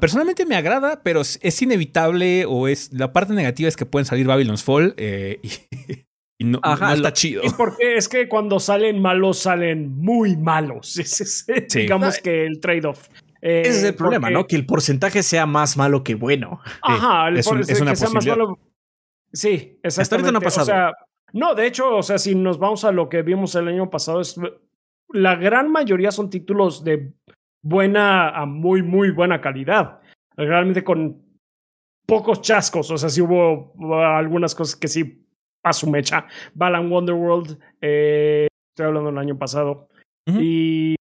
[0.01, 4.27] personalmente me agrada, pero es inevitable o es la parte negativa es que pueden salir
[4.27, 5.51] Babylon's Fall eh, y,
[6.39, 6.61] y no,
[6.95, 7.43] está chido.
[7.57, 10.99] porque es que cuando salen malos, salen muy malos.
[11.75, 13.09] Digamos que el trade-off.
[13.41, 14.47] Ese es el problema, ¿no?
[14.47, 16.61] Que el porcentaje sea más malo que bueno.
[16.83, 18.59] Ajá, el es, es una que sea más malo.
[19.33, 20.03] Sí, exactamente.
[20.03, 20.63] Hasta ahorita no ha pasado.
[20.63, 20.93] O sea,
[21.33, 24.21] no, de hecho, o sea, si nos vamos a lo que vimos el año pasado,
[24.21, 24.41] es,
[25.11, 27.13] la gran mayoría son títulos de
[27.63, 30.01] buena a muy, muy buena calidad.
[30.37, 31.23] Realmente con
[32.07, 32.91] pocos chascos.
[32.91, 35.28] O sea, sí hubo algunas cosas que sí
[35.71, 36.27] a su mecha.
[36.55, 39.89] Balan Wonderworld, eh, estoy hablando del año pasado.
[40.27, 40.97] y,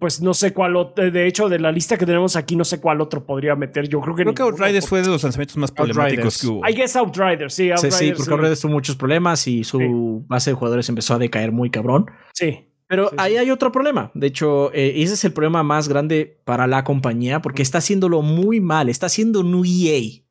[0.00, 2.80] pues no sé cuál otro, de hecho, de la lista que tenemos aquí, no sé
[2.80, 3.88] cuál otro podría meter.
[3.88, 4.22] Yo creo que.
[4.22, 6.68] Creo que Outriders fue de los lanzamientos más problemáticos que hubo.
[6.68, 7.70] I guess Outriders, sí.
[7.70, 11.52] Outriders, sí, porque Outriders tuvo muchos problemas y su base de jugadores empezó a decaer
[11.52, 12.06] muy cabrón.
[12.34, 12.66] Sí.
[12.90, 14.10] Pero ahí hay otro problema.
[14.14, 18.20] De hecho, eh, ese es el problema más grande para la compañía porque está haciéndolo
[18.20, 18.88] muy mal.
[18.88, 20.24] Está haciendo un EA.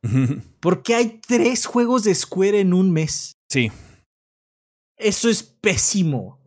[0.60, 3.38] porque hay tres juegos de Square en un mes.
[3.50, 3.72] Sí.
[4.98, 6.40] Eso es pésimo.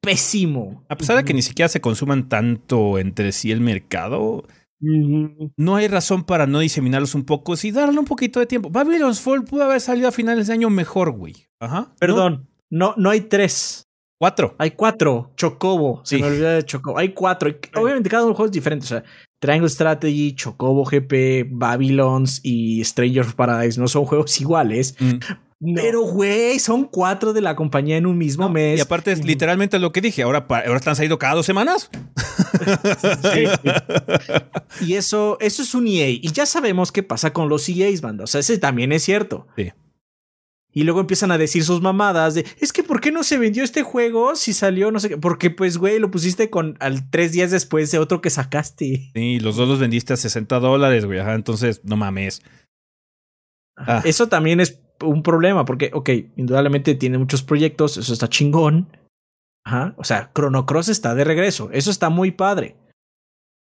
[0.00, 0.84] Pésimo.
[0.88, 4.46] A pesar de que ni siquiera se consuman tanto entre sí el mercado,
[4.80, 8.70] no hay razón para no diseminarlos un poco y darle un poquito de tiempo.
[8.70, 11.34] Babylon's Fall pudo haber salido a finales de año mejor, güey.
[11.60, 11.92] Ajá.
[11.98, 13.86] Perdón, no, no hay tres.
[14.18, 14.54] Cuatro.
[14.58, 15.32] Hay cuatro.
[15.36, 16.00] Chocobo.
[16.04, 16.98] Se me olvidó de Chocobo.
[16.98, 17.50] Hay cuatro.
[17.74, 18.84] Obviamente cada uno de los juegos es diferente.
[18.84, 19.04] O sea,
[19.40, 24.96] Triangle Strategy, Chocobo GP, Babylons y Stranger of Paradise no son juegos iguales.
[24.98, 25.18] Mm.
[25.58, 28.78] Pero, güey, son cuatro de la compañía en un mismo mes.
[28.78, 30.22] Y aparte es literalmente lo que dije.
[30.22, 31.90] Ahora, ahora están saliendo cada dos semanas.
[34.82, 36.10] y eso, eso es un EA.
[36.10, 38.24] Y ya sabemos qué pasa con los EAs, banda.
[38.24, 39.46] O sea, ese también es cierto.
[39.56, 39.72] Sí.
[40.72, 43.64] Y luego empiezan a decir sus mamadas de, es que ¿por qué no se vendió
[43.64, 45.16] este juego si salió no sé qué?
[45.16, 49.10] Porque pues, güey, lo pusiste con al tres días después de otro que sacaste.
[49.14, 51.18] Sí, los dos los vendiste a 60 dólares, güey.
[51.18, 52.42] Ajá, entonces, no mames.
[53.74, 54.02] Ah.
[54.04, 58.88] Eso también es un problema porque, ok, indudablemente tiene muchos proyectos, eso está chingón.
[59.64, 62.76] Ajá, o sea, Chrono Cross está de regreso, eso está muy padre.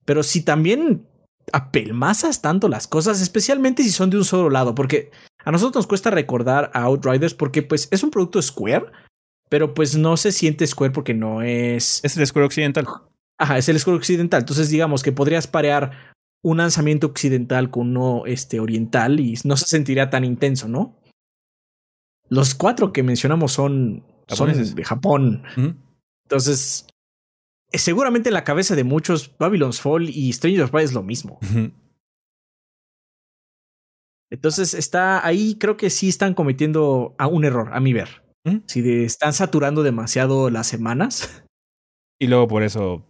[0.05, 1.07] Pero si también
[1.53, 5.11] apelmazas tanto las cosas, especialmente si son de un solo lado, porque
[5.45, 8.87] a nosotros nos cuesta recordar a Outriders porque pues es un producto Square,
[9.49, 12.01] pero pues no se siente Square porque no es...
[12.03, 12.87] Es el Square occidental.
[13.39, 14.41] Ajá, es el Square occidental.
[14.41, 15.93] Entonces digamos que podrías parear
[16.43, 20.97] un lanzamiento occidental con uno este, oriental y no se sentiría tan intenso, ¿no?
[22.29, 25.45] Los cuatro que mencionamos son, son de Japón.
[26.25, 26.87] Entonces,
[27.73, 31.39] eh, seguramente en la cabeza de muchos, Babylon's Fall y Stranger of es lo mismo.
[34.31, 38.23] Entonces está ahí, creo que sí están cometiendo a un error, a mi ver.
[38.67, 41.45] Si están saturando demasiado las semanas.
[42.19, 43.05] Y luego por eso,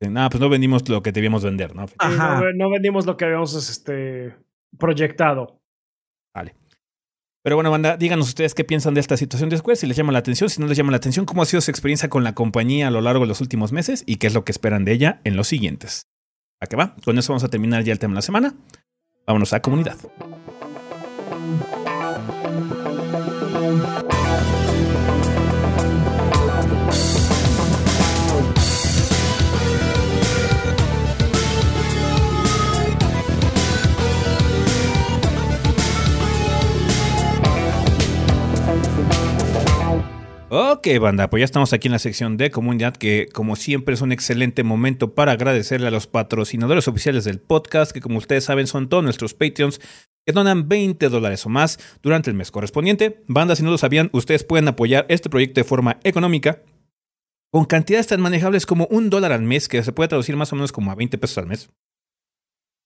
[0.00, 1.86] nada, pues no vendimos lo que debíamos vender, ¿no?
[2.02, 4.34] No, no, vendimos lo que habíamos este,
[4.78, 5.60] proyectado.
[6.34, 6.56] Vale.
[7.42, 10.20] Pero bueno, banda, díganos ustedes qué piensan de esta situación después, si les llama la
[10.20, 12.86] atención, si no les llama la atención, cómo ha sido su experiencia con la compañía
[12.86, 15.20] a lo largo de los últimos meses y qué es lo que esperan de ella
[15.24, 16.06] en los siguientes.
[16.60, 16.94] ¿A qué va?
[17.04, 18.54] Con eso vamos a terminar ya el tema de la semana.
[19.26, 19.96] Vámonos a comunidad.
[40.54, 44.02] Ok, banda, pues ya estamos aquí en la sección de comunidad, que como siempre es
[44.02, 48.66] un excelente momento para agradecerle a los patrocinadores oficiales del podcast, que como ustedes saben
[48.66, 49.80] son todos nuestros Patreons
[50.26, 53.24] que donan 20 dólares o más durante el mes correspondiente.
[53.28, 56.60] Banda, si no lo sabían, ustedes pueden apoyar este proyecto de forma económica
[57.50, 60.56] con cantidades tan manejables como un dólar al mes, que se puede traducir más o
[60.56, 61.70] menos como a 20 pesos al mes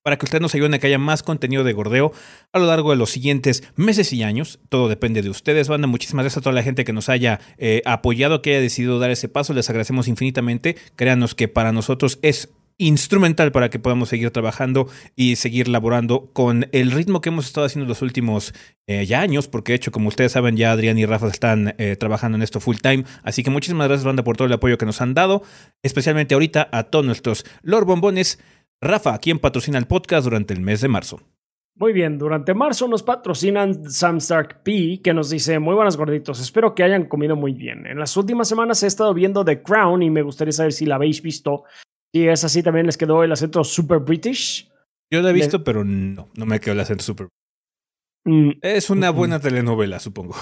[0.07, 2.13] para que ustedes nos ayuden a que haya más contenido de gordeo
[2.53, 4.61] a lo largo de los siguientes meses y años.
[4.69, 5.89] Todo depende de ustedes, banda.
[5.89, 9.11] Muchísimas gracias a toda la gente que nos haya eh, apoyado, que haya decidido dar
[9.11, 9.53] ese paso.
[9.53, 10.77] Les agradecemos infinitamente.
[10.95, 16.69] Créanos que para nosotros es instrumental para que podamos seguir trabajando y seguir laborando con
[16.73, 18.55] el ritmo que hemos estado haciendo los últimos
[18.87, 21.97] eh, ya años, porque de hecho, como ustedes saben, ya Adrián y Rafa están eh,
[21.97, 23.05] trabajando en esto full time.
[23.25, 25.43] Así que muchísimas gracias, banda, por todo el apoyo que nos han dado,
[25.83, 28.39] especialmente ahorita a todos nuestros Lord Bombones.
[28.83, 31.21] Rafa, ¿quién patrocina el podcast durante el mes de marzo?
[31.79, 36.41] Muy bien, durante marzo nos patrocinan Sam Stark P, que nos dice, muy buenas gorditos,
[36.41, 37.87] espero que hayan comido muy bien.
[37.87, 40.97] En las últimas semanas he estado viendo The Crown y me gustaría saber si la
[40.97, 41.65] habéis visto.
[42.15, 44.71] Si es así, también les quedó el acento super British.
[45.11, 47.29] Yo la he visto, pero no, no me quedó el acento super.
[48.25, 50.35] Mm, es una buena telenovela, supongo.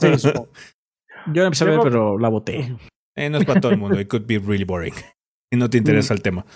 [0.00, 0.48] Sí, supongo.
[1.32, 2.76] Yo la empecé a ver, pero la boté.
[3.16, 4.00] Eh, no es para todo el mundo.
[4.00, 4.94] It could be really boring.
[5.50, 6.16] Y no te interesa mm.
[6.16, 6.46] el tema.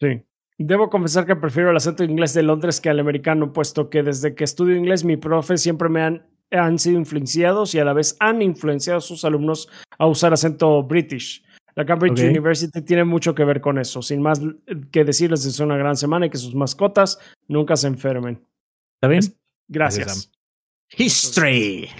[0.00, 0.22] Sí.
[0.58, 4.34] Debo confesar que prefiero el acento inglés de Londres que al americano, puesto que desde
[4.34, 8.16] que estudio inglés mi profe siempre me han, han sido influenciados y a la vez
[8.20, 9.68] han influenciado a sus alumnos
[9.98, 11.44] a usar acento british.
[11.74, 14.00] La Cambridge University tiene mucho que ver con eso.
[14.00, 14.40] Sin más
[14.90, 17.18] que decirles, es una gran semana y que sus mascotas
[17.48, 18.42] nunca se enfermen.
[18.94, 19.20] ¿Está bien?
[19.68, 20.32] Gracias.
[20.96, 21.90] History.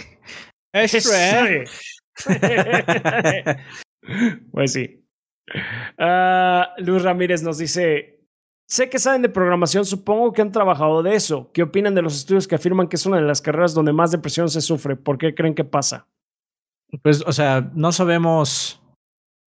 [0.72, 1.64] History.
[4.50, 5.05] pues sí.
[5.98, 8.20] Ah, Luz Ramírez nos dice,
[8.66, 11.50] sé que saben de programación, supongo que han trabajado de eso.
[11.52, 14.10] ¿Qué opinan de los estudios que afirman que es una de las carreras donde más
[14.10, 14.96] depresión se sufre?
[14.96, 16.08] ¿Por qué creen que pasa?
[17.02, 18.80] Pues, o sea, no sabemos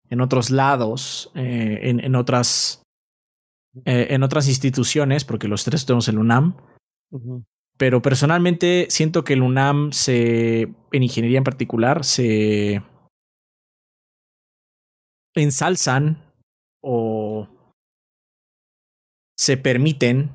[0.10, 2.84] en otros lados, eh, en, otras,
[3.86, 6.58] eh, en otras instituciones, porque los tres tenemos el UNAM.
[7.78, 12.84] Pero personalmente siento que el UNAM se, en ingeniería en particular, se
[15.36, 16.24] ensalzan
[16.84, 17.48] o
[19.38, 20.32] se permiten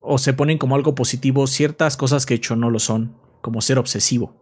[0.00, 3.78] o se ponen como algo positivo ciertas cosas que hecho no lo son, como ser
[3.78, 4.34] obsesivo.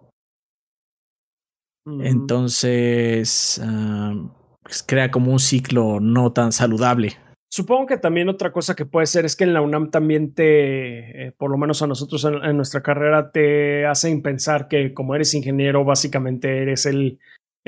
[2.00, 4.14] Entonces, ah,
[4.62, 7.16] pues, crea como un ciclo no tan saludable.
[7.50, 11.28] Supongo que también otra cosa que puede ser es que en la UNAM también te,
[11.28, 15.32] eh, por lo menos a nosotros en, nuestra carrera, te hacen pensar que como eres
[15.32, 17.18] ingeniero, básicamente eres el,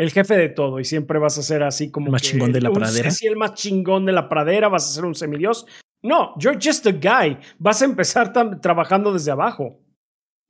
[0.01, 2.07] el jefe de todo y siempre vas a ser así como.
[2.07, 3.11] El más chingón de la pradera.
[3.11, 5.67] Sí, el más chingón de la pradera, vas a ser un semidios.
[6.03, 7.37] No, you're just a guy.
[7.59, 9.79] Vas a empezar trabajando desde abajo.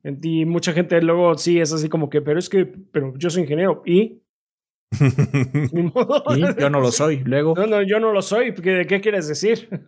[0.03, 3.43] Y mucha gente luego sí es así como que, pero es que, pero yo soy
[3.43, 3.83] ingeniero.
[3.85, 4.21] ¿Y?
[6.57, 7.19] Yo no lo soy.
[7.19, 7.53] Luego.
[7.55, 8.53] No, no, yo no lo soy.
[8.53, 9.69] ¿Qué, qué quieres decir?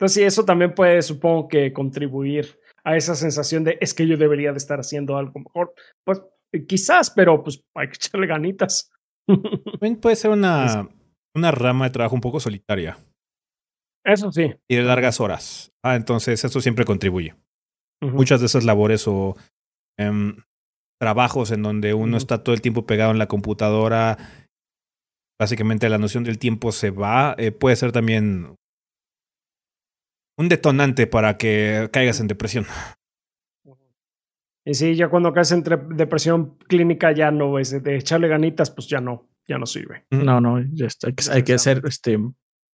[0.00, 4.16] Entonces, sí, eso también puede, supongo que, contribuir a esa sensación de es que yo
[4.16, 5.72] debería de estar haciendo algo mejor.
[6.04, 6.20] Pues
[6.66, 8.90] Quizás, pero pues hay que echarle ganitas.
[9.26, 10.88] También puede ser una,
[11.34, 12.98] una rama de trabajo un poco solitaria.
[14.04, 14.54] Eso sí.
[14.68, 15.72] Y de largas horas.
[15.84, 17.34] Ah, entonces eso siempre contribuye.
[18.02, 19.36] Muchas de esas labores o
[19.98, 20.36] em,
[21.00, 24.16] trabajos en donde uno está todo el tiempo pegado en la computadora,
[25.38, 28.54] básicamente la noción del tiempo se va, eh, puede ser también
[30.38, 32.66] un detonante para que caigas en depresión.
[34.64, 35.64] Y sí, ya cuando caes en
[35.96, 40.04] depresión clínica ya no, es de echarle ganitas, pues ya no, ya no sirve.
[40.10, 42.18] No, no, ya está, hay, que, hacer este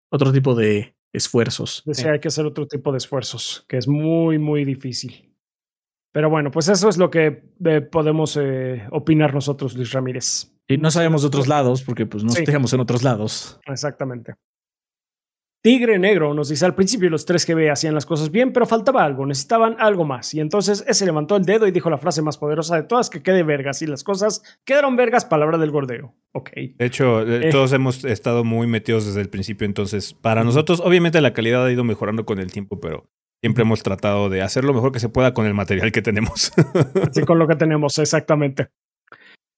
[0.09, 1.83] otro tipo de esfuerzos.
[1.91, 5.33] Sí, hay que hacer otro tipo de esfuerzos, que es muy, muy difícil.
[6.13, 10.53] Pero bueno, pues eso es lo que eh, podemos eh, opinar nosotros, Luis Ramírez.
[10.67, 13.59] Y no sabemos de otros lados, porque pues no estamos en otros lados.
[13.65, 14.35] Exactamente.
[15.63, 19.05] Tigre Negro nos dice al principio los tres GB hacían las cosas bien, pero faltaba
[19.05, 20.33] algo, necesitaban algo más.
[20.33, 23.23] Y entonces ese levantó el dedo y dijo la frase más poderosa de todas, que
[23.23, 23.81] quede vergas.
[23.81, 26.15] Y las cosas quedaron vergas, palabra del gordeo.
[26.33, 26.49] Ok.
[26.77, 27.49] De hecho, eh, eh.
[27.49, 31.71] todos hemos estado muy metidos desde el principio, entonces para nosotros obviamente la calidad ha
[31.71, 33.05] ido mejorando con el tiempo, pero
[33.41, 36.51] siempre hemos tratado de hacer lo mejor que se pueda con el material que tenemos.
[37.13, 38.67] sí, con lo que tenemos, exactamente.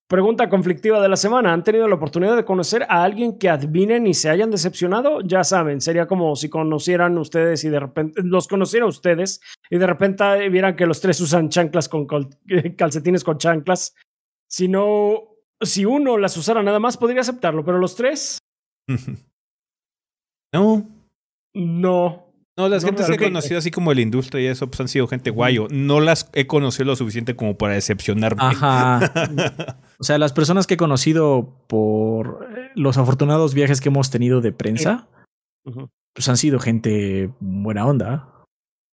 [0.08, 1.52] Pregunta conflictiva de la semana.
[1.52, 5.20] ¿Han tenido la oportunidad de conocer a alguien que adminen y se hayan decepcionado?
[5.20, 9.86] Ya saben, sería como si conocieran ustedes y de repente los conociera ustedes y de
[9.86, 12.06] repente vieran que los tres usan chanclas con
[12.76, 13.96] calcetines con chanclas.
[14.48, 15.24] Si no,
[15.60, 18.38] si uno las usara nada más, podría aceptarlo, pero los tres.
[20.52, 20.86] no.
[21.52, 22.25] No.
[22.58, 25.06] No, las gentes que he conocido así como el industria y eso, pues han sido
[25.06, 25.66] gente guayo.
[25.70, 28.42] No las he conocido lo suficiente como para decepcionarme.
[28.42, 29.12] Ajá.
[29.98, 34.52] o sea, las personas que he conocido por los afortunados viajes que hemos tenido de
[34.52, 35.06] prensa,
[36.14, 38.32] pues han sido gente buena onda.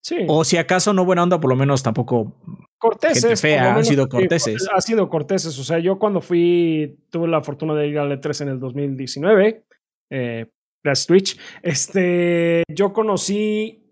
[0.03, 0.25] Sí.
[0.27, 2.35] O si acaso no buena onda, por lo menos tampoco.
[2.77, 3.23] Corteses.
[3.23, 4.67] Gente fea, han sido corteses.
[4.75, 5.57] Ha sido corteses.
[5.57, 9.63] O sea, yo cuando fui, tuve la fortuna de ir al E3 en el 2019.
[10.11, 10.47] Eh,
[10.83, 11.39] las Twitch.
[11.61, 13.83] Este, yo conocí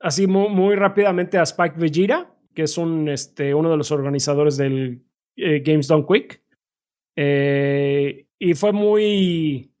[0.00, 5.02] así muy, rápidamente a Spike Vegeta, que es un, este, uno de los organizadores del
[5.36, 6.42] eh, Games Done Quick.
[7.16, 9.72] Eh, y fue muy,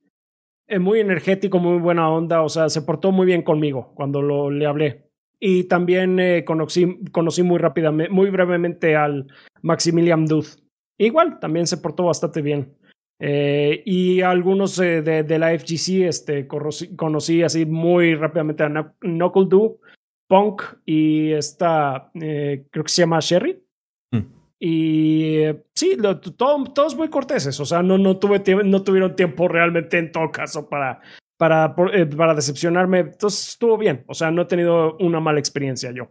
[0.66, 4.50] eh, muy energético, muy buena onda, o sea, se portó muy bien conmigo cuando lo,
[4.50, 5.06] le hablé.
[5.38, 9.26] Y también conocí, conocí muy rápidamente, muy brevemente al
[9.60, 10.62] Maximilian Duth.
[10.96, 12.74] Igual, también se portó bastante bien.
[13.18, 19.46] Eh, y algunos eh, de, de, la FGC este, conocí, así muy rápidamente a Knuckle
[19.48, 19.80] Doo,
[20.28, 23.62] Punk y esta, eh, creo que se llama Sherry.
[24.10, 24.20] Mm.
[24.60, 25.42] Y
[25.74, 25.96] sí,
[26.36, 30.68] todos muy corteses, o sea, no, no, tuve no tuvieron tiempo realmente en todo caso
[30.68, 31.00] para,
[31.38, 33.00] para, para decepcionarme.
[33.00, 36.10] Entonces estuvo bien, o sea, no he tenido una mala experencia yo.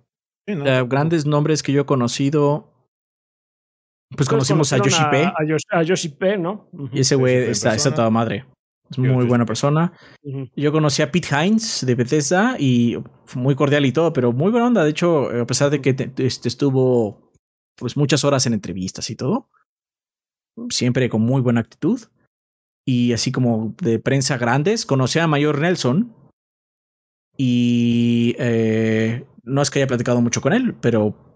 [0.88, 2.75] grandes nombres que yo he conocido,
[4.10, 5.32] pues conocimos a Yoshi P.
[5.72, 6.70] A, Yoshi, P, ¿no?
[6.92, 8.46] Y ese güey está, está toda madre.
[8.90, 9.94] Es muy buena persona.
[10.56, 12.98] Yo conocí a Pete Hines de Bethesda y
[13.34, 14.84] muy cordial y todo, pero muy buena onda.
[14.84, 17.32] De hecho, a pesar de que este, estuvo
[17.76, 19.50] pues muchas horas en entrevistas y todo,
[20.70, 22.00] siempre con muy buena actitud.
[22.88, 26.14] Y así como de prensa grandes, conocí a Mayor Nelson
[27.36, 31.35] y eh, no es que haya platicado mucho con él, pero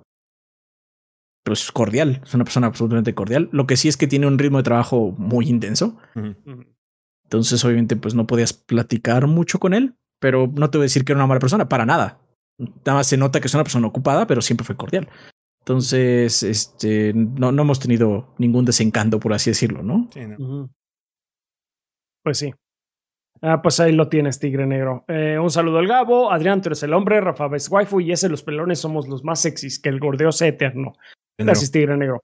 [1.44, 3.50] pues cordial, es una persona absolutamente cordial.
[3.52, 5.98] Lo que sí es que tiene un ritmo de trabajo muy intenso.
[7.24, 11.06] Entonces, obviamente, pues no podías platicar mucho con él, pero no te voy a decir
[11.06, 12.20] que era una mala persona, para nada.
[12.58, 15.08] Nada más se nota que es una persona ocupada, pero siempre fue cordial.
[15.60, 20.10] Entonces, este, no, no hemos tenido ningún desencanto, por así decirlo, ¿no?
[22.24, 22.54] Pues sí.
[23.42, 25.06] Ah, pues ahí lo tienes, Tigre Negro.
[25.08, 26.32] Eh, un saludo al Gabo.
[26.32, 27.22] Adrián, tú eres el hombre.
[27.22, 28.02] Rafa ves waifu.
[28.02, 29.80] Y ese, los pelones, somos los más sexys.
[29.80, 30.94] Que el gordeo sea eterno.
[31.46, 32.22] Gracias, Tigre Negro.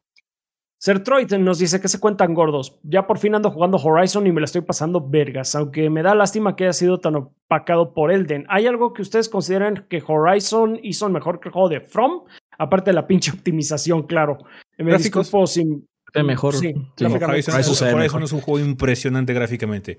[0.78, 2.80] Sertroid nos dice que se cuentan gordos.
[2.84, 6.14] Ya por fin ando jugando Horizon y me la estoy pasando vergas, aunque me da
[6.14, 8.46] lástima que haya sido tan opacado por Elden.
[8.50, 12.26] ¿Hay algo que ustedes consideren que Horizon hizo mejor que el juego de From?
[12.58, 14.38] Aparte de la pinche optimización, claro.
[14.78, 15.88] Me disculpo sin.
[16.24, 16.56] Mejor.
[16.56, 19.98] Sí, Horizon, es un juego impresionante gráficamente.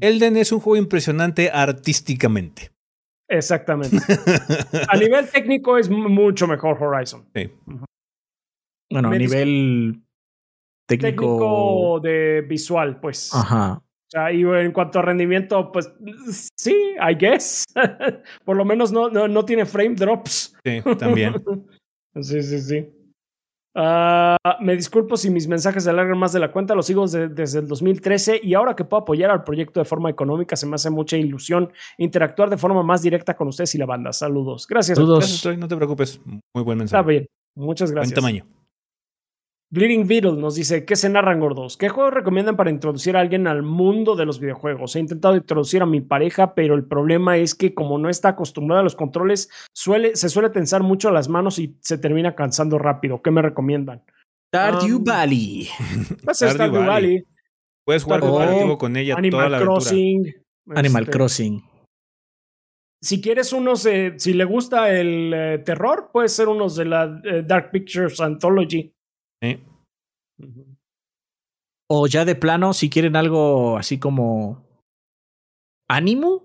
[0.00, 2.72] Elden es un juego impresionante artísticamente.
[3.28, 3.98] Exactamente.
[4.88, 7.26] a nivel técnico es mucho mejor Horizon.
[7.34, 7.52] Sí.
[8.90, 10.02] Bueno, a nivel
[10.86, 12.00] técnico...
[12.00, 13.34] de visual, pues.
[13.34, 13.82] Ajá.
[14.06, 15.92] O sea, y en cuanto a rendimiento, pues
[16.56, 17.64] sí, I guess.
[18.44, 20.54] Por lo menos no, no, no, tiene frame drops.
[20.64, 21.42] Sí, también.
[22.20, 22.86] sí, sí, sí.
[23.76, 27.58] Uh, me disculpo si mis mensajes se alargan más de la cuenta, los sigo desde
[27.58, 30.90] el 2013 y ahora que puedo apoyar al proyecto de forma económica, se me hace
[30.90, 34.12] mucha ilusión interactuar de forma más directa con ustedes y la banda.
[34.12, 34.68] Saludos.
[34.68, 34.96] Gracias.
[34.96, 35.44] Saludos.
[35.58, 36.20] no te preocupes.
[36.24, 37.00] Muy buen mensaje.
[37.00, 37.26] Está bien.
[37.56, 38.12] Muchas gracias.
[38.12, 38.63] Buen tamaño.
[39.74, 41.76] Bleeding Beetle nos dice, ¿qué se narran gordos?
[41.76, 44.94] ¿Qué juegos recomiendan para introducir a alguien al mundo de los videojuegos?
[44.94, 48.82] He intentado introducir a mi pareja, pero el problema es que como no está acostumbrada
[48.82, 53.20] a los controles, suele, se suele tensar mucho las manos y se termina cansando rápido.
[53.20, 54.04] ¿Qué me recomiendan?
[54.54, 55.68] Stardew um, Valley.
[56.24, 57.24] Pues Stardew, Valley.
[57.84, 60.34] Puedes jugar cooperativo con ella Animal toda la Crossing.
[60.68, 61.62] Animal este, Crossing.
[63.02, 67.20] Si quieres unos, eh, si le gusta el eh, terror, puede ser unos de la
[67.24, 68.94] eh, Dark Pictures Anthology.
[71.88, 74.66] O ya de plano, si quieren algo así como
[75.88, 76.42] ánimo,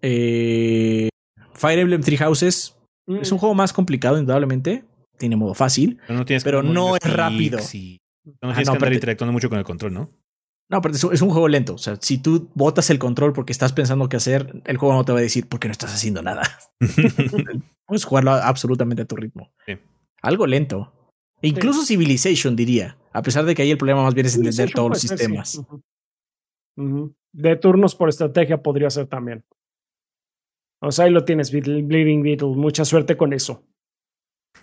[0.00, 1.08] eh,
[1.54, 2.76] Fire Emblem Three Houses
[3.06, 3.40] es un mm.
[3.40, 4.84] juego más complicado, indudablemente.
[5.18, 6.00] Tiene modo fácil,
[6.42, 7.58] pero no, es rápido.
[7.58, 10.10] No tienes que estar interactuando mucho con el control, ¿no?
[10.68, 11.74] No, pero es un, juego lento.
[11.74, 15.04] O sea, si tú botas el control porque estás pensando qué hacer, el juego no
[15.04, 16.42] te va a decir por qué no estás haciendo nada.
[17.86, 19.52] Puedes jugarlo absolutamente a tu ritmo.
[20.22, 21.01] Algo lento.
[21.42, 22.96] E incluso Civilization, diría.
[23.12, 25.62] A pesar de que ahí el problema más bien es entender todos los sistemas.
[27.32, 29.44] De turnos por estrategia podría ser también.
[30.80, 32.56] O sea, ahí lo tienes, Bleeding Beetle.
[32.56, 33.64] Mucha suerte con eso.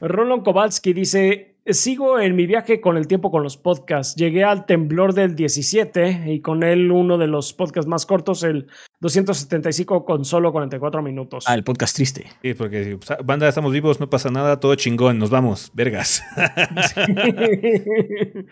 [0.01, 4.15] Roland Kowalski dice: Sigo en mi viaje con el tiempo con los podcasts.
[4.15, 8.67] Llegué al temblor del 17 y con él uno de los podcasts más cortos, el
[9.01, 11.45] 275 con solo 44 minutos.
[11.47, 12.25] Ah, el podcast triste.
[12.41, 16.23] Sí, porque banda, estamos vivos, no pasa nada, todo chingón, nos vamos, vergas.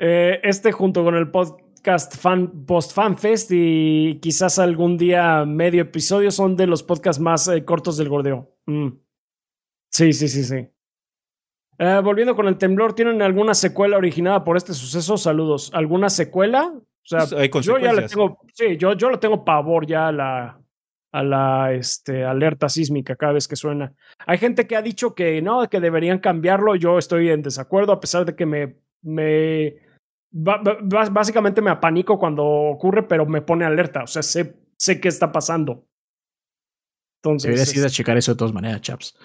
[0.00, 5.82] Eh, este junto con el podcast fan, Post Fan Fest y quizás algún día medio
[5.82, 8.56] episodio son de los podcasts más eh, cortos del gordeo.
[8.66, 8.90] Mm.
[9.90, 10.68] Sí, sí, sí, sí.
[11.78, 15.16] Eh, volviendo con el temblor, ¿tienen alguna secuela originada por este suceso?
[15.16, 15.70] Saludos.
[15.72, 16.72] ¿Alguna secuela?
[16.74, 20.12] O sea, pues, yo ya le tengo, sí, yo, yo le tengo pavor ya a
[20.12, 20.60] la,
[21.12, 23.94] a la este, alerta sísmica cada vez que suena.
[24.26, 26.74] Hay gente que ha dicho que no, que deberían cambiarlo.
[26.74, 29.76] Yo estoy en desacuerdo, a pesar de que me, me
[30.30, 34.02] básicamente me apanico cuando ocurre, pero me pone alerta.
[34.02, 35.86] O sea, sé, sé qué está pasando.
[37.22, 37.48] Entonces.
[37.48, 39.16] Deberías ir a checar eso de todas maneras, chaps.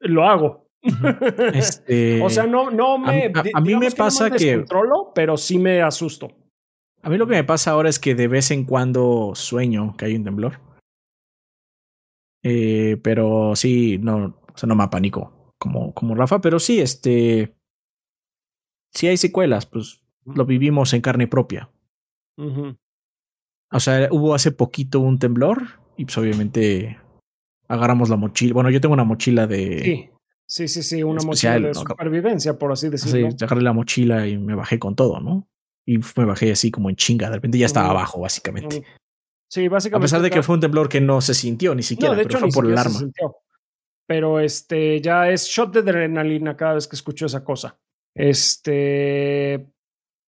[0.00, 0.63] lo hago.
[1.54, 3.32] Este, o sea, no, no me.
[3.54, 4.56] A, mí me pasa que.
[4.56, 6.28] Controlo, pero sí me asusto.
[7.02, 10.06] A mí lo que me pasa ahora es que de vez en cuando sueño que
[10.06, 10.60] hay un temblor.
[12.42, 17.54] Eh, pero sí, no, o sea, no me apanico como, como Rafa, pero sí, este.
[18.92, 21.70] Si hay secuelas, pues lo vivimos en carne propia.
[22.36, 26.98] O sea, hubo hace poquito un temblor y pues obviamente
[27.68, 28.54] agarramos la mochila.
[28.54, 29.82] Bueno, yo tengo una mochila de.
[29.82, 30.10] Sí,
[30.46, 33.30] sí, sí, sí una mochila de supervivencia, por así decirlo.
[33.30, 35.48] Sí, agarré la mochila y me bajé con todo, ¿no?
[35.86, 37.28] Y me bajé así como en chinga.
[37.28, 38.84] De repente ya estaba abajo, básicamente.
[39.50, 40.04] Sí, básicamente.
[40.04, 42.40] A pesar de que fue un temblor que no se sintió ni siquiera, de pero
[42.40, 42.98] fue por el arma.
[44.06, 47.78] Pero este ya es shot de adrenalina cada vez que escucho esa cosa.
[48.14, 49.66] Este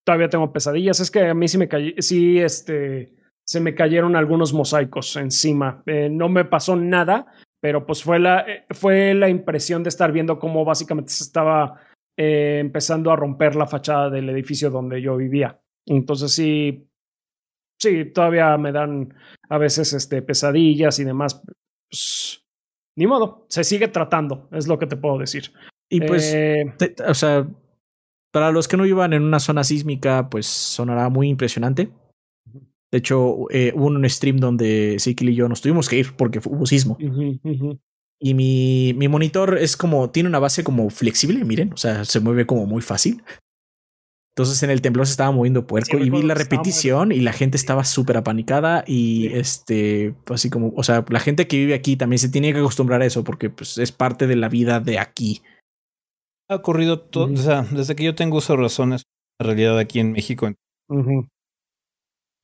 [0.04, 1.00] todavía tengo pesadillas.
[1.00, 5.82] Es que a mí sí me cayó, sí, este se me cayeron algunos mosaicos encima.
[5.86, 7.26] Eh, no me pasó nada,
[7.66, 11.80] pero pues fue la, eh, fue la impresión de estar viendo cómo básicamente se estaba
[12.16, 15.60] eh, empezando a romper la fachada del edificio donde yo vivía.
[15.84, 16.88] Entonces sí,
[17.76, 19.12] sí, todavía me dan
[19.48, 21.42] a veces este, pesadillas y demás.
[21.90, 22.44] Pues,
[22.96, 25.52] ni modo, se sigue tratando, es lo que te puedo decir.
[25.90, 26.36] Y pues,
[27.04, 27.48] o sea,
[28.32, 31.90] para los que no vivan en una zona sísmica, pues sonará muy impresionante.
[32.92, 36.40] De hecho, eh, hubo un stream donde Sikil y yo nos tuvimos que ir porque
[36.44, 36.96] hubo sismo.
[38.18, 42.20] Y mi, mi monitor es como, tiene una base como flexible, miren, o sea, se
[42.20, 43.22] mueve como muy fácil.
[44.36, 47.56] Entonces en el temblor se estaba moviendo puerco y vi la repetición y la gente
[47.56, 51.96] estaba súper apanicada y este, pues así como, o sea, la gente que vive aquí
[51.96, 54.98] también se tiene que acostumbrar a eso porque pues, es parte de la vida de
[54.98, 55.40] aquí.
[56.50, 59.04] Ha ocurrido todo, o sea, desde que yo tengo uso de razones,
[59.40, 60.52] la realidad aquí en México.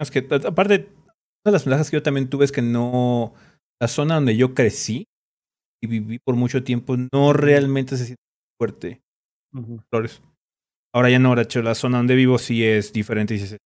[0.03, 0.89] Es que, aparte,
[1.45, 3.35] una de las ventajas que yo también tuve es que no.
[3.81, 5.09] La zona donde yo crecí
[5.83, 8.23] y viví por mucho tiempo no realmente se siente
[8.59, 9.03] fuerte.
[9.91, 10.23] Flores.
[10.95, 13.35] Ahora ya no, hecho, la zona donde vivo sí es diferente.
[13.35, 13.57] Y sí.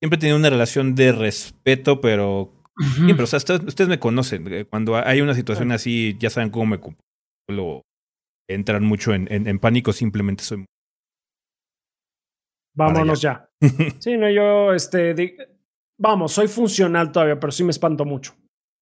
[0.00, 2.52] Siempre he tenido una relación de respeto, pero.
[2.94, 4.52] Siempre, o sea, ustedes, me conocen.
[4.52, 6.80] Eh, cuando hay una situación así, ya saben cómo me
[7.48, 7.82] lo
[8.48, 10.64] entran mucho en, en, en pánico, simplemente soy
[12.74, 13.48] Vámonos ya.
[14.00, 15.36] sí, no, yo, este,
[15.98, 18.34] vamos, soy funcional todavía, pero sí me espanto mucho.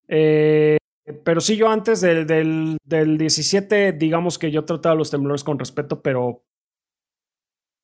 [0.08, 0.78] Eh,
[1.24, 5.58] pero sí, yo antes del, del, del 17, digamos que yo trataba los temblores con
[5.58, 6.44] respeto, pero.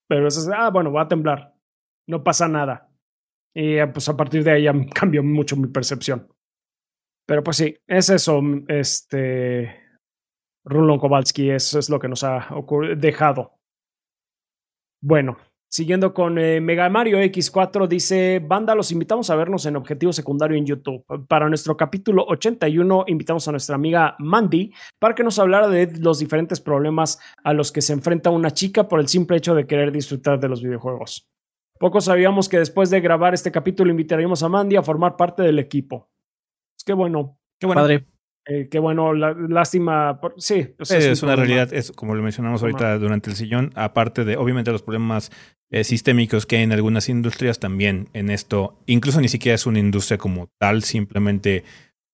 [0.08, 1.54] Pero eso es, ah, bueno, va a temblar.
[2.08, 2.92] No pasa nada.
[3.54, 6.28] Y eh, pues a partir de ahí ya cambió mucho mi percepción.
[7.26, 9.82] Pero pues sí, es eso, este.
[10.64, 12.48] Rulon Kowalski, eso es lo que nos ha
[12.96, 13.60] dejado.
[15.00, 20.12] Bueno, Siguiendo con eh, Mega Mario X4, dice, banda, los invitamos a vernos en Objetivo
[20.12, 21.04] Secundario en YouTube.
[21.26, 26.20] Para nuestro capítulo 81, invitamos a nuestra amiga Mandy para que nos hablara de los
[26.20, 29.90] diferentes problemas a los que se enfrenta una chica por el simple hecho de querer
[29.90, 31.28] disfrutar de los videojuegos.
[31.78, 35.58] Poco sabíamos que después de grabar este capítulo invitaríamos a Mandy a formar parte del
[35.58, 36.08] equipo.
[36.78, 37.38] Es que bueno.
[37.58, 37.82] Qué bueno.
[37.82, 38.06] Padre.
[38.48, 40.20] Eh, qué bueno, lástima.
[40.36, 44.36] sí, pues es, una realidad, es como lo mencionamos ahorita durante el sillón, aparte de
[44.36, 45.32] obviamente los problemas
[45.70, 49.80] eh, sistémicos que hay en algunas industrias, también en esto, incluso ni siquiera es una
[49.80, 51.64] industria como tal, simplemente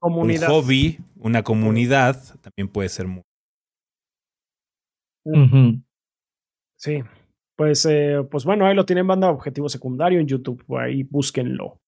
[0.01, 0.49] comunidad.
[0.49, 3.23] un hobby, una comunidad, también puede ser muy.
[6.79, 7.03] Sí,
[7.57, 11.82] pues, eh, pues bueno, ahí lo tienen banda objetivo secundario en YouTube, ahí búsquenlo.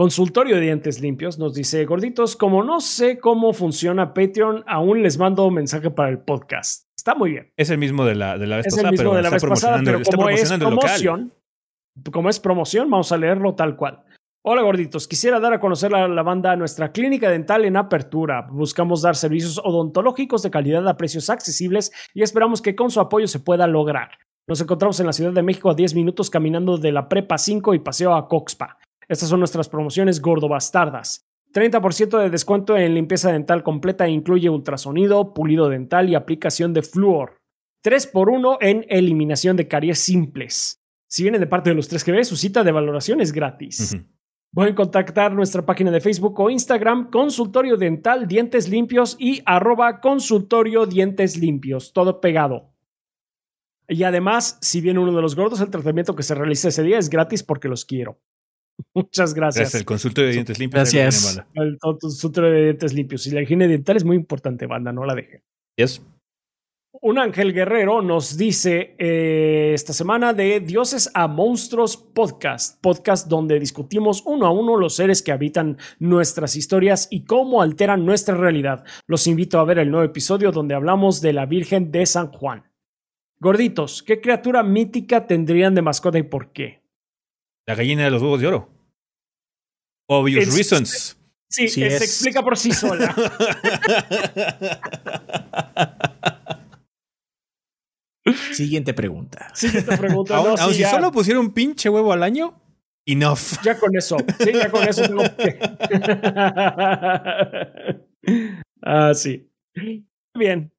[0.00, 5.18] Consultorio de Dientes Limpios nos dice, gorditos, como no sé cómo funciona Patreon, aún les
[5.18, 6.86] mando mensaje para el podcast.
[6.96, 7.52] Está muy bien.
[7.58, 9.44] Es el mismo de la, de la vez es pasada, el mismo de la vez
[9.44, 11.34] pasada, pero como es promoción,
[12.10, 14.02] como es promoción, vamos a leerlo tal cual.
[14.42, 18.48] Hola gorditos, quisiera dar a conocer a la banda nuestra clínica dental en apertura.
[18.50, 23.28] Buscamos dar servicios odontológicos de calidad a precios accesibles y esperamos que con su apoyo
[23.28, 24.12] se pueda lograr.
[24.48, 27.74] Nos encontramos en la Ciudad de México a 10 minutos caminando de la Prepa 5
[27.74, 28.78] y paseo a Coxpa.
[29.10, 31.26] Estas son nuestras promociones gordo bastardas.
[31.52, 37.38] 30% de descuento en limpieza dental completa incluye ultrasonido, pulido dental y aplicación de flúor.
[37.82, 40.80] 3 por 1 en eliminación de caries simples.
[41.08, 43.96] Si viene de parte de los 3 que ve, su cita de valoración es gratis.
[44.54, 50.86] Pueden contactar nuestra página de Facebook o Instagram, Consultorio Dental Dientes Limpios y arroba Consultorio
[50.86, 52.76] Dientes Limpios, todo pegado.
[53.88, 56.98] Y además, si viene uno de los gordos, el tratamiento que se realiza ese día
[56.98, 58.20] es gratis porque los quiero.
[58.94, 59.68] Muchas gracias.
[59.68, 60.92] Es el consultorio de dientes limpios.
[60.92, 61.42] Gracias.
[61.54, 63.26] El consultorio de dientes limpios.
[63.26, 65.42] Y la higiene dental es muy importante, banda, no la dejen.
[65.76, 66.02] Yes.
[67.02, 73.60] Un ángel guerrero nos dice eh, esta semana de Dioses a Monstruos Podcast, podcast donde
[73.60, 78.84] discutimos uno a uno los seres que habitan nuestras historias y cómo alteran nuestra realidad.
[79.06, 82.64] Los invito a ver el nuevo episodio donde hablamos de la Virgen de San Juan.
[83.38, 86.79] Gorditos, ¿qué criatura mítica tendrían de mascota y por qué?
[87.66, 88.68] La gallina de los huevos de oro.
[90.08, 91.16] Obvious Es- reasons.
[91.52, 91.98] Sí, Sí es.
[91.98, 93.12] se explica por sí sola.
[98.52, 99.48] Siguiente pregunta.
[99.54, 100.36] Siguiente pregunta.
[100.40, 102.60] Aún, No, sí, aún si ya, solo pusiera un pinche huevo al año,
[103.06, 103.38] enough.
[103.64, 104.16] ya con eso.
[104.38, 105.58] Sí, ya con eso tengo que.
[108.82, 109.50] ah, sí.
[110.34, 110.72] Bien.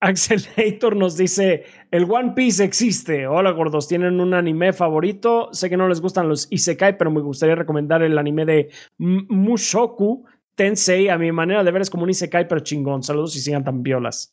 [0.00, 3.26] Axelator nos dice: El One Piece existe.
[3.26, 3.88] Hola, gordos.
[3.88, 5.48] ¿Tienen un anime favorito?
[5.52, 9.26] Sé que no les gustan los Isekai, pero me gustaría recomendar el anime de M-
[9.28, 11.08] Mushoku Tensei.
[11.08, 13.02] A mi manera de ver es como un Isekai, pero chingón.
[13.02, 14.32] Saludos y sigan tan violas.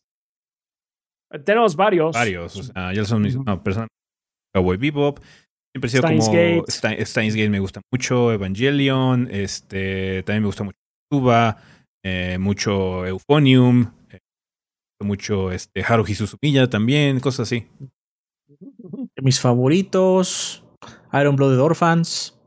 [1.44, 2.14] Tenemos varios.
[2.14, 2.56] Varios.
[2.56, 3.90] O sea, ya son mis no, personas.
[4.54, 5.20] Cowboy Bebop.
[5.74, 6.38] Siempre he sido Steins como.
[6.38, 6.64] Gate.
[6.72, 8.32] Stein- Steins Gate me gusta mucho.
[8.32, 9.28] Evangelion.
[9.32, 10.24] Este.
[10.24, 10.78] También me gusta mucho
[11.12, 11.58] Tuba.
[12.06, 13.92] eh, mucho Euphonium.
[15.04, 17.20] Mucho este, Haruhi Suzumiya también.
[17.20, 17.68] Cosas así.
[18.48, 20.64] De mis favoritos,
[21.14, 22.40] Iron Blooded Orphans.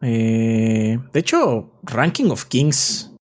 [0.00, 3.14] Eh, de hecho, Ranking of Kings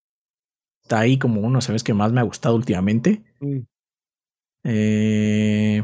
[0.84, 1.84] está ahí como uno, ¿sabes?
[1.84, 3.24] Que más me ha gustado últimamente.
[3.40, 3.60] Mm.
[4.64, 5.84] Eh,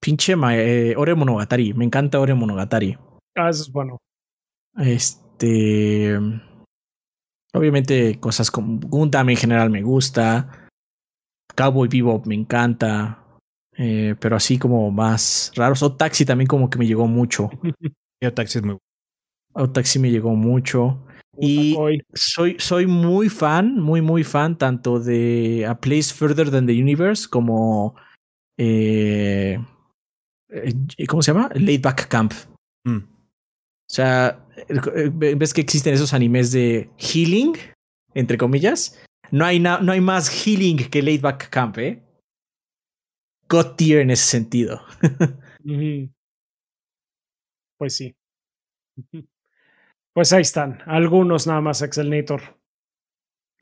[0.00, 1.74] pinche ma- eh, Ore Monogatari.
[1.74, 2.96] Me encanta Ore Monogatari.
[3.36, 3.98] Ah, eso es bueno.
[4.78, 6.18] Este.
[7.54, 10.68] Obviamente, cosas como Gundam en general me gusta.
[11.54, 13.18] Cowboy Bebop me encanta.
[13.76, 15.82] eh, pero así como más raros.
[15.82, 17.50] O Taxi también como que me llegó mucho.
[18.22, 18.78] Yo Taxi es muy
[19.54, 21.04] O Taxi me llegó mucho.
[21.38, 21.74] Y
[22.12, 27.26] soy, soy muy fan, muy, muy fan tanto de A Place Further Than the Universe
[27.28, 27.96] como.
[28.58, 29.58] eh,
[30.50, 31.50] eh, ¿Cómo se llama?
[31.54, 32.32] Laid Back Camp.
[32.86, 33.11] Mm.
[33.92, 37.52] O sea, eh, ves que existen esos animes de healing,
[38.14, 38.98] entre comillas.
[39.30, 42.02] No hay, no hay más healing que Laid Back Camp, ¿eh?
[43.50, 44.80] God tier en ese sentido.
[47.78, 48.14] Pues sí.
[50.14, 52.42] Pues ahí están, algunos nada más, Excelnator.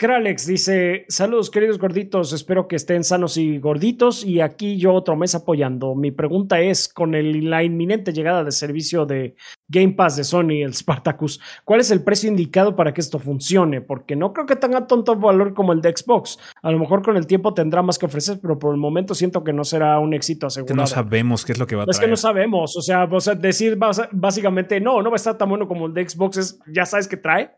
[0.01, 2.33] Kralex dice: Saludos, queridos gorditos.
[2.33, 4.25] Espero que estén sanos y gorditos.
[4.25, 5.95] Y aquí yo otro mes apoyando.
[5.95, 9.35] Mi pregunta es: con el- la inminente llegada de servicio de
[9.69, 13.83] Game Pass de Sony, el Spartacus, ¿cuál es el precio indicado para que esto funcione?
[13.83, 16.39] Porque no creo que tenga tanto valor como el de Xbox.
[16.63, 19.45] A lo mejor con el tiempo tendrá más que ofrecer, pero por el momento siento
[19.45, 20.77] que no será un éxito Que asegurado.
[20.77, 22.07] no sabemos qué es lo que va a Es traer.
[22.07, 23.79] que no sabemos, o sea, o sea, decir
[24.13, 27.07] básicamente no, no va a estar tan bueno como el de Xbox, es, ya sabes
[27.07, 27.51] que trae.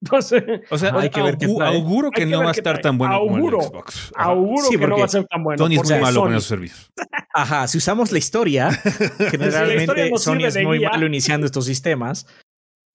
[0.00, 1.76] Entonces, O sea, Hay que ver trae.
[1.76, 4.12] auguro que que no ver va a estar tan bueno como el Xbox.
[4.14, 4.30] Ajá.
[4.30, 5.64] auguro Sí, que no va a ser tan bueno.
[5.64, 6.92] Sony es porque muy malo con esos servicios.
[7.34, 8.70] Ajá, si usamos la historia,
[9.30, 10.90] generalmente historia Sony es muy guía.
[10.90, 12.26] malo iniciando estos sistemas.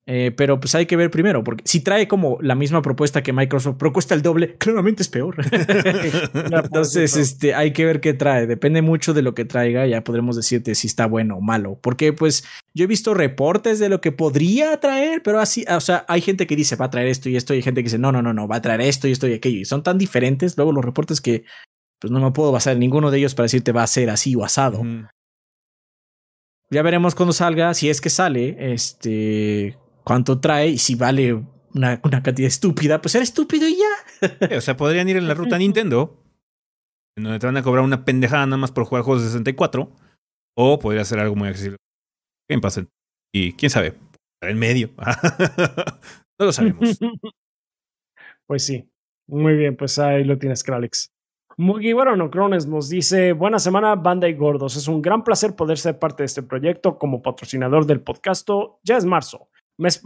[0.06, 3.32] Eh, pero pues hay que ver primero, porque si trae como la misma propuesta que
[3.32, 5.38] Microsoft, pero cuesta el doble, claramente es peor.
[6.34, 8.46] Entonces, este, hay que ver qué trae.
[8.46, 11.80] Depende mucho de lo que traiga, ya podremos decirte si está bueno o malo.
[11.82, 12.44] Porque, pues,
[12.74, 16.48] yo he visto reportes de lo que podría traer, pero así, o sea, hay gente
[16.48, 18.22] que dice va a traer esto y esto, y hay gente que dice no, no,
[18.22, 19.60] no, no, va a traer esto y esto y aquello.
[19.60, 21.46] Y son tan diferentes luego los reportes que,
[22.00, 24.36] pues, no me puedo basar en ninguno de ellos para decirte va a ser así
[24.36, 24.84] o asado.
[26.70, 31.34] Ya veremos cuando salga, si es que sale, este, cuánto trae y si vale
[31.74, 34.58] una, una cantidad estúpida, pues era estúpido y ya.
[34.58, 36.20] O sea, podrían ir en la ruta Nintendo,
[37.18, 39.92] en donde te van a cobrar una pendejada nada más por jugar juegos de 64,
[40.58, 41.78] o podría ser algo muy accesible.
[42.50, 42.82] Game Pass.
[43.34, 43.96] Y quién sabe,
[44.42, 44.92] en medio.
[46.40, 47.00] no lo sabemos.
[48.46, 48.92] Pues sí,
[49.26, 51.14] muy bien, pues ahí lo tienes, Kralex.
[51.58, 54.76] Mugiwara Crones nos dice, buena semana, banda y gordos.
[54.76, 58.50] Es un gran placer poder ser parte de este proyecto como patrocinador del podcast.
[58.84, 60.02] Ya es marzo, mes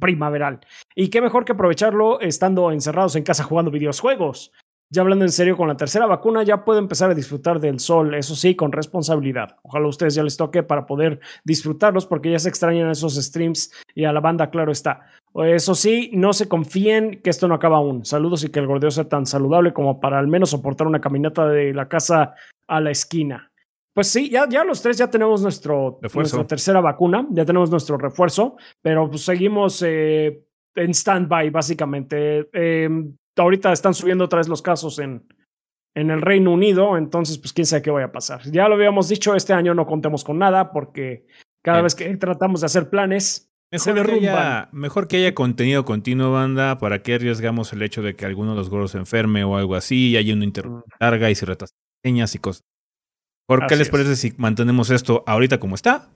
[0.00, 0.60] primaveral.
[0.94, 4.52] Y qué mejor que aprovecharlo estando encerrados en casa jugando videojuegos.
[4.94, 8.14] Ya hablando en serio, con la tercera vacuna ya puedo empezar a disfrutar del sol,
[8.14, 9.56] eso sí, con responsabilidad.
[9.62, 13.72] Ojalá a ustedes ya les toque para poder disfrutarlos porque ya se extrañan esos streams
[13.94, 15.06] y a la banda, claro está.
[15.34, 18.04] Eso sí, no se confíen que esto no acaba aún.
[18.04, 21.48] Saludos y que el gordeo sea tan saludable como para al menos soportar una caminata
[21.48, 22.34] de la casa
[22.66, 23.51] a la esquina.
[23.94, 27.98] Pues sí, ya, ya los tres ya tenemos nuestro, nuestra tercera vacuna, ya tenemos nuestro
[27.98, 30.44] refuerzo, pero pues seguimos eh,
[30.74, 32.48] en stand-by, básicamente.
[32.52, 32.88] Eh,
[33.36, 35.26] ahorita están subiendo otra vez los casos en,
[35.94, 38.42] en el Reino Unido, entonces pues quién sabe qué vaya a pasar.
[38.50, 41.26] Ya lo habíamos dicho, este año no contemos con nada porque
[41.62, 45.86] cada vez que tratamos de hacer planes, Mejor se Que haya, mejor que haya contenido
[45.86, 46.76] continuo, banda.
[46.76, 49.74] ¿Para qué arriesgamos el hecho de que alguno de los gorros se enferme o algo
[49.74, 51.02] así y haya una interrupción mm.
[51.02, 51.74] larga y se retrasan
[52.04, 52.64] señas y cosas?
[53.48, 56.08] ¿Por qué les parece si mantenemos esto ahorita como está?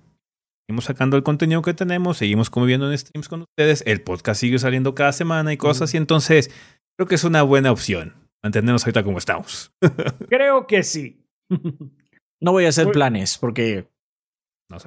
[0.67, 4.59] Seguimos sacando el contenido que tenemos, seguimos conviviendo en streams con ustedes, el podcast sigue
[4.59, 6.51] saliendo cada semana y cosas, y entonces
[6.97, 9.73] Creo que es una buena opción mantenernos ahorita como estamos.
[10.29, 11.23] Creo que sí.
[12.39, 13.89] No voy a hacer planes porque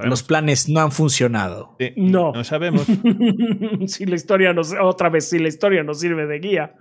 [0.03, 1.75] los planes no han funcionado.
[1.95, 2.31] no.
[2.31, 2.85] No sabemos.
[3.87, 6.75] si la historia nos, otra vez, si la historia nos sirve de guía.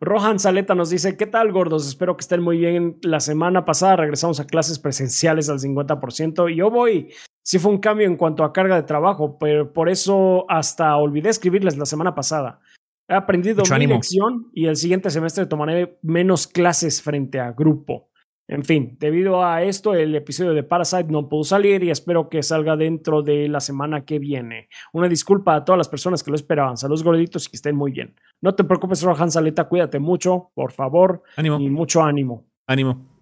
[0.00, 1.86] Rohan Saleta nos dice, ¿qué tal gordos?
[1.86, 2.98] Espero que estén muy bien.
[3.02, 7.12] La semana pasada regresamos a clases presenciales al 50% y yo voy.
[7.42, 11.30] Sí fue un cambio en cuanto a carga de trabajo, pero por eso hasta olvidé
[11.30, 12.60] escribirles la semana pasada.
[13.08, 18.10] He aprendido mi lección y el siguiente semestre tomaré menos clases frente a grupo.
[18.48, 22.42] En fin, debido a esto, el episodio de Parasite no pudo salir y espero que
[22.42, 24.70] salga dentro de la semana que viene.
[24.94, 26.78] Una disculpa a todas las personas que lo esperaban.
[26.78, 28.14] Saludos gorditos y que estén muy bien.
[28.40, 31.22] No te preocupes, Rohan Saleta, cuídate mucho, por favor.
[31.36, 31.60] Ánimo.
[31.60, 32.46] Y mucho ánimo.
[32.66, 33.17] Ánimo.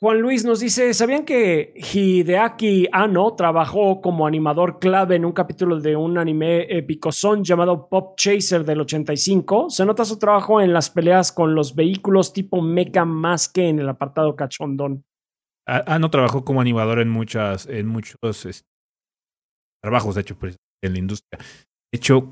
[0.00, 5.80] Juan Luis nos dice, ¿sabían que Hideaki Anno trabajó como animador clave en un capítulo
[5.80, 6.66] de un anime
[7.10, 9.70] son llamado Pop Chaser del 85?
[9.70, 13.78] Se nota su trabajo en las peleas con los vehículos tipo mecha más que en
[13.78, 15.04] el apartado cachondón.
[15.64, 18.66] Anno trabajó como animador en muchas, en muchos este,
[19.80, 21.38] trabajos, de hecho, pues, en la industria
[21.94, 22.30] hecho,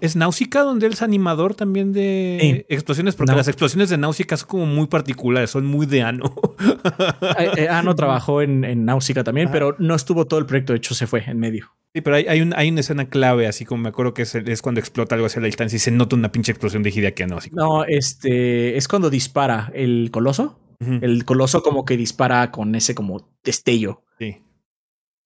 [0.00, 3.14] ¿es Náusica donde él es animador también de explosiones?
[3.14, 6.34] Porque las explosiones de Náusica son como muy particulares, son muy de Ano.
[7.38, 9.52] Eh, eh, ano trabajó en, en Náusica también, ah.
[9.52, 11.74] pero no estuvo todo el proyecto, de hecho se fue en medio.
[11.92, 14.62] Sí, pero hay, hay, un, hay una escena clave, así como me acuerdo que es,
[14.62, 17.38] cuando explota algo hacia la distancia y se nota una pinche explosión de Hideaki Anno.
[17.52, 20.60] No, este, es cuando dispara el coloso.
[20.78, 24.02] El coloso como que dispara con ese como destello.
[24.18, 24.42] Sí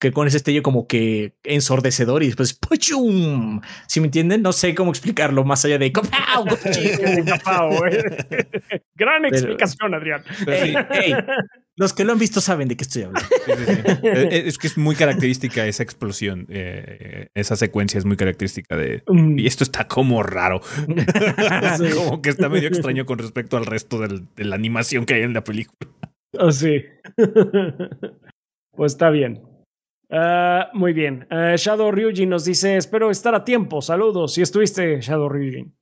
[0.00, 3.60] que con ese estello como que ensordecedor y después ¡puchum!
[3.86, 5.92] Si me entienden, no sé cómo explicarlo más allá de
[8.94, 10.24] Gran explicación, Adrián.
[11.76, 13.28] los que lo han visto saben de qué estoy hablando.
[13.46, 18.76] Eh, eh, es que es muy característica esa explosión, eh, esa secuencia es muy característica
[18.76, 19.02] de...
[19.06, 19.38] Mm.
[19.38, 20.62] Y esto está como raro.
[21.94, 25.34] como que está medio extraño con respecto al resto de la animación que hay en
[25.34, 25.90] la película.
[26.38, 26.84] Oh, sí.
[28.76, 29.49] pues está bien.
[30.10, 31.28] Ah, muy bien.
[31.30, 33.80] Uh, Shadow Ryujin nos dice: Espero estar a tiempo.
[33.80, 34.34] Saludos.
[34.34, 35.76] Si estuviste, Shadow Ryujin.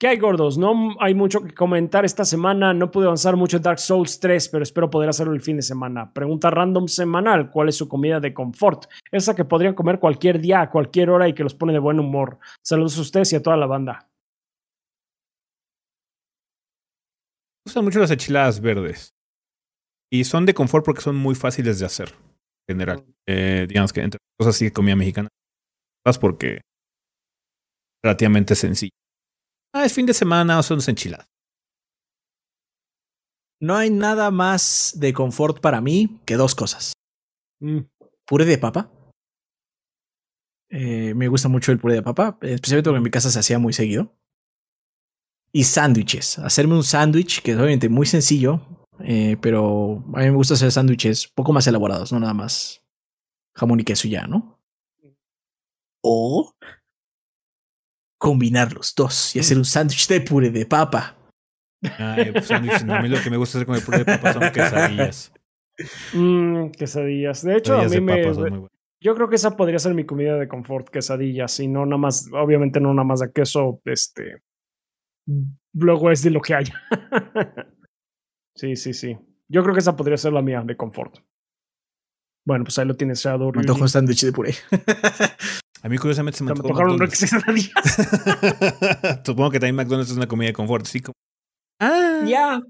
[0.00, 0.58] ¿Qué hay, gordos?
[0.58, 2.72] No hay mucho que comentar esta semana.
[2.74, 5.62] No pude avanzar mucho en Dark Souls 3, pero espero poder hacerlo el fin de
[5.62, 6.12] semana.
[6.12, 8.86] Pregunta random semanal: ¿Cuál es su comida de confort?
[9.12, 12.00] Esa que podrían comer cualquier día, a cualquier hora y que los pone de buen
[12.00, 12.38] humor.
[12.62, 14.08] Saludos a ustedes y a toda la banda.
[17.64, 19.14] Me gustan mucho las enchiladas verdes.
[20.10, 22.27] Y son de confort porque son muy fáciles de hacer
[22.68, 23.04] general.
[23.26, 25.28] Eh, digamos que entre cosas sí comida mexicana.
[26.20, 26.62] Porque
[28.02, 28.92] relativamente sencillo.
[29.74, 31.26] Ah, es fin de semana o son enchiladas.
[33.60, 36.92] No hay nada más de confort para mí que dos cosas.
[37.60, 37.80] Mm.
[38.26, 38.90] Puré de papa.
[40.70, 43.58] Eh, me gusta mucho el puré de papa, especialmente porque en mi casa se hacía
[43.58, 44.14] muy seguido.
[45.52, 46.38] Y sándwiches.
[46.38, 50.72] Hacerme un sándwich, que es obviamente muy sencillo, eh, pero a mí me gusta hacer
[50.72, 52.82] sándwiches poco más elaborados, no nada más
[53.54, 54.58] jamón y queso ya, ¿no?
[56.02, 56.54] O
[58.18, 61.16] combinar los dos y hacer un sándwich de puré de papa.
[61.98, 64.52] Ay, pues a mí lo que me gusta hacer con el puré de papa son
[64.52, 65.32] quesadillas.
[66.12, 67.42] Mm, quesadillas.
[67.42, 68.24] De hecho, a mí me.
[69.00, 72.28] Yo creo que esa podría ser mi comida de confort, quesadillas, y no nada más,
[72.32, 74.42] obviamente no nada más de queso, este.
[75.72, 76.74] Luego es de lo que haya.
[78.58, 79.16] Sí, sí, sí.
[79.48, 81.20] Yo creo que esa podría ser la mía de confort.
[82.44, 83.52] Bueno, pues ahí lo tienes, Shadow.
[83.54, 84.52] Me antojo un sándwich de puré.
[85.82, 86.98] A mí curiosamente se me, antojó un
[89.24, 91.00] Supongo que también McDonald's es una comida de confort, sí.
[91.00, 91.12] Como...
[91.80, 92.60] Ah, ya.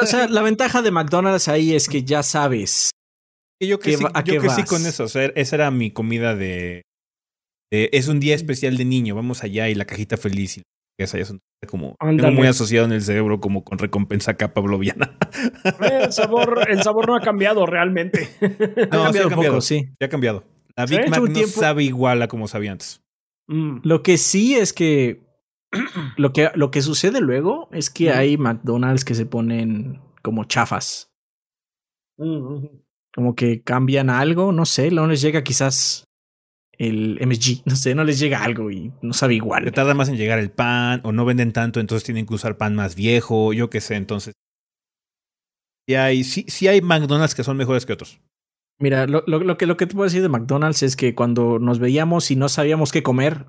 [0.00, 2.92] o sea, la ventaja de McDonald's ahí es que ya sabes.
[3.60, 5.02] Yo crecí, yo crecí con eso.
[5.02, 6.82] O sea, esa era mi comida de,
[7.72, 9.16] Es un día especial de niño.
[9.16, 10.58] Vamos allá y la cajita feliz.
[10.58, 10.62] Y
[10.98, 15.16] esa ya son como muy asociado en el cerebro como con recompensa acá pavloviana.
[15.80, 18.28] El sabor, el sabor no ha cambiado realmente.
[18.40, 18.48] No,
[19.00, 19.86] ha cambiado, un poco, sí.
[20.00, 20.44] Ya ha cambiado.
[20.76, 23.02] La Big Mac no sabe igual a como sabía antes.
[23.48, 23.78] Mm.
[23.82, 25.22] Lo que sí es que
[26.16, 31.10] lo que, lo que sucede luego es que hay McDonald's que se ponen como chafas.
[32.16, 36.04] Como que cambian algo, no sé, no les llega quizás
[36.82, 39.64] el MSG, no sé, no les llega algo y no sabe igual.
[39.64, 42.56] Le tarda más en llegar el pan o no venden tanto, entonces tienen que usar
[42.56, 44.34] pan más viejo, yo qué sé, entonces.
[45.88, 48.20] Sí hay, sí, sí hay McDonald's que son mejores que otros.
[48.78, 51.78] Mira, lo, lo, que, lo que te puedo decir de McDonald's es que cuando nos
[51.78, 53.46] veíamos y no sabíamos qué comer,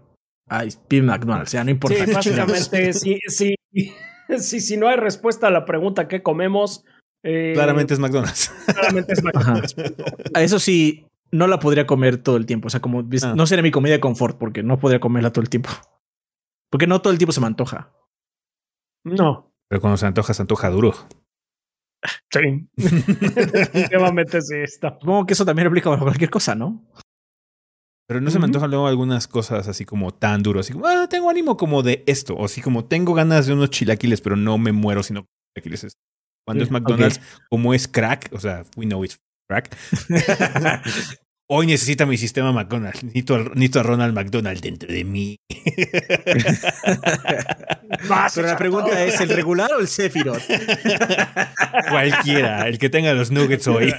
[0.48, 2.06] ay, pide McDonald's, ya no importa.
[2.06, 3.56] Sí, básicamente, sí, sí,
[4.38, 6.84] sí, si no hay respuesta a la pregunta ¿qué comemos?
[7.24, 8.52] Eh, claramente es McDonald's.
[8.66, 9.76] Claramente es McDonald's.
[10.36, 12.68] Eso sí, no la podría comer todo el tiempo.
[12.68, 13.34] O sea, como ah.
[13.36, 15.70] no sería mi comida de confort porque no podría comerla todo el tiempo.
[16.70, 17.94] Porque no todo el tiempo se me antoja.
[19.04, 19.54] No.
[19.70, 20.96] Pero cuando se antoja, se antoja duro.
[22.32, 22.68] Sí.
[22.76, 24.98] Definitivamente sí está.
[25.00, 26.84] Supongo que eso también aplica para cualquier cosa, ¿no?
[28.08, 31.08] Pero no se me antojan luego algunas cosas así como tan duro, así como, ah,
[31.08, 34.58] tengo ánimo como de esto, o así como tengo ganas de unos chilaquiles, pero no
[34.58, 35.96] me muero sino chilaquiles.
[36.44, 39.78] Cuando es McDonald's, como es crack, o sea, we know it's crack.
[41.50, 43.04] Hoy necesita mi sistema McDonald's.
[43.04, 45.38] Necesito, a Ronald McDonald dentro de mí.
[48.36, 50.42] Pero la pregunta es: ¿el regular o el Sephiroth?
[51.90, 53.94] Cualquiera, el que tenga los nuggets hoy.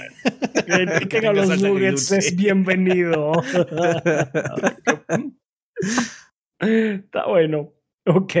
[0.67, 3.31] El que tenga los nuggets es bienvenido.
[6.59, 7.73] Está bueno.
[8.05, 8.33] Ok.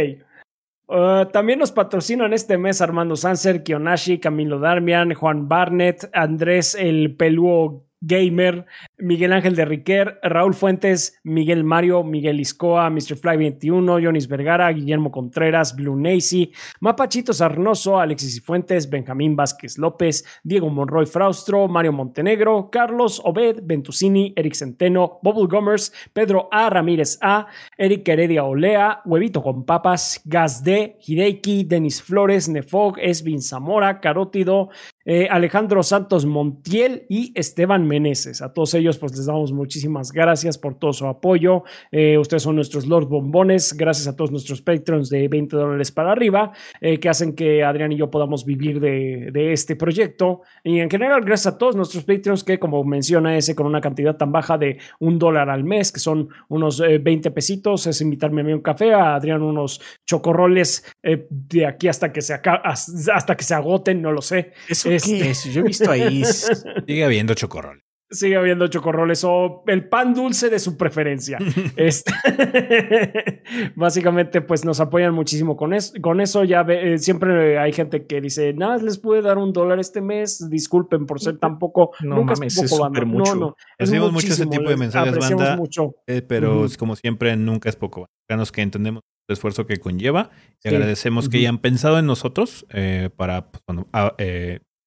[0.87, 7.15] Uh, también nos patrocinan este mes Armando Sanser, Kionashi, Camilo Darmian, Juan Barnett, Andrés el
[7.15, 8.65] Pelúo Gamer,
[8.97, 13.15] Miguel Ángel de Riquer, Raúl Fuentes, Miguel Mario, Miguel Iscoa, Mr.
[13.15, 20.23] Fly 21, Jonis Vergara, Guillermo Contreras, Blue Nacy, Mapachito Sarnoso, Alexis Fuentes, Benjamín Vázquez López,
[20.43, 26.69] Diego Monroy Fraustro, Mario Montenegro, Carlos Obed, Ventusini, Eric Centeno, Bubble Gomers, Pedro A.
[26.69, 27.47] Ramírez A,
[27.77, 34.69] Eric Heredia Olea, Huevito con Papas, Gazde, Hideiki, Denis Flores, Nefog, Esvin Zamora, Carótido,
[35.07, 38.41] eh, Alejandro Santos Montiel y Esteban Meneses.
[38.41, 41.63] A todos ellos, pues les damos muchísimas gracias por todo su apoyo.
[41.91, 43.73] Eh, ustedes son nuestros Lord Bombones.
[43.73, 47.91] Gracias a todos nuestros patrons de 20 dólares para arriba, eh, que hacen que Adrián
[47.91, 50.41] y yo podamos vivir de, de, este proyecto.
[50.63, 54.15] Y en general, gracias a todos nuestros patrons que, como menciona ese, con una cantidad
[54.15, 58.43] tan baja de un dólar al mes, que son unos 20 pesitos, es invitarme a
[58.43, 63.53] mí un café, a Adrián unos chocorroles de aquí hasta que se hasta que se
[63.53, 64.53] agoten, no lo sé.
[64.67, 66.23] Este, yo he visto ahí.
[66.87, 67.84] Sigue habiendo chocorroles.
[68.15, 71.37] Sigue habiendo chocorroles o el pan dulce de su preferencia.
[71.75, 72.13] este,
[73.75, 75.93] básicamente, pues nos apoyan muchísimo con eso.
[76.01, 79.79] Con eso ya eh, siempre hay gente que dice, nada, les puede dar un dólar
[79.79, 80.49] este mes.
[80.49, 81.91] Disculpen por ser tan poco.
[82.01, 83.55] No, nunca es poco, No, no.
[83.77, 85.57] Recibimos mucho ese tipo de mensajes, banda.
[85.57, 85.95] Mucho.
[86.07, 88.07] Eh, pero como siempre, nunca es poco.
[88.29, 90.29] Ganos que entendemos el esfuerzo que conlleva.
[90.63, 93.61] Y agradecemos que hayan pensado en nosotros eh, para pues,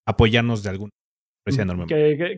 [0.05, 0.89] apoyarnos de algún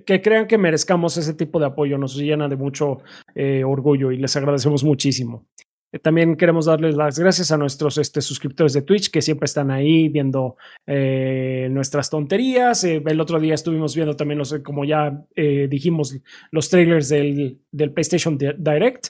[0.05, 2.99] que, crean que merezcamos ese tipo de apoyo nos llena de mucho
[3.35, 5.45] eh, orgullo y les agradecemos muchísimo.
[5.91, 9.71] Eh, también queremos darles las gracias a nuestros este, suscriptores de Twitch que siempre están
[9.71, 12.83] ahí viendo eh, nuestras tonterías.
[12.83, 16.17] Eh, el otro día estuvimos viendo también, los, como ya dijimos,
[16.51, 19.07] los trailers del, del PlayStation Direct.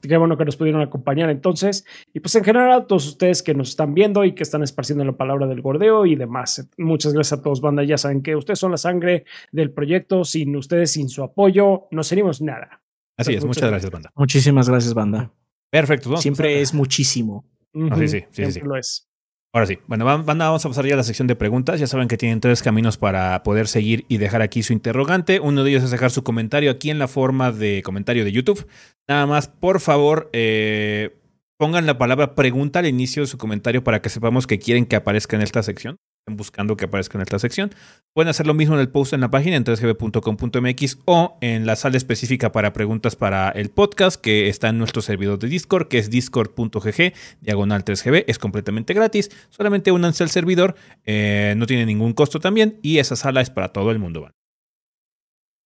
[0.00, 1.84] Qué bueno que nos pudieron acompañar entonces.
[2.12, 5.04] Y pues en general a todos ustedes que nos están viendo y que están esparciendo
[5.04, 6.68] la palabra del gordeo y demás.
[6.78, 7.84] Muchas gracias a todos, banda.
[7.84, 10.24] Ya saben que ustedes son la sangre del proyecto.
[10.24, 12.82] Sin ustedes, sin su apoyo, no seríamos nada.
[13.16, 14.10] Así es, muchas gracias, banda.
[14.14, 15.30] Muchísimas gracias, banda.
[15.72, 16.16] Perfecto.
[16.18, 17.48] Siempre es muchísimo.
[17.90, 19.08] Ah, sí, sí, sí, Lo es.
[19.54, 21.80] Ahora sí, bueno, vamos a pasar ya a la sección de preguntas.
[21.80, 25.40] Ya saben que tienen tres caminos para poder seguir y dejar aquí su interrogante.
[25.40, 28.66] Uno de ellos es dejar su comentario aquí en la forma de comentario de YouTube.
[29.08, 31.18] Nada más, por favor, eh,
[31.58, 34.96] pongan la palabra pregunta al inicio de su comentario para que sepamos que quieren que
[34.96, 35.98] aparezca en esta sección
[36.30, 37.70] buscando que aparezca en esta sección.
[38.14, 41.76] Pueden hacer lo mismo en el post en la página en 3gb.com.mx o en la
[41.76, 45.98] sala específica para preguntas para el podcast que está en nuestro servidor de Discord, que
[45.98, 48.24] es discord.gg diagonal 3gb.
[48.26, 49.30] Es completamente gratis.
[49.50, 50.76] Solamente únanse al servidor.
[51.04, 52.78] Eh, no tiene ningún costo también.
[52.82, 54.30] Y esa sala es para todo el mundo.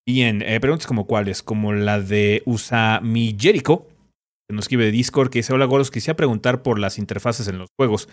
[0.09, 3.89] Bien, eh, preguntas como cuáles, como la de Usami Jericho,
[4.49, 7.59] que nos escribe de Discord, que dice, hola gordos, quisiera preguntar por las interfaces en
[7.59, 8.09] los juegos.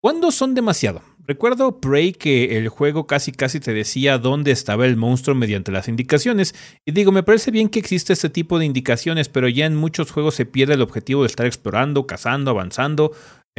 [0.00, 1.02] ¿Cuándo son demasiado?
[1.26, 5.88] Recuerdo Prey que el juego casi casi te decía dónde estaba el monstruo mediante las
[5.88, 6.54] indicaciones.
[6.86, 10.12] Y digo, me parece bien que existe este tipo de indicaciones, pero ya en muchos
[10.12, 13.10] juegos se pierde el objetivo de estar explorando, cazando, avanzando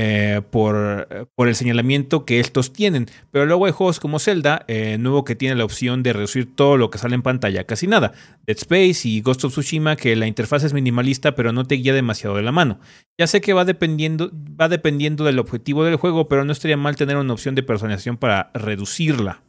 [0.01, 3.07] eh, por, por, el señalamiento que estos tienen.
[3.31, 6.77] Pero luego hay juegos como Zelda, eh, nuevo que tiene la opción de reducir todo
[6.77, 8.13] lo que sale en pantalla, casi nada.
[8.47, 11.93] Dead Space y Ghost of Tsushima, que la interfaz es minimalista, pero no te guía
[11.93, 12.79] demasiado de la mano.
[13.19, 16.95] Ya sé que va dependiendo, va dependiendo del objetivo del juego, pero no estaría mal
[16.95, 19.43] tener una opción de personalización para reducirla.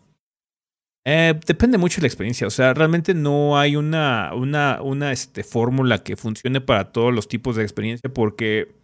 [1.06, 2.48] Eh, depende mucho de la experiencia.
[2.48, 7.28] O sea, realmente no hay una, una, una este, fórmula que funcione para todos los
[7.28, 8.79] tipos de experiencia porque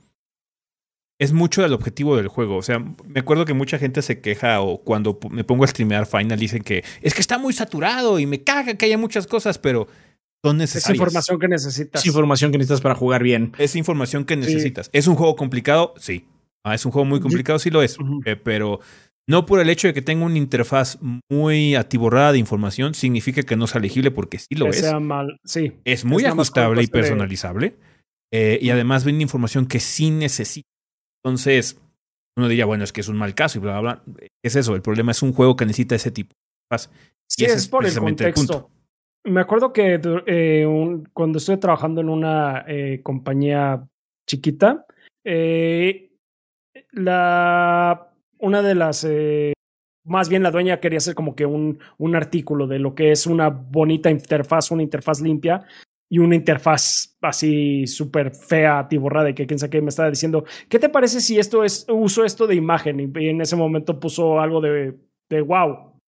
[1.18, 2.56] es mucho del objetivo del juego.
[2.56, 6.06] O sea, me acuerdo que mucha gente se queja o cuando me pongo a streamear
[6.06, 9.58] Final dicen que es que está muy saturado y me caga que haya muchas cosas,
[9.58, 9.88] pero
[10.44, 10.90] son necesarias.
[10.90, 12.00] Es información que necesitas.
[12.02, 13.52] Es información que necesitas para jugar bien.
[13.58, 14.90] Es información que necesitas.
[14.92, 15.94] ¿Es un juego complicado?
[15.98, 16.26] Sí.
[16.64, 17.96] Ah, es un juego muy complicado, sí lo es.
[18.24, 18.80] Eh, pero
[19.28, 20.98] no por el hecho de que tenga una interfaz
[21.30, 24.80] muy atiborrada de información significa que no sea legible porque sí lo que es.
[24.80, 25.38] Sea mal.
[25.44, 25.74] Sí.
[25.84, 27.76] Es muy ajustable y personalizable.
[28.32, 30.68] Eh, y además viene información que sí necesita.
[31.26, 31.76] Entonces,
[32.36, 34.14] uno diría, bueno, es que es un mal caso y bla, bla, bla.
[34.16, 34.76] ¿Qué es eso?
[34.76, 36.32] El problema es un juego que necesita ese tipo
[36.70, 36.78] de
[37.28, 38.70] Sí, es, por el contexto.
[39.24, 40.66] Me acuerdo que eh,
[41.12, 43.88] cuando estuve trabajando en una eh, compañía
[44.24, 44.86] chiquita,
[45.24, 46.12] eh,
[46.92, 49.04] la, una de las,
[50.04, 53.26] más bien la dueña quería hacer como que un, un artículo de lo que es
[53.26, 55.66] una bonita interfaz, una interfaz limpia
[56.08, 60.44] y una interfaz así súper fea, atiborrada, y que quién sabe qué me estaba diciendo,
[60.68, 63.00] ¿qué te parece si esto es, uso esto de imagen?
[63.00, 64.96] Y, en ese momento puso algo de,
[65.28, 66.00] de wow.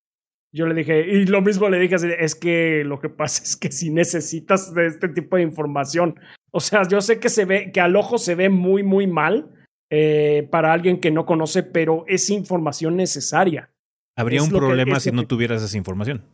[0.53, 3.71] Yo le dije, y lo mismo le dije, es que lo que pasa es que
[3.71, 6.19] si necesitas de este tipo de información,
[6.51, 9.51] o sea, yo sé que se ve, que al ojo se ve muy, muy mal
[9.91, 13.71] eh, para alguien que no conoce, pero es información necesaria.
[14.17, 16.25] Habría un problema si no tuvieras esa información.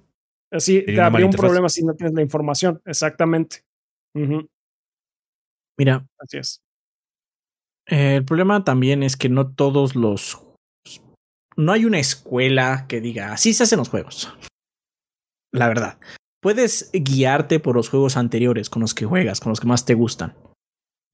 [0.55, 2.81] Así te habría un problema si no tienes la información.
[2.85, 3.65] Exactamente.
[5.77, 6.07] Mira.
[6.19, 6.61] Así es.
[7.87, 10.41] el problema también es que no todos los.
[11.57, 14.33] No hay una escuela que diga así se hacen los juegos.
[15.53, 15.99] La verdad.
[16.41, 19.95] Puedes guiarte por los juegos anteriores con los que juegas, con los que más te
[19.95, 20.37] gustan.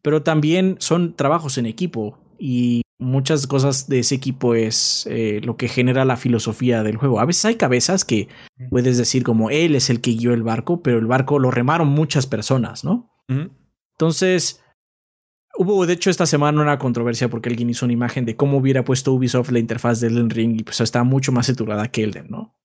[0.03, 5.57] Pero también son trabajos en equipo y muchas cosas de ese equipo es eh, lo
[5.57, 7.19] que genera la filosofía del juego.
[7.19, 8.29] A veces hay cabezas que
[8.69, 11.89] puedes decir como él es el que guió el barco, pero el barco lo remaron
[11.89, 13.11] muchas personas, ¿no?
[13.93, 14.63] Entonces,
[15.57, 18.85] hubo de hecho esta semana una controversia porque alguien hizo una imagen de cómo hubiera
[18.85, 22.27] puesto Ubisoft la interfaz de Elden Ring y pues está mucho más saturada que Elden,
[22.29, 22.57] ¿no?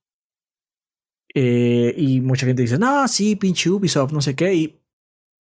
[1.34, 4.54] Eh, y mucha gente dice, no, sí, pinche Ubisoft, no sé qué.
[4.54, 4.82] Y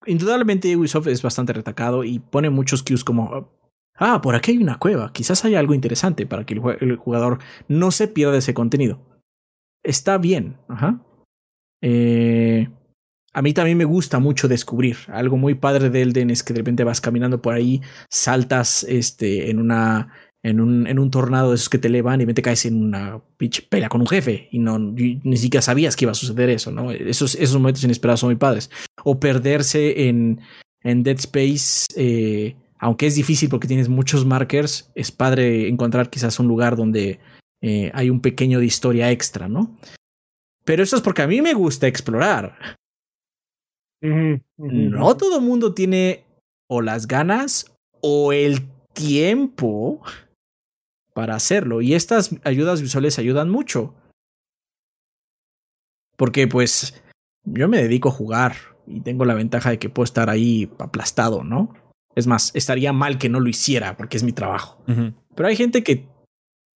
[0.07, 3.62] indudablemente Ubisoft es bastante retacado y pone muchos cues como
[4.03, 7.39] ah, por aquí hay una cueva, quizás hay algo interesante para que el, jugador
[7.69, 9.01] no se pierda ese contenido.
[9.83, 11.01] Está bien, ajá.
[11.81, 12.69] Eh,
[13.33, 14.97] a mí también me gusta mucho descubrir.
[15.09, 17.81] Algo muy padre de Elden es que de repente vas caminando por ahí,
[18.11, 20.13] saltas este, en una.
[20.45, 23.21] En un, en un tornado de esos que te elevan y te caes en una
[23.37, 26.73] pinche pelea con un jefe y no ni siquiera sabías que iba a suceder eso,
[26.73, 26.91] ¿no?
[26.91, 28.69] Esos, esos momentos inesperados son muy padres.
[29.05, 30.41] O perderse en,
[30.83, 36.41] en Dead Space eh, aunque es difícil porque tienes muchos markers, es padre encontrar quizás
[36.41, 37.21] un lugar donde
[37.61, 39.79] eh, hay un pequeño de historia extra, ¿no?
[40.65, 42.77] Pero eso es porque a mí me gusta explorar.
[44.01, 46.25] No todo mundo tiene
[46.69, 50.03] o las ganas o el tiempo
[51.15, 51.83] para hacerlo.
[51.83, 53.95] Y estas ayudas visuales ayudan mucho.
[56.17, 57.01] Porque pues
[57.45, 58.57] yo me dedico a jugar
[58.89, 61.81] y tengo la ventaja de que puedo estar ahí aplastado, ¿no?
[62.15, 64.83] Es más, estaría mal que no lo hiciera porque es mi trabajo.
[65.35, 66.07] Pero hay gente que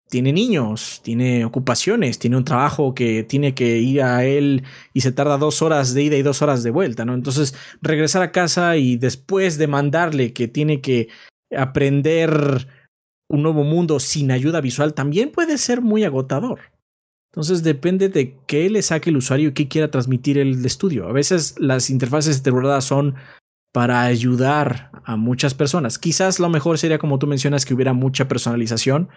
[0.10, 4.64] tiene niños, tiene ocupaciones, tiene un trabajo que tiene que ir a él
[4.94, 7.14] y se tarda dos horas de ida y dos horas de vuelta, ¿no?
[7.14, 11.10] Entonces, regresar a casa y después de mandarle que tiene que
[11.56, 12.68] aprender
[13.30, 16.60] un nuevo mundo sin ayuda visual también puede ser muy agotador.
[17.32, 21.08] Entonces depende de qué le saque el usuario y qué quiera transmitir el estudio.
[21.08, 23.16] A veces las interfaces de verdad son
[23.76, 26.00] para ayudar a muchas personas.
[26.00, 29.10] Quizás lo mejor sería, como tú mencionas, que hubiera mucha personalización,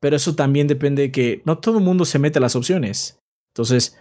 [0.00, 3.18] pero eso también depende de que no todo el mundo se mete a las opciones.
[3.52, 3.98] Entonces,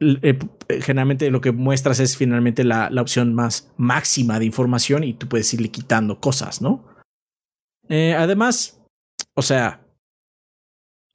[0.00, 0.36] eh,
[0.80, 5.28] generalmente lo que muestras es finalmente la, la, opción más máxima de información y tú
[5.28, 6.84] puedes irle quitando cosas, ¿no?
[7.88, 8.82] Eh, además,
[9.36, 9.83] o sea,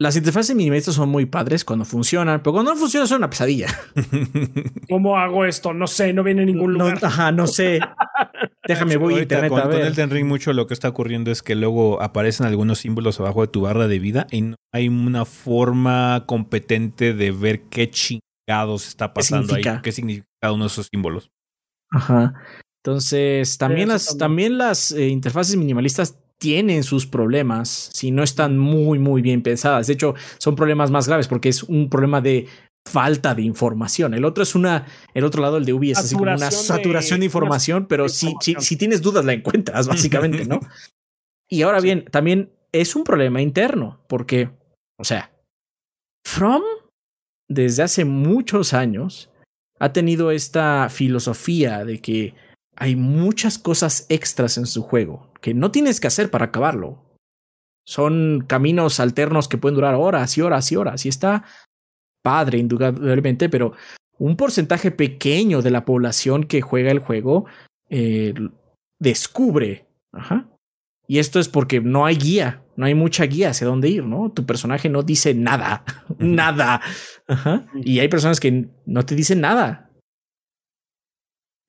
[0.01, 3.67] las interfaces minimalistas son muy padres cuando funcionan, pero cuando no funcionan son una pesadilla.
[4.89, 5.73] ¿Cómo hago esto?
[5.73, 7.01] No sé, no viene a ningún lugar.
[7.01, 7.79] No, ajá, no sé.
[8.67, 9.93] déjame voy a internet con, a ver.
[9.93, 13.49] Con Ring mucho lo que está ocurriendo es que luego aparecen algunos símbolos abajo de
[13.49, 19.13] tu barra de vida y no hay una forma competente de ver qué chingados está
[19.13, 21.29] pasando ahí, qué significa cada uno de esos símbolos.
[21.91, 22.35] Ajá.
[22.85, 24.57] Entonces, también las, también.
[24.57, 29.87] las eh, interfaces minimalistas tienen sus problemas si no están muy, muy bien pensadas.
[29.87, 32.47] De hecho, son problemas más graves porque es un problema de
[32.87, 34.13] falta de información.
[34.13, 37.19] El otro es una, el otro lado, el de Ubi, es así como una saturación
[37.19, 40.61] de, información, pero si, si, si, tienes dudas la encuentras, básicamente, ¿no?
[41.47, 44.49] y ahora bien, también es un problema interno, porque,
[44.97, 45.31] o sea,
[46.25, 46.61] From,
[47.47, 49.29] desde hace muchos años,
[49.79, 52.33] ha tenido esta filosofía de que
[52.75, 57.03] hay muchas cosas extras en su juego que no tienes que hacer para acabarlo.
[57.85, 61.05] Son caminos alternos que pueden durar horas y horas y horas.
[61.05, 61.43] Y está
[62.21, 63.73] padre, indudablemente, pero
[64.17, 67.45] un porcentaje pequeño de la población que juega el juego
[67.89, 68.33] eh,
[68.99, 69.87] descubre.
[70.11, 70.47] Ajá.
[71.07, 74.31] Y esto es porque no hay guía, no hay mucha guía hacia dónde ir, ¿no?
[74.31, 75.83] Tu personaje no dice nada,
[76.19, 76.81] nada.
[77.27, 77.65] Ajá.
[77.73, 79.89] Y hay personas que no te dicen nada.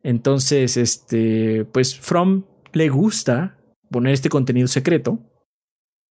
[0.02, 3.56] Entonces, este, pues From le gusta
[3.90, 5.18] poner este contenido secreto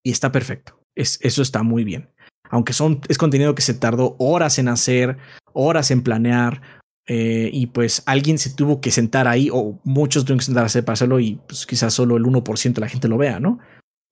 [0.04, 0.80] y está perfecto.
[0.96, 2.10] Es, eso está muy bien.
[2.50, 5.18] Aunque son, es contenido que se tardó horas en hacer,
[5.54, 6.62] horas en planear,
[7.08, 10.94] eh, y pues alguien se tuvo que sentar ahí, o muchos tuvieron que sentarse para
[10.94, 13.60] hacerlo, y pues quizás solo el 1% de la gente lo vea, ¿no?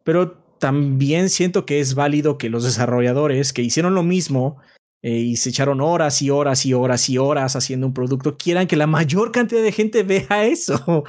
[0.03, 4.57] Pero también siento que es válido que los desarrolladores que hicieron lo mismo
[5.02, 8.68] eh, y se echaron horas y horas y horas y horas haciendo un producto, quieran
[8.68, 11.03] que la mayor cantidad de gente vea eso.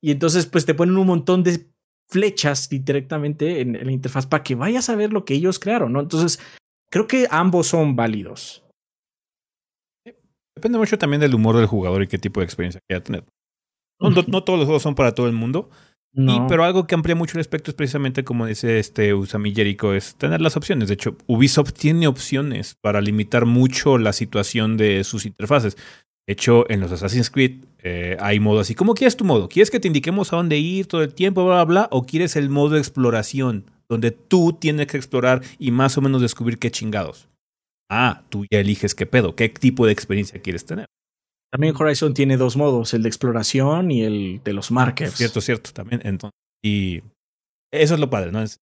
[0.00, 1.66] Y entonces pues te ponen un montón de
[2.08, 6.00] flechas directamente en, la interfaz para que vayas a ver lo que ellos crearon, ¿no?
[6.00, 6.40] Entonces,
[6.90, 8.64] creo que ambos son válidos.
[10.56, 13.24] Depende mucho también del humor del jugador y qué tipo de experiencia quiera tener.
[14.00, 15.70] No, no, todos los juegos son para todo el mundo,
[16.48, 20.16] pero algo que amplía mucho el espectro es precisamente como dice este Usami Jericho, es
[20.16, 20.88] tener las opciones.
[20.88, 25.76] De hecho, Ubisoft tiene opciones para limitar mucho la situación de sus interfaces.
[26.28, 28.74] De hecho, en los Assassin's Creed eh, hay modo así.
[28.74, 29.48] ¿Cómo quieres tu modo?
[29.48, 31.88] ¿Quieres que te indiquemos a dónde ir todo el tiempo, bla, bla, bla?
[31.90, 36.20] ¿O quieres el modo de exploración, donde tú tienes que explorar y más o menos
[36.20, 37.30] descubrir qué chingados?
[37.90, 40.84] Ah, tú ya eliges qué pedo, qué tipo de experiencia quieres tener.
[41.50, 45.14] También Horizon tiene dos modos, el de exploración y el de los markers.
[45.14, 46.02] Cierto, cierto, también.
[46.04, 47.00] Entonces, y
[47.72, 48.42] eso es lo padre, ¿no?
[48.42, 48.58] Es,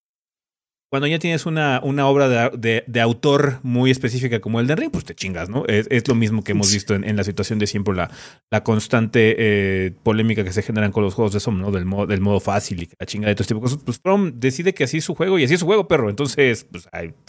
[0.91, 4.91] cuando ya tienes una, una obra de, de, autor muy específica como el de Ring,
[4.91, 5.65] pues te chingas, ¿no?
[5.67, 8.11] Es, es lo mismo que hemos visto en, en, la situación de siempre, la,
[8.51, 11.71] la constante eh, polémica que se generan con los juegos de SOM, ¿no?
[11.73, 13.83] Del modo, del modo fácil y la chingada de todo este tipo de cosas.
[13.85, 16.09] Pues From decide que así es su juego y así es su juego, perro.
[16.09, 16.89] Entonces, pues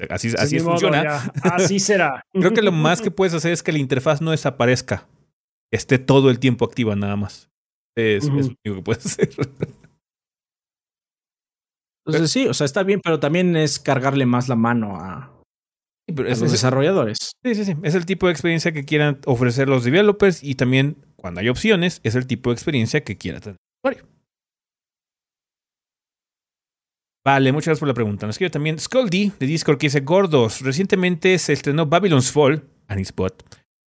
[0.09, 1.31] así, así funciona.
[1.41, 2.21] así será.
[2.33, 5.07] Creo que lo más que puedes hacer es que la interfaz no desaparezca
[5.71, 7.49] esté todo el tiempo activa nada más.
[7.95, 9.29] Es, lo único que puedes hacer.
[12.07, 15.33] Entonces sí, o sea, está bien, pero también es cargarle más la mano a,
[16.07, 17.17] los desarrolladores.
[17.43, 17.75] Sí, sí, sí.
[17.83, 21.99] Es el tipo de experiencia que quieran ofrecer los developers y también, cuando hay opciones,
[22.03, 24.09] es el tipo de experiencia que quiera tener el usuario.
[27.25, 28.25] Vale, muchas gracias por la pregunta.
[28.25, 33.43] Nos escribe también Scoldy de Discord que dice: Gordos, recientemente se estrenó Babylon's Fall, Anispot,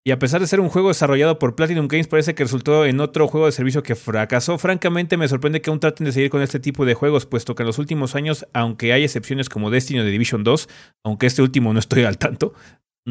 [0.05, 2.99] y a pesar de ser un juego desarrollado por Platinum Games, parece que resultó en
[3.01, 4.57] otro juego de servicio que fracasó.
[4.57, 7.63] Francamente, me sorprende que aún traten de seguir con este tipo de juegos, puesto que
[7.63, 10.69] en los últimos años, aunque hay excepciones como Destiny o The Division 2,
[11.03, 12.53] aunque este último no estoy al tanto,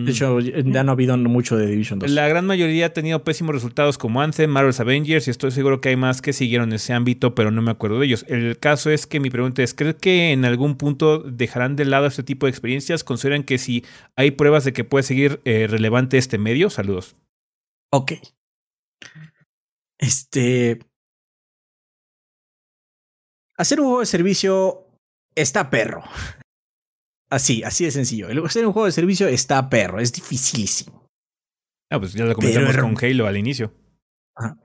[0.05, 2.11] de hecho, ya no ha habido mucho de Division 2.
[2.11, 5.91] La gran mayoría ha tenido pésimos resultados como Anthem, Marvel's Avengers y estoy seguro que
[5.91, 8.25] hay más que siguieron ese ámbito, pero no me acuerdo de ellos.
[8.29, 12.07] El caso es que mi pregunta es, ¿crees que en algún punto dejarán de lado
[12.07, 13.05] este tipo de experiencias?
[13.05, 13.85] ¿Consideran que si
[14.17, 16.71] hay pruebas de que puede seguir eh, relevante este medio?
[16.71, 17.17] Saludos.
[17.93, 18.13] Ok.
[19.99, 20.79] Este...
[23.57, 24.87] Hacer un juego de servicio
[25.35, 26.03] está perro.
[27.31, 28.29] Así, así de sencillo.
[28.29, 31.07] El hacer un juego de servicio está perro, es dificilísimo.
[31.91, 33.73] Ah, pues ya lo comentamos con Halo al inicio.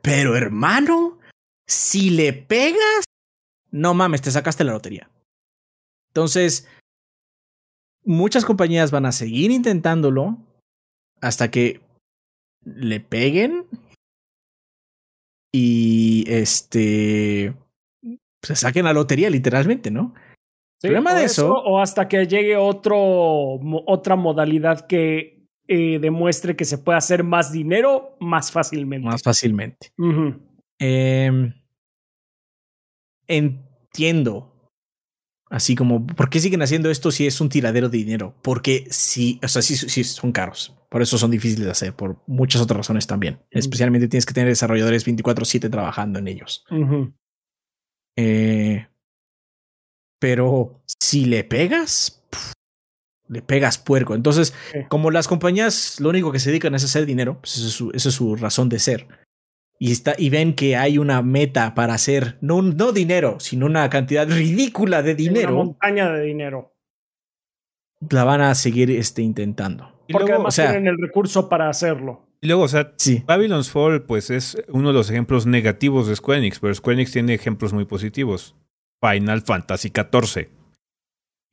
[0.02, 1.20] Pero hermano,
[1.68, 3.06] si le pegas,
[3.72, 5.10] no mames, te sacaste la lotería.
[6.10, 6.68] Entonces,
[8.04, 10.38] muchas compañías van a seguir intentándolo
[11.22, 11.82] hasta que
[12.64, 13.66] le peguen
[15.52, 17.56] y este
[18.42, 20.14] se saquen la lotería literalmente, ¿no?
[20.84, 26.78] Problema de eso, O hasta que llegue otro, otra modalidad que eh, demuestre que se
[26.78, 29.08] puede hacer más dinero más fácilmente.
[29.08, 29.94] Más fácilmente.
[30.80, 31.54] Em,
[33.28, 34.50] entiendo.
[35.50, 38.36] Así como, ¿por qué siguen haciendo esto si es un tiradero de dinero?
[38.42, 40.76] Porque sí, o sea, sí, sí son caros.
[40.90, 43.40] Por eso son difíciles de hacer, por muchas otras razones también.
[43.50, 46.66] Especialmente tienes que tener desarrolladores 24/7 trabajando en ellos.
[48.16, 48.88] Eh,
[50.24, 52.24] pero si le pegas,
[53.28, 54.16] le pegas puerco.
[54.16, 54.54] Entonces,
[54.88, 58.36] como las compañías lo único que se dedican es hacer dinero, pues esa es su,
[58.38, 59.06] razón de ser.
[59.80, 63.90] Y, está, y ven que hay una meta para hacer, no, no dinero, sino una
[63.90, 65.56] cantidad ridícula de dinero.
[65.56, 66.74] Una montaña de dinero.
[68.10, 69.92] La van a seguir este, intentando.
[70.10, 72.30] Porque además tienen el recurso para hacerlo.
[72.40, 72.94] Y luego, o sea,
[73.26, 77.12] Babylon's Fall, pues es uno de los ejemplos negativos de Square Enix, pero Square Enix
[77.12, 78.56] tiene ejemplos muy positivos.
[79.04, 80.50] Final Fantasy XIV.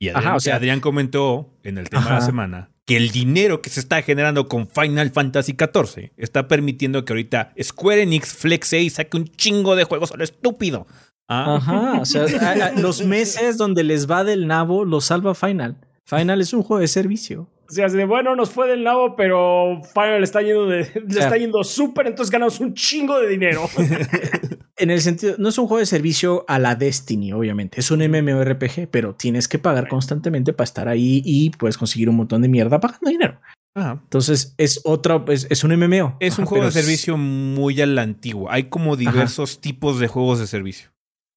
[0.01, 4.03] Y Adrián, comentó en el tema de la semana que el dinero que se está
[4.03, 9.29] generando con Final Fantasy XIV está permitiendo que ahorita Square Enix Flex y saque un
[9.29, 10.87] chingo de juegos a lo estúpido.
[11.29, 11.57] ¿Ah?
[11.57, 15.77] Ajá, o sea, los meses donde les va del nabo los salva Final.
[16.05, 17.49] Final es un juego de servicio.
[17.69, 21.37] O sea, de bueno, nos fue del lado, pero Final está yendo de, le está
[21.37, 23.69] yendo súper, entonces ganamos un chingo de dinero.
[24.81, 27.81] en el sentido, no es un juego de servicio a la Destiny, obviamente.
[27.81, 32.17] Es un MMORPG, pero tienes que pagar constantemente para estar ahí y puedes conseguir un
[32.17, 33.41] montón de mierda pagando dinero.
[33.77, 36.17] Entonces es otro, es, un MMO.
[36.21, 38.53] Es un juego de servicio muy a la antigua.
[38.53, 40.91] Hay como diversos tipos de juegos de servicio.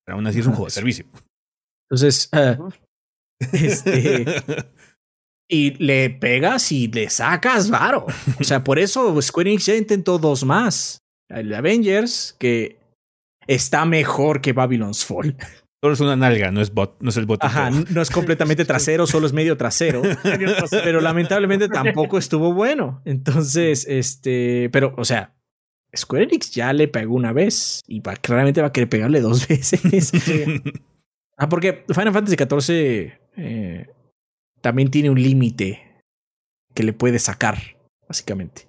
[0.05, 1.05] Pero aún así es un juego de servicio.
[1.89, 2.57] Entonces, ah,
[3.53, 4.25] este,
[5.49, 8.05] y le pegas y le sacas varo.
[8.39, 10.99] O sea, por eso Square Enix ya intentó dos más.
[11.29, 12.82] El Avengers, que
[13.47, 15.35] está mejor que Babylon's Fall.
[15.83, 17.43] Solo es una nalga, no es, bot, no es el bot.
[17.43, 20.01] Ajá, no es completamente trasero, solo es medio trasero.
[20.71, 23.01] pero lamentablemente tampoco estuvo bueno.
[23.03, 25.35] Entonces, este, pero, o sea,
[25.93, 30.13] Square Enix ya le pegó una vez y claramente va a querer pegarle dos veces.
[31.37, 33.87] ah, porque Final Fantasy XIV eh,
[34.61, 36.01] también tiene un límite
[36.73, 37.57] que le puede sacar,
[38.07, 38.67] básicamente.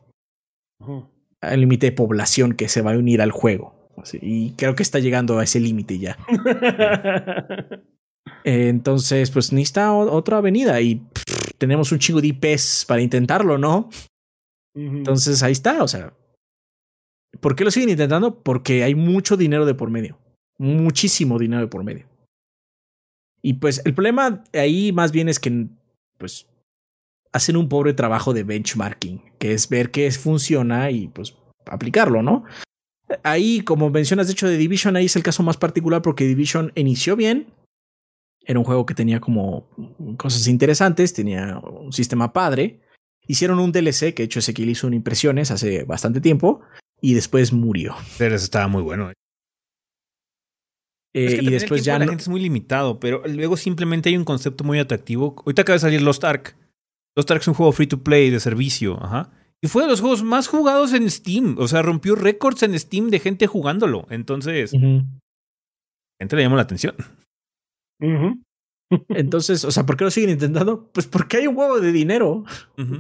[1.41, 3.74] El límite de población que se va a unir al juego.
[4.21, 6.19] Y creo que está llegando a ese límite ya.
[8.45, 11.03] Entonces, pues necesita otra avenida y
[11.59, 13.89] tenemos un chingo de IPs para intentarlo, ¿no?
[14.75, 16.13] Entonces ahí está, o sea.
[17.41, 18.43] ¿Por qué lo siguen intentando?
[18.43, 20.19] Porque hay mucho dinero de por medio.
[20.59, 22.07] Muchísimo dinero de por medio.
[23.43, 25.67] Y pues el problema ahí más bien es que
[26.19, 26.47] pues
[27.33, 32.45] hacen un pobre trabajo de benchmarking, que es ver qué funciona y pues aplicarlo, ¿no?
[33.23, 36.73] Ahí, como mencionas, de hecho, de Division, ahí es el caso más particular porque Division
[36.75, 37.53] inició bien.
[38.47, 39.69] Era un juego que tenía como
[40.17, 42.81] cosas interesantes, tenía un sistema padre.
[43.27, 46.61] Hicieron un DLC, que de hecho Ezequiel hizo en impresiones hace bastante tiempo,
[47.01, 47.95] y después murió.
[48.19, 49.13] Pero estaba muy bueno.
[51.15, 51.99] Eh, y después ya.
[51.99, 55.35] La gente es muy limitado, pero luego simplemente hay un concepto muy atractivo.
[55.39, 56.57] Ahorita acaba de salir Lost Ark.
[57.17, 59.03] Lost Ark es un juego free to play de servicio.
[59.03, 59.31] Ajá.
[59.65, 61.57] Y fue de los juegos más jugados en Steam.
[61.59, 64.07] O sea, rompió récords en Steam de gente jugándolo.
[64.11, 66.95] Entonces, gente le llamó la atención.
[69.09, 70.91] Entonces, o sea, ¿por qué lo siguen intentando?
[70.93, 72.45] Pues porque hay un juego de dinero.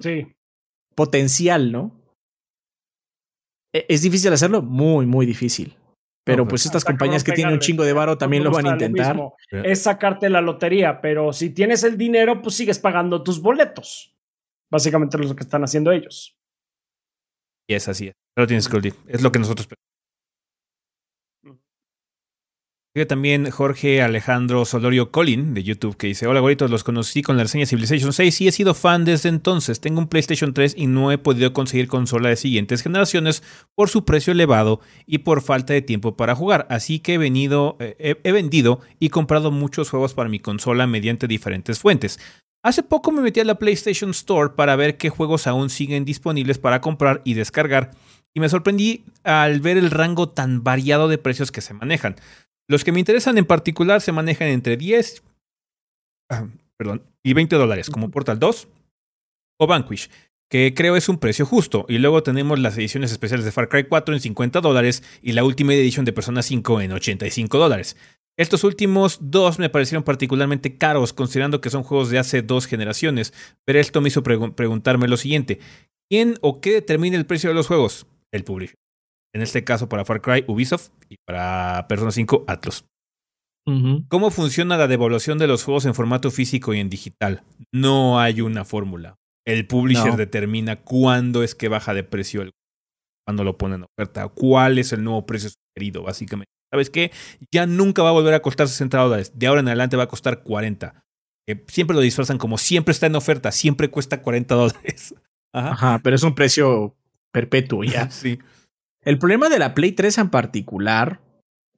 [0.00, 0.32] Sí.
[0.94, 2.00] Potencial, ¿no?
[3.70, 4.62] E, ¿Es difícil hacerlo?
[4.62, 5.76] Muy, muy difícil.
[6.24, 9.20] Pero pues estas compañías que tienen un chingo de varo también lo van a intentar.
[9.50, 14.16] Es sacarte la lotería, pero si tienes el dinero, pues sigues pagando tus boletos.
[14.70, 16.38] Básicamente es lo que están haciendo ellos.
[17.68, 18.12] Y es así.
[18.34, 19.68] Pero tienes que Es lo que nosotros
[23.08, 27.42] también Jorge Alejandro Solorio Colin de YouTube que dice, hola goritos, los conocí con la
[27.42, 29.80] reseña Civilization 6 y he sido fan desde entonces.
[29.80, 33.42] Tengo un PlayStation 3 y no he podido conseguir consola de siguientes generaciones
[33.74, 36.68] por su precio elevado y por falta de tiempo para jugar.
[36.70, 41.26] Así que he, venido, eh, he vendido y comprado muchos juegos para mi consola mediante
[41.26, 42.20] diferentes fuentes.
[42.64, 46.58] Hace poco me metí a la PlayStation Store para ver qué juegos aún siguen disponibles
[46.58, 47.90] para comprar y descargar
[48.32, 52.16] y me sorprendí al ver el rango tan variado de precios que se manejan.
[52.66, 55.22] Los que me interesan en particular se manejan entre 10
[56.30, 56.46] ah,
[56.76, 58.68] perdón, y 20 dólares, como Portal 2
[59.60, 60.10] o Vanquish,
[60.50, 61.86] que creo es un precio justo.
[61.88, 65.44] Y luego tenemos las ediciones especiales de Far Cry 4 en 50 dólares y la
[65.44, 67.96] última edición de Persona 5 en 85 dólares.
[68.36, 73.32] Estos últimos dos me parecieron particularmente caros, considerando que son juegos de hace dos generaciones,
[73.64, 75.60] pero esto me hizo preguntarme lo siguiente.
[76.10, 78.06] ¿Quién o qué determina el precio de los juegos?
[78.32, 78.76] El publisher.
[79.32, 82.84] En este caso, para Far Cry, Ubisoft y para Persona 5, Atlus.
[84.08, 87.44] ¿Cómo funciona la devolución de los juegos en formato físico y en digital?
[87.72, 89.16] No hay una fórmula.
[89.46, 92.50] El publisher determina cuándo es que baja de precio el
[93.26, 96.52] cuando lo ponen en oferta, cuál es el nuevo precio sugerido, básicamente.
[96.74, 97.12] ¿Sabes qué?
[97.52, 99.30] Ya nunca va a volver a costar 60 dólares.
[99.36, 101.04] De ahora en adelante va a costar 40.
[101.68, 105.14] siempre lo disfrazan como siempre está en oferta, siempre cuesta 40 dólares.
[105.52, 106.96] Ajá, pero es un precio
[107.30, 108.10] perpetuo ya.
[108.10, 108.40] sí.
[109.02, 111.20] El problema de la Play 3 en particular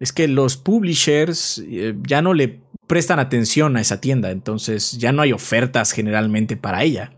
[0.00, 5.12] es que los publishers eh, ya no le prestan atención a esa tienda, entonces ya
[5.12, 7.10] no hay ofertas generalmente para ella.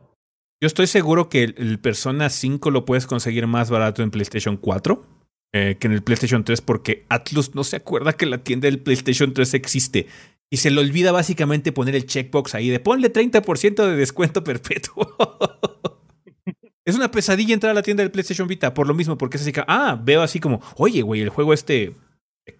[0.61, 5.18] Yo estoy seguro que el, Persona 5 lo puedes conseguir más barato en PlayStation 4
[5.55, 8.81] eh, que en el PlayStation 3 porque Atlus no se acuerda que la tienda del
[8.81, 10.07] PlayStation 3 existe.
[10.51, 15.15] Y se le olvida básicamente poner el checkbox ahí de ponle 30% de descuento perpetuo.
[16.85, 19.43] es una pesadilla entrar a la tienda del PlayStation Vita por lo mismo, porque es
[19.43, 21.95] así que, ah, veo así como, oye, güey, el juego este,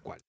[0.03, 0.21] ¿cuál?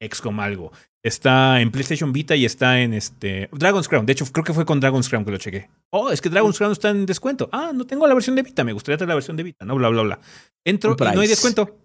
[0.00, 0.72] XCOM algo.
[1.04, 4.04] Está en PlayStation Vita y está en este Dragon's Crown.
[4.04, 5.70] De hecho, creo que fue con Dragon's Crown que lo chequé.
[5.90, 7.48] Oh, es que Dragon's Crown está en descuento.
[7.52, 8.64] Ah, no tengo la versión de Vita.
[8.64, 9.64] Me gustaría tener la versión de Vita.
[9.64, 10.20] No, bla, bla, bla.
[10.64, 11.78] Entro y no hay descuento.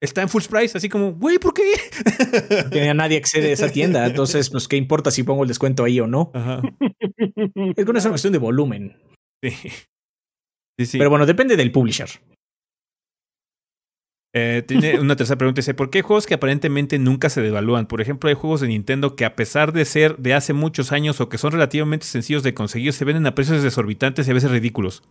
[0.00, 1.74] Está en full price, así como, güey, ¿por qué?
[2.72, 4.06] Que nadie accede a esa tienda.
[4.06, 6.30] Entonces, pues, ¿qué importa si pongo el descuento ahí o no?
[6.34, 8.96] No es una cuestión de volumen.
[9.42, 9.50] Sí.
[10.78, 10.98] sí, sí.
[10.98, 12.08] Pero bueno, depende del publisher.
[14.32, 15.58] Eh, tiene una tercera pregunta.
[15.58, 17.86] Dice, ¿por qué juegos que aparentemente nunca se devalúan?
[17.86, 21.20] Por ejemplo, hay juegos de Nintendo que a pesar de ser de hace muchos años
[21.20, 24.50] o que son relativamente sencillos de conseguir, se venden a precios desorbitantes y a veces
[24.50, 25.02] ridículos.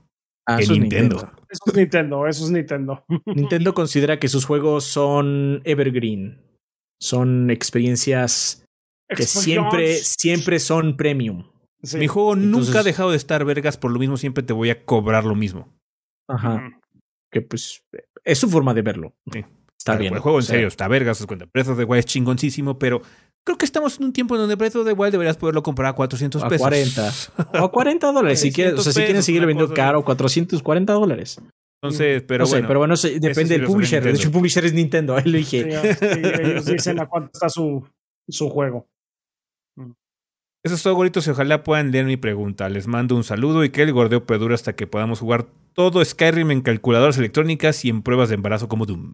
[0.46, 1.18] Ah, eso Nintendo.
[1.50, 3.04] Eso es Nintendo, eso es Nintendo.
[3.26, 6.42] Nintendo considera que sus juegos son evergreen.
[7.02, 8.66] Son experiencias
[9.08, 11.46] que siempre, siempre son premium.
[11.94, 14.86] Mi juego nunca ha dejado de estar vergas, por lo mismo siempre te voy a
[14.86, 15.74] cobrar lo mismo.
[16.28, 16.80] Ajá.
[17.32, 17.84] Que pues
[18.30, 19.14] es su forma de verlo.
[19.78, 20.14] Está bien.
[20.14, 21.48] El juego en serio está vergas, cuenta.
[21.52, 23.02] Breath of the Wild es chingoncísimo, pero
[23.46, 25.90] creo que estamos en un tiempo en donde Breath of the Wild deberías poderlo comprar
[25.90, 26.66] a 400 pesos.
[26.66, 27.12] A 40.
[27.62, 28.40] o a 40 dólares.
[28.40, 31.42] si, quieres, o sea, si quieren seguir vendiendo caro, 440 dólares.
[31.82, 32.68] Entonces, pero bueno.
[32.68, 34.04] pero bueno, depende del publisher.
[34.04, 35.18] De hecho, el publisher es Nintendo.
[35.18, 35.62] Él dije.
[36.44, 37.88] ellos dicen a cuánto está su,
[38.28, 38.88] su juego.
[40.62, 42.68] Eso es todo, goritos, y ojalá puedan leer mi pregunta.
[42.68, 45.48] Les mando un saludo y que el gordeo perdure hasta que podamos jugar
[45.80, 49.14] todo Skyrim en calculadoras electrónicas y en pruebas de embarazo como Doom.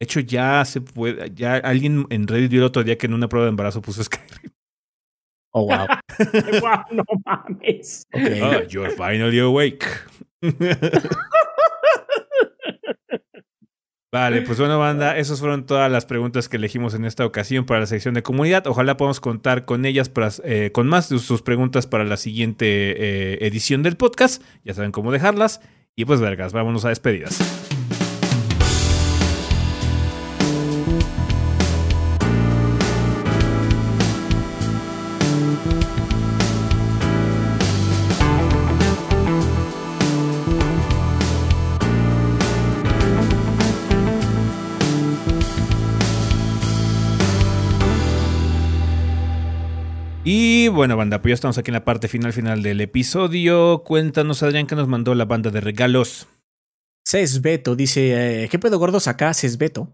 [0.00, 1.32] De hecho, ya se puede.
[1.32, 4.02] Ya alguien en Reddit vio el otro día que en una prueba de embarazo puso
[4.02, 4.50] Skyrim.
[5.52, 5.86] Oh, wow.
[6.60, 8.02] wow, no mames.
[8.12, 8.40] Okay.
[8.40, 9.86] Oh, you're finally awake.
[14.10, 17.78] Vale, pues bueno, banda, esas fueron todas las preguntas que elegimos en esta ocasión para
[17.80, 18.66] la sección de comunidad.
[18.66, 22.66] Ojalá podamos contar con ellas, para, eh, con más de sus preguntas para la siguiente
[22.66, 24.42] eh, edición del podcast.
[24.64, 25.60] Ya saben cómo dejarlas.
[25.96, 27.38] Y pues, vergas, vámonos a despedidas.
[50.64, 53.82] Y bueno, banda, pues ya estamos aquí en la parte final final del episodio.
[53.84, 56.26] Cuéntanos, Adrián, que nos mandó la banda de regalos.
[57.42, 59.92] Beto dice, eh, ¿qué pedo gordos acá, Beto?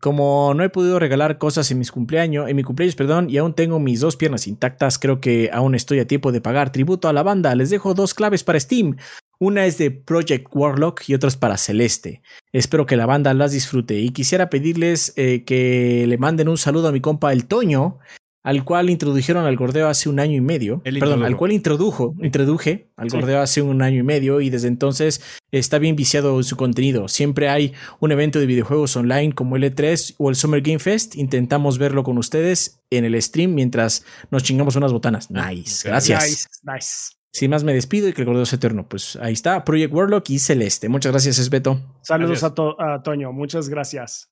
[0.00, 3.52] Como no he podido regalar cosas en mis cumpleaños, en mi cumpleaños, perdón, y aún
[3.52, 7.12] tengo mis dos piernas intactas, creo que aún estoy a tiempo de pagar tributo a
[7.12, 7.54] la banda.
[7.54, 8.96] Les dejo dos claves para Steam.
[9.38, 12.22] Una es de Project Warlock y otra es para Celeste.
[12.50, 16.88] Espero que la banda las disfrute y quisiera pedirles eh, que le manden un saludo
[16.88, 17.98] a mi compa El Toño,
[18.42, 20.82] al cual introdujeron al gordeo hace un año y medio.
[20.82, 25.22] perdón, al cual introdujo, introduje al gordeo hace un año y medio y desde entonces
[25.50, 27.08] está bien viciado en su contenido.
[27.08, 31.14] Siempre hay un evento de videojuegos online como el E3 o el Summer Game Fest.
[31.16, 35.30] Intentamos verlo con ustedes en el stream mientras nos chingamos unas botanas.
[35.30, 36.22] Nice, gracias.
[36.24, 37.22] Nice, nice.
[37.34, 38.86] Sin más me despido y que el gordeo sea eterno.
[38.88, 40.88] Pues ahí está, Project Warlock y Celeste.
[40.88, 41.80] Muchas gracias, Esbeto.
[42.02, 44.31] Saludos a, a Toño, muchas gracias.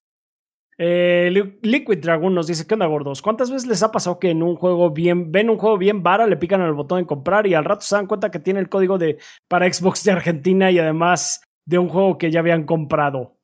[0.82, 1.30] Eh,
[1.60, 3.20] Liquid Dragon nos dice, ¿qué onda gordos?
[3.20, 6.26] ¿Cuántas veces les ha pasado que en un juego bien, ven un juego bien vara,
[6.26, 8.70] le pican el botón de comprar y al rato se dan cuenta que tiene el
[8.70, 13.36] código de para Xbox de Argentina y además de un juego que ya habían comprado?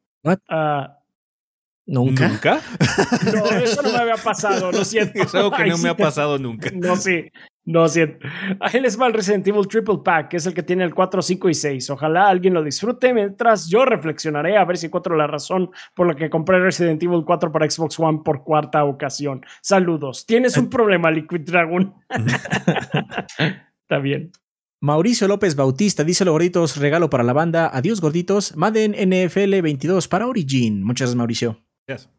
[0.48, 1.00] Ah,
[1.84, 2.28] ¿Nunca?
[2.28, 2.60] ¿Nunca?
[3.34, 5.22] No, eso no me había pasado, lo siento.
[5.22, 6.70] Es algo que no me ha pasado nunca.
[6.74, 7.30] No, sí.
[7.66, 8.26] No, siento.
[8.60, 11.20] Ahí les va el Resident Evil Triple Pack, que es el que tiene el 4,
[11.20, 11.90] 5 y 6.
[11.90, 16.14] Ojalá alguien lo disfrute mientras yo reflexionaré a ver si encuentro la razón por la
[16.14, 19.44] que compré Resident Evil 4 para Xbox One por cuarta ocasión.
[19.60, 20.24] Saludos.
[20.26, 21.92] Tienes un problema, Liquid Dragon.
[23.82, 24.30] Está bien.
[24.80, 27.68] Mauricio López Bautista dice los gorditos, regalo para la banda.
[27.72, 28.56] Adiós, gorditos.
[28.56, 30.84] Madden NFL 22 para Origin.
[30.84, 31.64] Muchas gracias, Mauricio.
[31.88, 32.12] Gracias.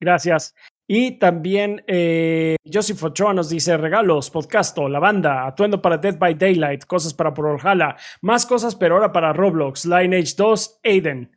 [0.00, 0.54] Gracias.
[0.90, 6.34] Y también eh, Joseph Ochoa nos dice regalos, podcasto, la banda, atuendo para Dead by
[6.34, 11.30] Daylight, cosas para Brawlhalla, más cosas pero ahora para Roblox, Lineage 2, Aiden.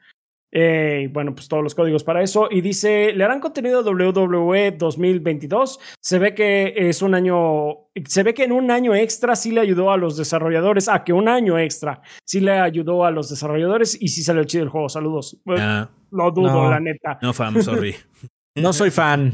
[0.54, 2.48] Eh, bueno, pues todos los códigos para eso.
[2.50, 5.80] Y dice, ¿le harán contenido WWE 2022?
[6.00, 9.62] Se ve que es un año, se ve que en un año extra sí le
[9.62, 10.90] ayudó a los desarrolladores.
[10.90, 14.64] Ah, que un año extra sí le ayudó a los desarrolladores y sí salió chido
[14.64, 14.90] el juego.
[14.90, 15.38] Saludos.
[15.48, 15.90] Ah.
[16.12, 17.18] lo dudo, la neta.
[17.22, 17.96] No, fam, sorry.
[18.56, 19.34] No soy fan.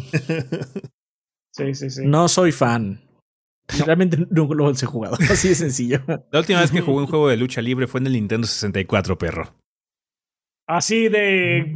[1.51, 2.01] Sí, sí, sí.
[2.05, 3.01] No soy fan.
[3.85, 5.17] Realmente nunca lo he jugado.
[5.29, 6.01] Así de sencillo.
[6.31, 9.17] La última vez que jugué un juego de lucha libre fue en el Nintendo 64,
[9.17, 9.53] perro.
[10.67, 11.73] Así de.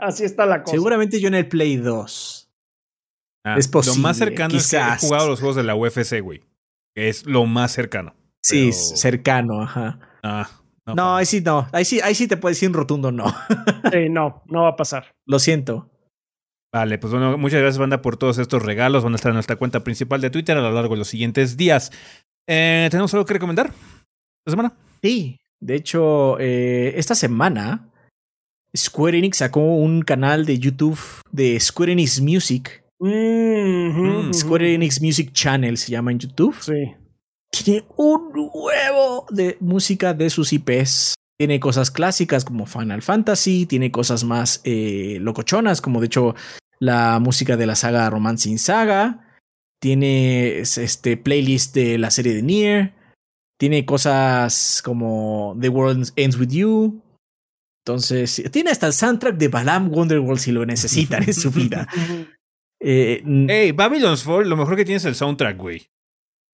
[0.00, 0.72] Así está la cosa.
[0.72, 2.50] Seguramente yo en el Play 2.
[3.44, 3.98] Ah, es posible.
[3.98, 6.42] Lo más cercano es que he jugado los juegos de la UFC, güey.
[6.94, 8.14] Es lo más cercano.
[8.42, 9.98] Sí, cercano, ajá.
[10.22, 10.48] Ah,
[10.86, 11.68] no, no ahí sí no.
[11.72, 13.26] Ahí sí, ahí sí te puedes decir rotundo no.
[13.92, 15.14] sí, no, no va a pasar.
[15.26, 15.90] Lo siento.
[16.72, 19.02] Vale, pues bueno, muchas gracias, banda, por todos estos regalos.
[19.02, 21.56] Van a estar en nuestra cuenta principal de Twitter a lo largo de los siguientes
[21.56, 21.90] días.
[22.46, 24.74] Eh, ¿Tenemos algo que recomendar esta semana?
[25.02, 27.90] Sí, de hecho, eh, esta semana
[28.76, 30.98] Square Enix sacó un canal de YouTube
[31.30, 32.84] de Square Enix Music.
[32.98, 36.56] Mm, Square Enix Music Channel se llama en YouTube.
[36.60, 36.94] Sí.
[37.50, 41.14] Tiene un huevo de música de sus IPs.
[41.38, 46.34] Tiene cosas clásicas como Final Fantasy, tiene cosas más eh, locochonas, como de hecho
[46.78, 49.22] la música de la saga Romancing Saga.
[49.80, 52.94] Tiene este playlist de la serie de Nier.
[53.58, 57.02] Tiene cosas como The World Ends With You.
[57.84, 61.86] Entonces, tiene hasta el soundtrack de Balam Wonderworld si lo necesitan en su vida.
[62.78, 65.88] Eh, hey, Babylon's Fall, lo mejor que tiene es el soundtrack, güey.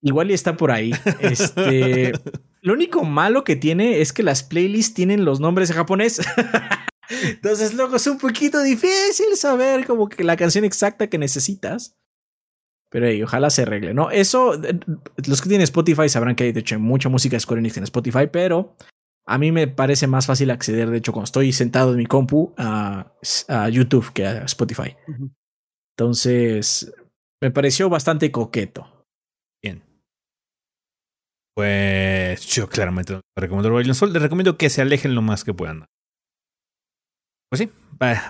[0.03, 0.93] Igual y está por ahí.
[1.21, 2.13] Este,
[2.61, 6.21] lo único malo que tiene es que las playlists tienen los nombres en japonés.
[7.25, 11.97] Entonces, luego es un poquito difícil saber como que la canción exacta que necesitas.
[12.91, 14.11] Pero ojalá se arregle, ¿no?
[14.11, 14.61] Eso,
[15.27, 17.85] los que tienen Spotify sabrán que hay, de hecho, mucha música de Square Enix en
[17.85, 18.77] Spotify, pero
[19.27, 22.53] a mí me parece más fácil acceder, de hecho, cuando estoy sentado en mi compu,
[22.59, 23.13] a,
[23.71, 24.95] YouTube que a Spotify.
[25.97, 26.93] Entonces,
[27.41, 29.02] me pareció bastante coqueto.
[31.55, 34.13] Pues yo claramente no recomiendo Rolling Sol.
[34.13, 35.87] Les recomiendo que se alejen lo más que puedan.
[37.53, 37.71] Pues sí,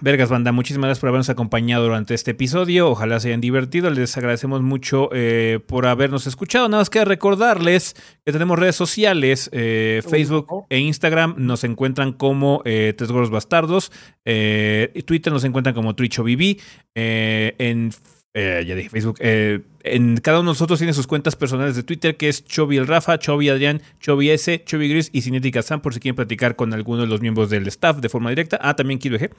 [0.00, 2.90] vergas banda, muchísimas gracias por habernos acompañado durante este episodio.
[2.90, 3.88] Ojalá se hayan divertido.
[3.88, 6.68] Les agradecemos mucho eh, por habernos escuchado.
[6.68, 7.94] Nada más que recordarles
[8.26, 11.36] que tenemos redes sociales, eh, Facebook e Instagram.
[11.38, 13.92] Nos encuentran como eh, Tres Gorros Bastardos.
[14.24, 16.58] Twitter nos encuentran como TwitchOBB.
[16.96, 17.92] en
[18.34, 19.16] eh, ya dije Facebook.
[19.20, 22.78] Eh, en cada uno de nosotros tiene sus cuentas personales de Twitter, que es Chovy
[22.78, 26.56] el Rafa, Chovy Adrián, Chovy S, Chovy Gris y Cinética Sam, por si quieren platicar
[26.56, 28.58] con alguno de los miembros del staff de forma directa.
[28.62, 29.30] Ah, también Kilo Eje.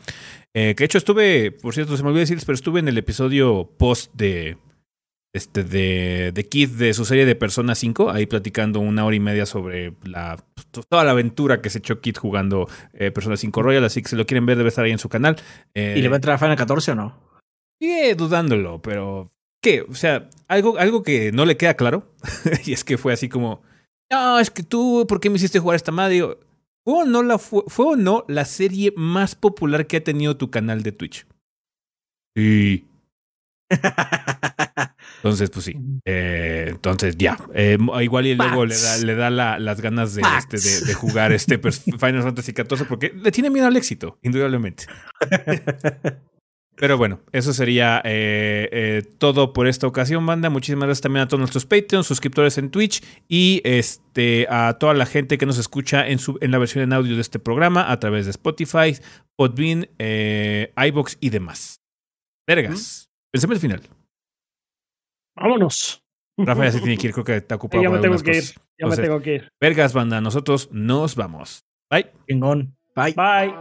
[0.54, 2.98] Eh, que de hecho estuve, por cierto, se me olvidó decirles, pero estuve en el
[2.98, 4.58] episodio post de.
[5.36, 9.20] Este, de, de Kid de su serie de Persona 5, ahí platicando una hora y
[9.20, 10.38] media sobre la,
[10.88, 12.68] toda la aventura que se echó Kid jugando
[13.16, 15.38] Persona 5 Royal, así que si lo quieren ver debe estar ahí en su canal.
[15.74, 17.33] ¿Y le va a entrar a Final 14 o no?
[17.84, 19.30] Sigue dudándolo, pero
[19.62, 19.82] ¿qué?
[19.82, 22.10] O sea, algo, algo que no le queda claro,
[22.66, 23.62] y es que fue así como,
[24.10, 26.22] no, es que tú, ¿por qué me hiciste jugar esta madre?
[26.86, 30.38] ¿fue o, no la fue, ¿Fue o no la serie más popular que ha tenido
[30.38, 31.28] tu canal de Twitch?
[32.38, 32.88] Sí.
[35.18, 35.76] Entonces, pues sí.
[36.06, 37.38] Eh, entonces, ya.
[37.54, 41.34] Eh, igual y luego le da, le da las ganas de, este, de, de, jugar
[41.34, 41.58] este
[41.98, 44.86] Final Fantasy XIV porque le tiene miedo al éxito, indudablemente.
[46.76, 50.50] Pero bueno, eso sería eh, eh, todo por esta ocasión, banda.
[50.50, 55.06] Muchísimas gracias también a todos nuestros Patreons, suscriptores en Twitch y este, a toda la
[55.06, 58.00] gente que nos escucha en, su, en la versión en audio de este programa a
[58.00, 58.98] través de Spotify,
[59.36, 61.82] Podbean, eh, iBox y demás.
[62.48, 63.10] Vergas.
[63.32, 63.82] Pensemos final.
[65.36, 66.04] Vámonos.
[66.38, 67.84] Rafa ya se tiene que ir, creo que está ocupado.
[67.84, 68.44] ya me tengo que ir.
[68.80, 69.52] Ya me tengo que ir.
[69.62, 70.20] Vergas, banda.
[70.22, 71.66] Nosotros nos vamos.
[71.92, 72.12] Bye.
[72.96, 73.14] Bye.
[73.14, 73.54] Bye.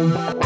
[0.00, 0.39] Thank you.